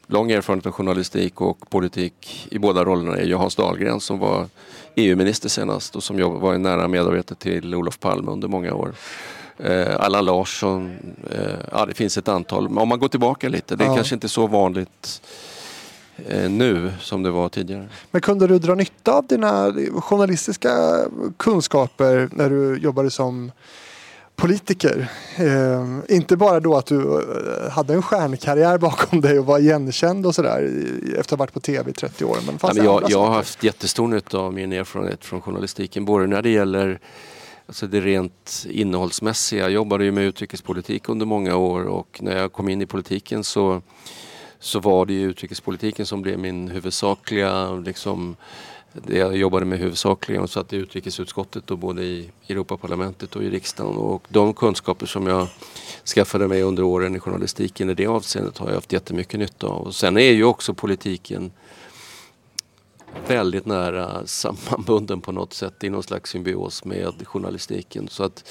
[0.07, 4.47] lång erfarenhet av journalistik och politik i båda rollerna är Hans Dahlgren som var
[4.95, 8.93] EU-minister senast och som var en nära medarbetare till Olof Palme under många år.
[9.57, 10.97] Eh, Allan Larsson,
[11.31, 12.77] eh, ja det finns ett antal.
[12.77, 13.95] Om man går tillbaka lite, det är ja.
[13.95, 15.21] kanske inte så vanligt
[16.27, 17.87] eh, nu som det var tidigare.
[18.11, 20.99] Men kunde du dra nytta av dina journalistiska
[21.37, 23.51] kunskaper när du jobbade som
[24.35, 25.07] politiker.
[25.35, 30.25] Eh, inte bara då att du eh, hade en stjärnkarriär bakom dig och var igenkänd
[30.25, 30.71] och sådär
[31.03, 32.37] efter att ha varit på tv i 30 år.
[32.45, 36.05] Men, fanns ja, men jag, jag har haft jättestor nytta av min erfarenhet från journalistiken.
[36.05, 36.99] Både när det gäller
[37.67, 39.63] alltså det rent innehållsmässiga.
[39.63, 43.43] Jag jobbade ju med utrikespolitik under många år och när jag kom in i politiken
[43.43, 43.81] så,
[44.59, 48.35] så var det ju utrikespolitiken som blev min huvudsakliga liksom,
[48.93, 53.49] det jag jobbade med huvudsakligen Jag satt i utrikesutskottet och både i Europaparlamentet och i
[53.49, 53.97] riksdagen.
[53.97, 55.47] Och de kunskaper som jag
[56.05, 59.87] skaffade mig under åren i journalistiken i det avseendet har jag haft jättemycket nytta av.
[59.87, 61.51] Och sen är ju också politiken
[63.27, 68.07] väldigt nära sammanbunden på något sätt i någon slags symbios med journalistiken.
[68.07, 68.49] Så att,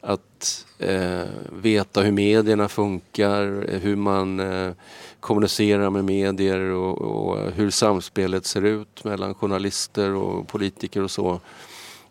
[0.00, 1.22] att eh,
[1.62, 4.72] veta hur medierna funkar, hur man eh,
[5.20, 11.40] kommunicera med medier och, och, hur samspelet ser ut mellan journalister och politiker och så.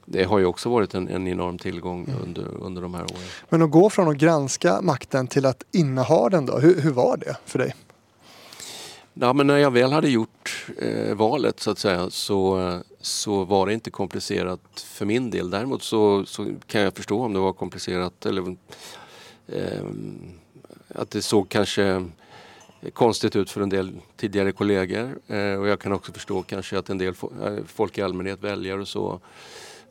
[0.05, 2.21] Det har ju också varit en, en enorm tillgång mm.
[2.23, 3.27] under, under de här åren.
[3.49, 7.17] Men att gå från att granska makten till att inneha den då, hur, hur var
[7.17, 7.75] det för dig?
[9.21, 13.67] Ja, men när jag väl hade gjort eh, valet så att säga så, så var
[13.67, 15.49] det inte komplicerat för min del.
[15.49, 18.55] Däremot så, så kan jag förstå om det var komplicerat eller
[19.47, 19.83] eh,
[20.87, 22.05] att det såg kanske
[22.93, 26.89] konstigt ut för en del tidigare kollegor eh, och jag kan också förstå kanske att
[26.89, 27.13] en del
[27.43, 29.19] eh, folk i allmänhet, väljare och så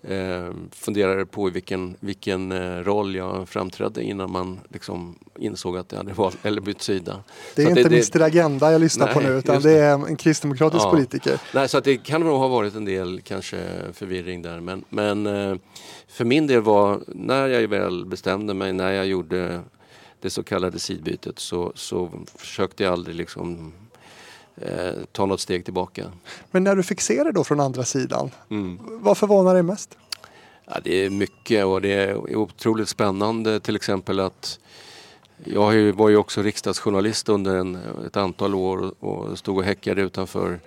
[0.02, 5.98] eh, funderade på vilken, vilken eh, roll jag framträdde innan man liksom insåg att jag
[5.98, 7.22] hade valt, eller bytt sida.
[7.56, 9.68] Det är så inte det, Mr Agenda jag lyssnar nej, på nu utan det.
[9.68, 9.78] det.
[9.78, 10.90] är en kristdemokratisk ja.
[10.90, 11.40] politiker.
[11.54, 13.58] Nej, så att det kan nog ha varit en del kanske
[13.92, 15.56] förvirring där men, men eh,
[16.08, 19.62] för min del var när jag väl bestämde mig, när jag gjorde
[20.20, 23.72] det så kallade sidbytet så, så försökte jag aldrig liksom
[24.62, 26.04] eh, ta något steg tillbaka.
[26.50, 28.78] Men när du fick se det då från andra sidan, mm.
[28.82, 29.96] vad förvånar dig mest?
[30.64, 34.58] Ja, det är mycket och det är otroligt spännande till exempel att
[35.44, 40.60] jag var ju också riksdagsjournalist under en, ett antal år och stod och häckade utanför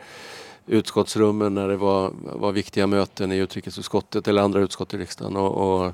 [0.66, 5.36] utskottsrummen när det var, var viktiga möten i utrikesutskottet eller andra utskott i riksdagen.
[5.36, 5.94] Och, och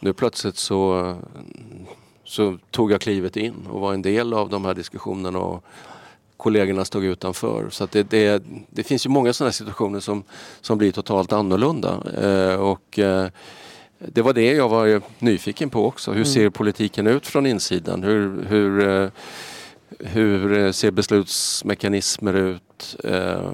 [0.00, 1.16] nu plötsligt så
[2.24, 5.64] så tog jag klivet in och var en del av de här diskussionerna och
[6.42, 7.70] kollegorna stod utanför.
[7.70, 10.24] Så det, det, det, finns ju många sådana situationer som,
[10.60, 12.02] som blir totalt annorlunda.
[12.22, 13.26] Eh, och, eh,
[13.98, 16.10] det var det jag var nyfiken på också.
[16.10, 16.32] Hur mm.
[16.32, 18.02] ser politiken ut från insidan?
[18.02, 19.08] Hur, hur, eh,
[19.98, 22.96] hur ser beslutsmekanismer ut?
[23.04, 23.50] Eh,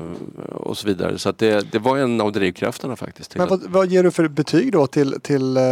[0.52, 1.18] och så vidare.
[1.18, 3.36] Så det, det, var en av drivkrafterna faktiskt.
[3.36, 5.62] Men vad, vad, ger du för betyg då till, till eh,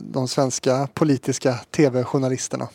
[0.00, 2.68] de svenska politiska tv-journalisterna?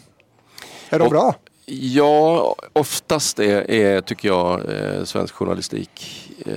[0.90, 1.36] Är de och, bra?
[1.68, 6.54] Ja, oftast är, är tycker jag, eh, svensk journalistik eh,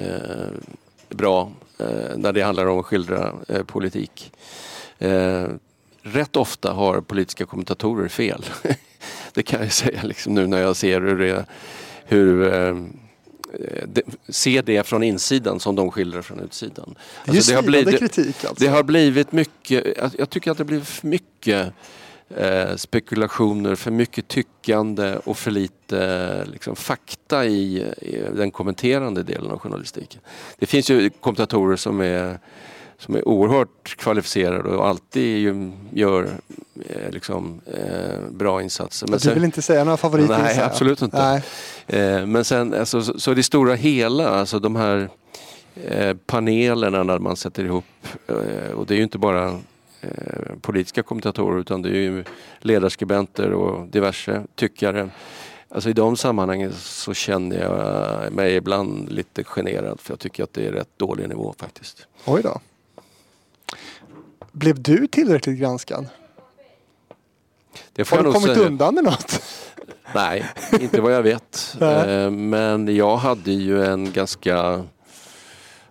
[1.08, 4.32] bra eh, när det handlar om att skildra eh, politik.
[4.98, 5.46] Eh,
[6.02, 8.44] rätt ofta har politiska kommentatorer fel.
[9.32, 11.44] det kan jag säga liksom nu när jag ser hur, det,
[12.04, 12.50] hur
[13.86, 16.94] de, se det från insidan som de skildrar från utsidan.
[17.26, 18.64] Alltså, det, har blivit, kritik alltså.
[18.64, 19.84] det har blivit mycket,
[20.18, 21.72] jag tycker att det har blivit för mycket
[22.36, 29.50] eh, spekulationer, för mycket tyckande och för lite liksom, fakta i, i, den kommenterande delen
[29.50, 30.20] av journalistiken.
[30.58, 32.38] Det finns ju kommentatorer som är
[32.98, 35.54] som är oerhört kvalificerade och alltid
[35.92, 36.28] gör
[36.88, 39.06] eh, liksom, eh, bra insatser.
[39.08, 40.38] Men du vill inte säga några favoriter?
[40.42, 41.18] Nej, absolut inte.
[41.18, 41.42] Nej.
[41.86, 45.08] Eh, men sen, alltså, så, så det stora hela, alltså de här
[45.84, 47.84] eh, panelerna när man sätter ihop,
[48.26, 49.60] eh, och det är ju inte bara
[50.00, 52.24] eh, politiska kommentatorer utan det är ju
[52.58, 55.10] ledarskribenter och diverse tyckare.
[55.68, 60.52] Alltså i de sammanhangen så känner jag mig ibland lite generad för jag tycker att
[60.52, 62.06] det är rätt dålig nivå faktiskt.
[62.24, 62.60] Oj då.
[64.52, 66.06] Blev du tillräckligt granskad?
[67.92, 68.66] Det har du kommit säga.
[68.66, 69.42] undan med något?
[70.14, 70.46] Nej,
[70.80, 71.76] inte vad jag vet.
[71.80, 74.84] Eh, men jag hade ju en ganska,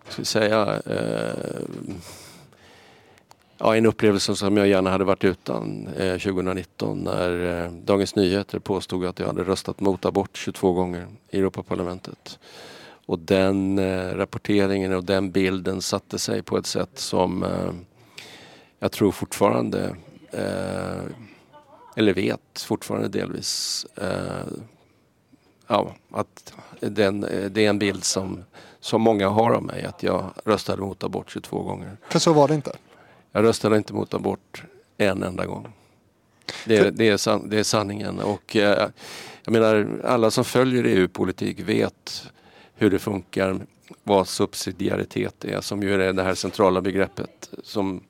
[0.10, 1.64] ska jag säga, eh,
[3.58, 8.60] ja, en upplevelse som jag gärna hade varit utan 2019 eh, när eh, Dagens Nyheter
[8.60, 12.40] påstod att jag hade röstat mot abort 22 gånger i Europaparlamentet.
[13.06, 17.72] Och den eh, rapporteringen och den bilden satte sig på ett sätt som eh,
[18.80, 19.96] jag tror fortfarande,
[20.32, 21.04] eh,
[21.96, 24.48] eller vet fortfarande delvis, eh,
[25.68, 28.44] ja, att den, det är en bild som,
[28.80, 31.98] som många har av mig, att jag röstade mot abort 22 gånger.
[32.10, 32.72] För så var det inte?
[33.38, 34.64] Jag röstade inte mot abort
[34.98, 35.68] en enda gång.
[36.66, 38.90] Det, är, det är, san, det är sanningen och eh,
[39.44, 42.24] jag menar alla som följer EU-politik vet
[42.76, 43.60] hur det funkar,
[44.04, 48.04] vad subsidiaritet är som ju är det här centrala begreppet som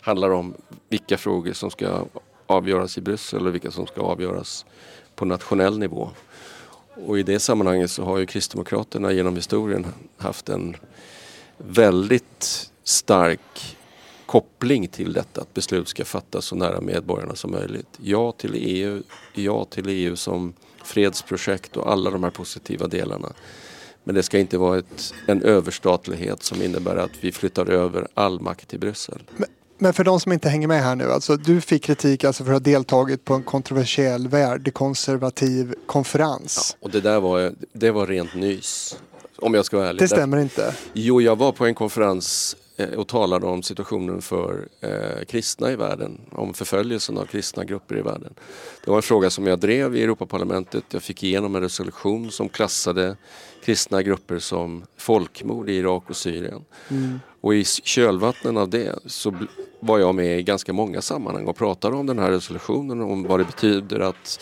[0.00, 0.54] handlar om
[0.88, 2.04] vilka frågor som ska
[2.46, 4.66] avgöras i Bryssel och vilka som ska avgöras
[5.14, 6.10] på nationell nivå.
[7.06, 9.86] Och i det sammanhanget så har ju Kristdemokraterna genom historien
[10.16, 10.76] haft en
[11.58, 13.76] väldigt stark
[14.32, 17.86] koppling till detta att beslut ska fattas så nära medborgarna som möjligt.
[17.96, 19.02] Ja till EU,
[19.34, 20.54] ja till EU som
[20.84, 23.32] fredsprojekt och alla de här positiva delarna.
[24.04, 28.40] Men det ska inte vara ett, en överstatlighet som innebär att vi flyttar över all
[28.40, 29.22] makt till Bryssel.
[29.36, 29.48] Men,
[29.78, 32.52] men för de som inte hänger med här nu, alltså du fick kritik alltså för
[32.52, 36.76] att ha deltagit på en kontroversiell värdekonservativ konferens.
[36.80, 38.96] Ja, och det där var, det var rent nys.
[39.38, 40.02] Om jag ska vara ärlig.
[40.02, 40.74] Det stämmer inte.
[40.92, 42.56] Jo, jag var på en konferens
[42.96, 48.02] och talade om situationen för eh, kristna i världen, om förföljelsen av kristna grupper i
[48.02, 48.34] världen.
[48.84, 50.84] Det var en fråga som jag drev i Europaparlamentet.
[50.90, 53.16] Jag fick igenom en resolution som klassade
[53.64, 56.64] kristna grupper som folkmord i Irak och Syrien.
[56.88, 57.20] Mm.
[57.40, 59.34] Och i kölvattnen av det så
[59.80, 63.22] var jag med i ganska många sammanhang och pratade om den här resolutionen och om
[63.22, 64.40] vad det betyder att,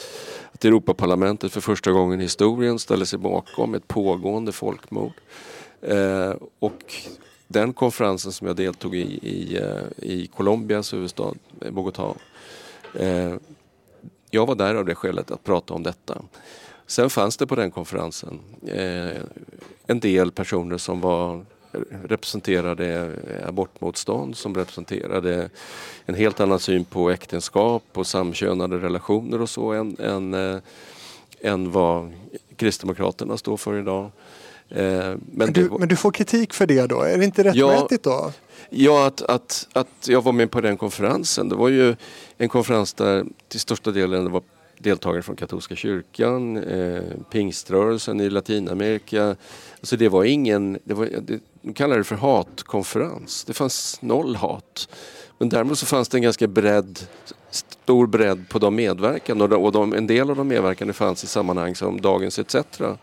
[0.52, 5.12] att Europaparlamentet för första gången i historien ställer sig bakom ett pågående folkmord.
[5.82, 6.94] Eh, och
[7.52, 11.34] den konferensen som jag deltog i i, eh, i Colombias huvudstad
[11.70, 12.14] Bogotá.
[12.94, 13.34] Eh,
[14.30, 16.22] jag var där av det skälet att prata om detta.
[16.86, 19.22] Sen fanns det på den konferensen eh,
[19.86, 21.44] en del personer som var
[22.04, 23.16] representerade
[23.46, 25.50] abortmotstånd, som representerade
[26.06, 30.58] en helt annan syn på äktenskap och samkönade relationer och så än, än, eh,
[31.40, 32.12] än vad
[32.56, 34.10] Kristdemokraterna står för idag.
[34.70, 35.78] Men, men, du, var...
[35.78, 37.02] men, du, får kritik för det då?
[37.02, 38.32] Är det inte rättmätigt ja, då?
[38.70, 41.48] Ja, att, att, att jag var med på den konferensen.
[41.48, 41.96] Det var ju
[42.38, 44.42] en konferens där till största delen det var
[44.78, 49.36] deltagare från katolska kyrkan, eh, pingströrelsen i Latinamerika.
[49.80, 53.44] Alltså det var ingen, det var, det, de kallar det för hatkonferens.
[53.44, 54.88] Det fanns noll hat.
[55.38, 57.00] Men däremot så fanns det en ganska bredd,
[57.50, 61.24] stor bredd på de medverkande och, de, och de, en del av de medverkande fanns
[61.24, 62.54] i sammanhang som Dagens ETC.
[62.80, 62.96] Mm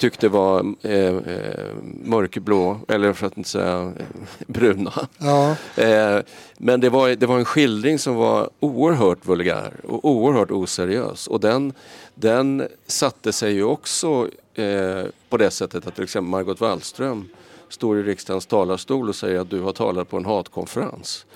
[0.00, 1.74] tyckte var eh, eh,
[2.04, 4.06] mörkblå, eller för att inte säga eh,
[4.46, 4.92] bruna.
[5.18, 5.56] Ja.
[5.76, 6.20] Eh,
[6.58, 11.26] men det var, det var en skildring som var oerhört vulgär och oerhört oseriös.
[11.26, 11.72] Och den,
[12.14, 17.28] den satte sig ju också eh, på det sättet att till exempel Margot Wallström
[17.68, 21.26] står i riksdagens talarstol och säger att du har talat på en hatkonferens.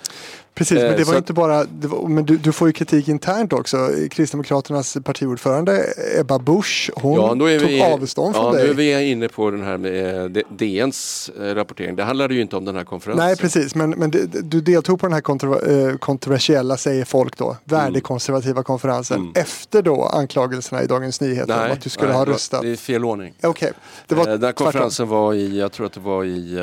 [0.55, 3.89] Precis, men det var inte bara, var, men du, du, får ju kritik internt också.
[4.11, 5.85] Kristdemokraternas partiordförande
[6.19, 8.61] Ebba Busch, hon ja, tog vi, avstånd från ja, dig.
[8.61, 11.95] Ja, nu är vi inne på den här med DNs eh, rapportering.
[11.95, 13.25] Det handlade ju inte om den här konferensen.
[13.25, 14.11] Nej, precis, men, men
[14.43, 18.63] du deltog på den här kontro, eh, kontroversiella, säger folk då, värdekonservativa mm.
[18.63, 19.31] konferensen mm.
[19.35, 22.61] efter då anklagelserna i Dagens Nyheter nej, om att du skulle nej, ha röstat.
[22.61, 23.33] Det är fel ordning.
[23.43, 23.71] Okay.
[24.07, 26.59] Den konferensen var i, jag tror att det var i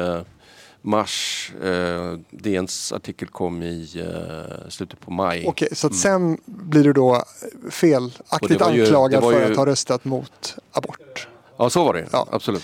[0.82, 1.52] mars.
[1.64, 5.44] Eh, DNs artikel kom i eh, slutet på maj.
[5.46, 6.00] Okej, så att mm.
[6.00, 7.24] sen blir du då
[7.70, 11.28] felaktigt ju, anklagad för ju, att ha röstat mot abort?
[11.56, 12.06] Ja, så var det.
[12.12, 12.28] Ja.
[12.30, 12.62] Absolut.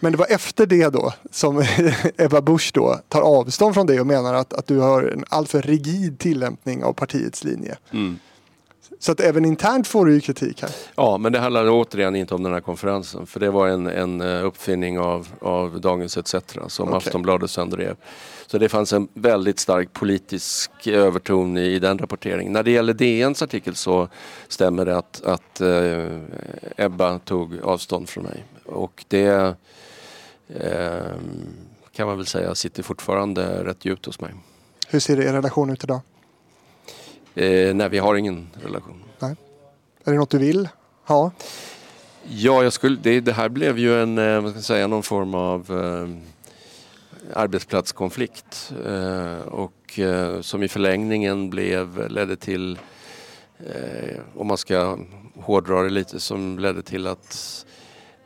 [0.00, 1.64] Men det var efter det då som
[2.16, 5.62] Ebba Busch då tar avstånd från det och menar att, att du har en alltför
[5.62, 7.76] rigid tillämpning av partiets linje.
[7.90, 8.18] Mm.
[9.04, 10.70] Så att även internt får du ju kritik här.
[10.94, 13.26] Ja, men det handlar återigen inte om den här konferensen.
[13.26, 16.34] För det var en, en eh, uppfinning av, av Dagens ETC
[16.68, 16.96] som okay.
[16.96, 17.96] Aftonbladet sen drev.
[18.46, 22.52] Så det fanns en väldigt stark politisk överton i, i den rapporteringen.
[22.52, 24.08] När det gäller DNs artikel så
[24.48, 28.44] stämmer det att, att eh, Ebba tog avstånd från mig.
[28.66, 29.56] Och det
[30.48, 31.16] eh,
[31.92, 34.30] kan man väl säga sitter fortfarande rätt djupt hos mig.
[34.88, 36.00] Hur ser er relation ut idag?
[37.34, 39.04] Eh, nej, vi har ingen relation.
[39.18, 39.36] Nej.
[40.04, 40.68] Är det något du vill
[41.04, 41.30] ha?
[42.28, 45.02] Ja, jag skulle, det, det här blev ju en, eh, vad ska jag säga, någon
[45.02, 46.08] form av eh,
[47.32, 52.78] arbetsplatskonflikt eh, och eh, som i förlängningen blev, ledde till,
[54.34, 54.98] om man ska
[55.40, 57.66] hårdra det lite, som ledde till att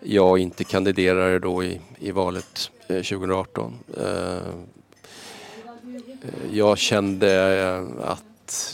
[0.01, 3.75] jag inte kandiderade då i, i valet 2018.
[6.51, 8.25] Jag kände att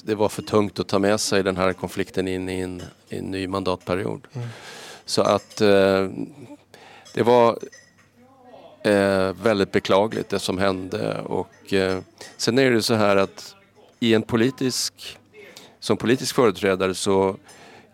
[0.04, 3.18] det var för tungt att ta med sig den här konflikten in i en, i
[3.18, 4.26] en ny mandatperiod.
[4.32, 4.48] Mm.
[5.04, 6.08] Så att eh,
[7.14, 7.58] det var
[8.84, 11.98] eh, väldigt beklagligt det som hände och eh,
[12.36, 13.54] sen är det så här att
[14.00, 15.18] i en politisk,
[15.80, 17.36] som politisk företrädare så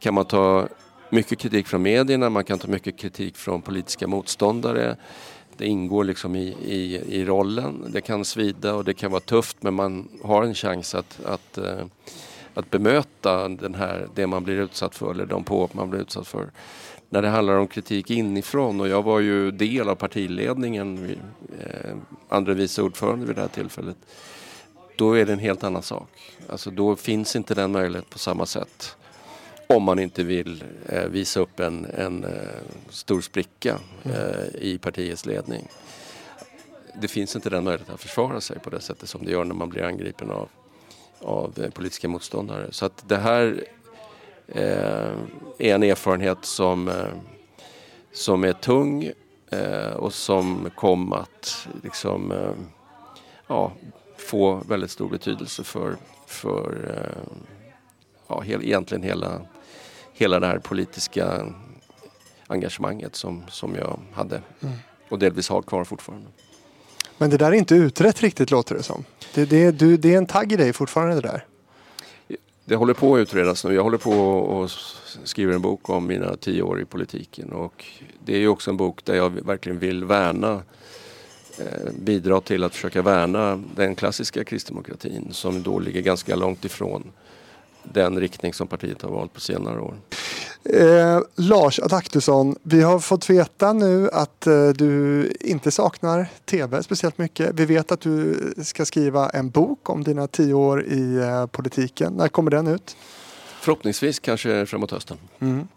[0.00, 0.68] kan man ta
[1.10, 4.96] mycket kritik från medierna, man kan ta mycket kritik från politiska motståndare
[5.60, 7.84] det ingår liksom i, i, i rollen.
[7.92, 11.58] Det kan svida och det kan vara tufft men man har en chans att, att,
[11.58, 11.84] eh,
[12.54, 16.26] att bemöta den här, det man blir utsatt för eller de påhopp man blir utsatt
[16.26, 16.50] för.
[17.08, 21.16] När det handlar om kritik inifrån och jag var ju del av partiledningen,
[21.60, 21.96] eh,
[22.28, 23.96] andra vice ordförande vid det här tillfället.
[24.96, 26.38] Då är det en helt annan sak.
[26.48, 28.96] Alltså då finns inte den möjligheten på samma sätt.
[29.74, 32.30] Om man inte vill eh, visa upp en, en eh,
[32.88, 35.68] stor spricka eh, i partiets ledning.
[37.00, 39.54] Det finns inte den möjligheten att försvara sig på det sättet som det gör när
[39.54, 40.48] man blir angripen av,
[41.18, 42.72] av eh, politiska motståndare.
[42.72, 43.64] Så att det här
[44.48, 45.12] eh,
[45.58, 47.06] är en erfarenhet som, eh,
[48.12, 49.12] som är tung
[49.96, 52.32] och som kom att liksom,
[53.46, 53.72] ja,
[54.16, 56.94] få väldigt stor betydelse för, för
[58.28, 59.40] ja, hel, egentligen hela
[60.20, 61.46] hela det här politiska
[62.46, 64.74] engagemanget som, som jag hade mm.
[65.08, 66.26] och delvis har kvar fortfarande.
[67.18, 69.04] Men det där är inte utrett riktigt låter det som.
[69.34, 71.44] Det, det, du, det är en tagg i dig fortfarande det där.
[72.64, 73.74] Det håller på att utredas nu.
[73.74, 74.70] Jag håller på och
[75.24, 77.84] skriver en bok om mina tio år i politiken och
[78.24, 80.62] det är också en bok där jag verkligen vill värna
[81.58, 87.12] eh, bidra till att försöka värna den klassiska kristdemokratin som då ligger ganska långt ifrån
[87.82, 89.94] den riktning som partiet har valt på senare år.
[90.64, 97.18] Eh, Lars Adaktusson, vi har fått veta nu att eh, du inte saknar tv speciellt
[97.18, 97.50] mycket.
[97.54, 102.12] Vi vet att du ska skriva en bok om dina tio år i eh, politiken.
[102.12, 102.96] När kommer den ut?
[103.60, 105.16] Förhoppningsvis kanske framåt hösten.
[105.38, 105.68] Mm.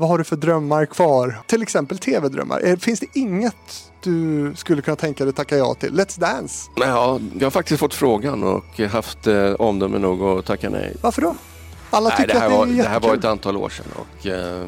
[0.00, 1.40] Vad har du för drömmar kvar?
[1.46, 2.60] Till exempel tv-drömmar.
[2.64, 5.92] Eh, finns det inget du skulle kunna tänka dig tacka ja till?
[6.00, 6.70] Let's Dance?
[6.76, 10.96] Ja, jag har faktiskt fått frågan och haft eh, omdöme nog att tacka nej.
[11.00, 11.34] Varför då?
[11.90, 12.84] Alla tycker nej, det att det är var, jättekul.
[12.84, 14.66] Det här var ett antal år sedan och eh,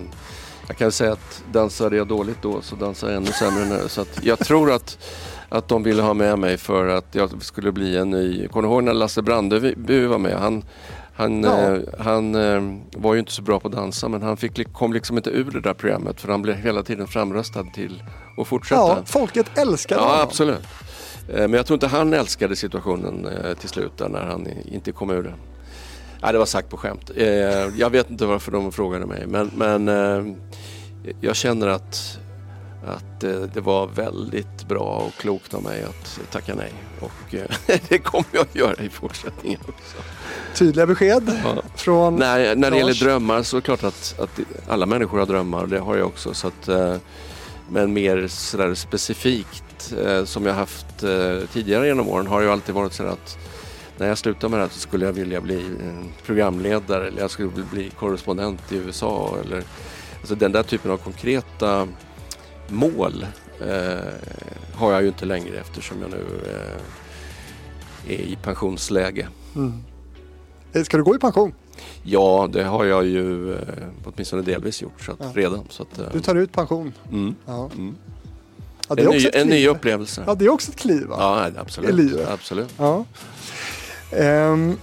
[0.67, 3.89] jag kan säga att dansade jag dåligt då så dansar jag ännu sämre nu.
[3.89, 4.99] Så jag tror att,
[5.49, 8.49] att de ville ha med mig för att jag skulle bli en ny...
[8.49, 10.39] Kommer du ihåg när Lasse Brandeby var med?
[10.39, 10.65] Han,
[11.23, 11.75] han, ja.
[11.75, 12.63] eh, han eh,
[12.97, 15.51] var ju inte så bra på att dansa men han fick, kom liksom inte ur
[15.51, 18.03] det där programmet för han blev hela tiden framröstad till
[18.37, 18.81] att fortsätta.
[18.81, 20.23] Ja, folket älskade ja, honom.
[20.23, 20.67] absolut.
[21.29, 24.93] Eh, men jag tror inte han älskade situationen eh, till slut där när han inte
[24.93, 25.35] kom ur det.
[26.21, 27.11] Ja, det var sagt på skämt.
[27.17, 27.27] Eh,
[27.77, 30.35] jag vet inte varför de frågade mig men, men eh,
[31.21, 32.19] jag känner att
[32.87, 36.73] att eh, det var väldigt bra och klokt av mig att tacka nej.
[37.01, 39.97] Och eh, det kommer jag att göra i fortsättningen också.
[40.55, 41.63] Tydliga besked ja.
[41.77, 45.27] från Nej, När det gäller drömmar så är det klart att, att alla människor har
[45.27, 46.35] drömmar, det har jag också.
[46.35, 46.97] Så att, eh,
[47.69, 49.95] men mer sådär specifikt
[50.25, 50.99] som jag haft
[51.53, 53.39] tidigare genom åren har ju alltid varit så att
[53.99, 55.71] när jag slutar med det här så skulle jag vilja bli
[56.27, 59.37] programledare eller jag skulle bli korrespondent i USA.
[59.45, 59.63] Eller,
[60.21, 61.89] alltså den där typen av konkreta
[62.69, 63.27] mål
[63.61, 63.69] eh,
[64.75, 69.29] har jag ju inte längre eftersom jag nu eh, är i pensionsläge.
[69.57, 69.73] Mm.
[70.73, 71.55] Eh, ska du gå i pension?
[72.03, 73.59] Ja, det har jag ju eh,
[74.05, 75.31] åtminstone delvis gjort så att, ja.
[75.35, 75.65] redan.
[75.69, 76.93] Så att, eh, du tar ut pension?
[77.11, 77.35] Mm.
[77.47, 77.71] Ja.
[77.75, 77.95] Mm.
[78.89, 80.25] Ja, en, ny, en ny upplevelse.
[80.27, 81.17] Ja, det är också ett kliv va?
[81.19, 81.91] Ja, absolut.
[81.91, 82.29] I livet.
[82.29, 82.75] absolut.
[82.79, 83.05] Ja.
[84.13, 84.77] Um,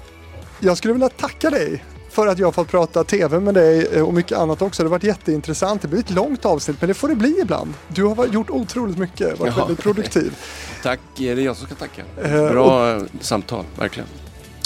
[0.59, 1.83] jag skulle vilja tacka dig
[2.19, 4.83] för att jag har fått prata TV med dig eh, och mycket annat också.
[4.83, 5.81] Det har varit jätteintressant.
[5.81, 7.73] Det blir ett långt avsnitt men det får det bli ibland.
[7.87, 9.65] Du har gjort otroligt mycket, varit ja.
[9.65, 10.35] väldigt produktiv.
[10.83, 12.01] Tack, det är jag som ska tacka.
[12.23, 14.09] Eh, Bra och, samtal, verkligen.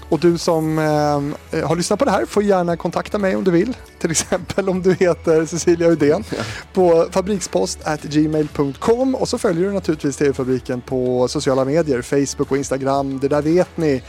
[0.09, 3.51] Och du som eh, har lyssnat på det här får gärna kontakta mig om du
[3.51, 3.77] vill.
[3.99, 6.23] Till exempel om du heter Cecilia Udén
[6.73, 13.19] på fabrikspost.gmail.com och så följer du naturligtvis TV-fabriken på sociala medier, Facebook och Instagram.
[13.19, 14.03] Det där vet ni.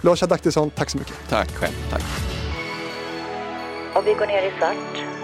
[0.00, 1.14] Lars Adaktusson, tack så mycket.
[1.28, 1.74] Tack själv.
[1.90, 2.02] Tack.
[3.94, 5.19] Och vi går ner i svart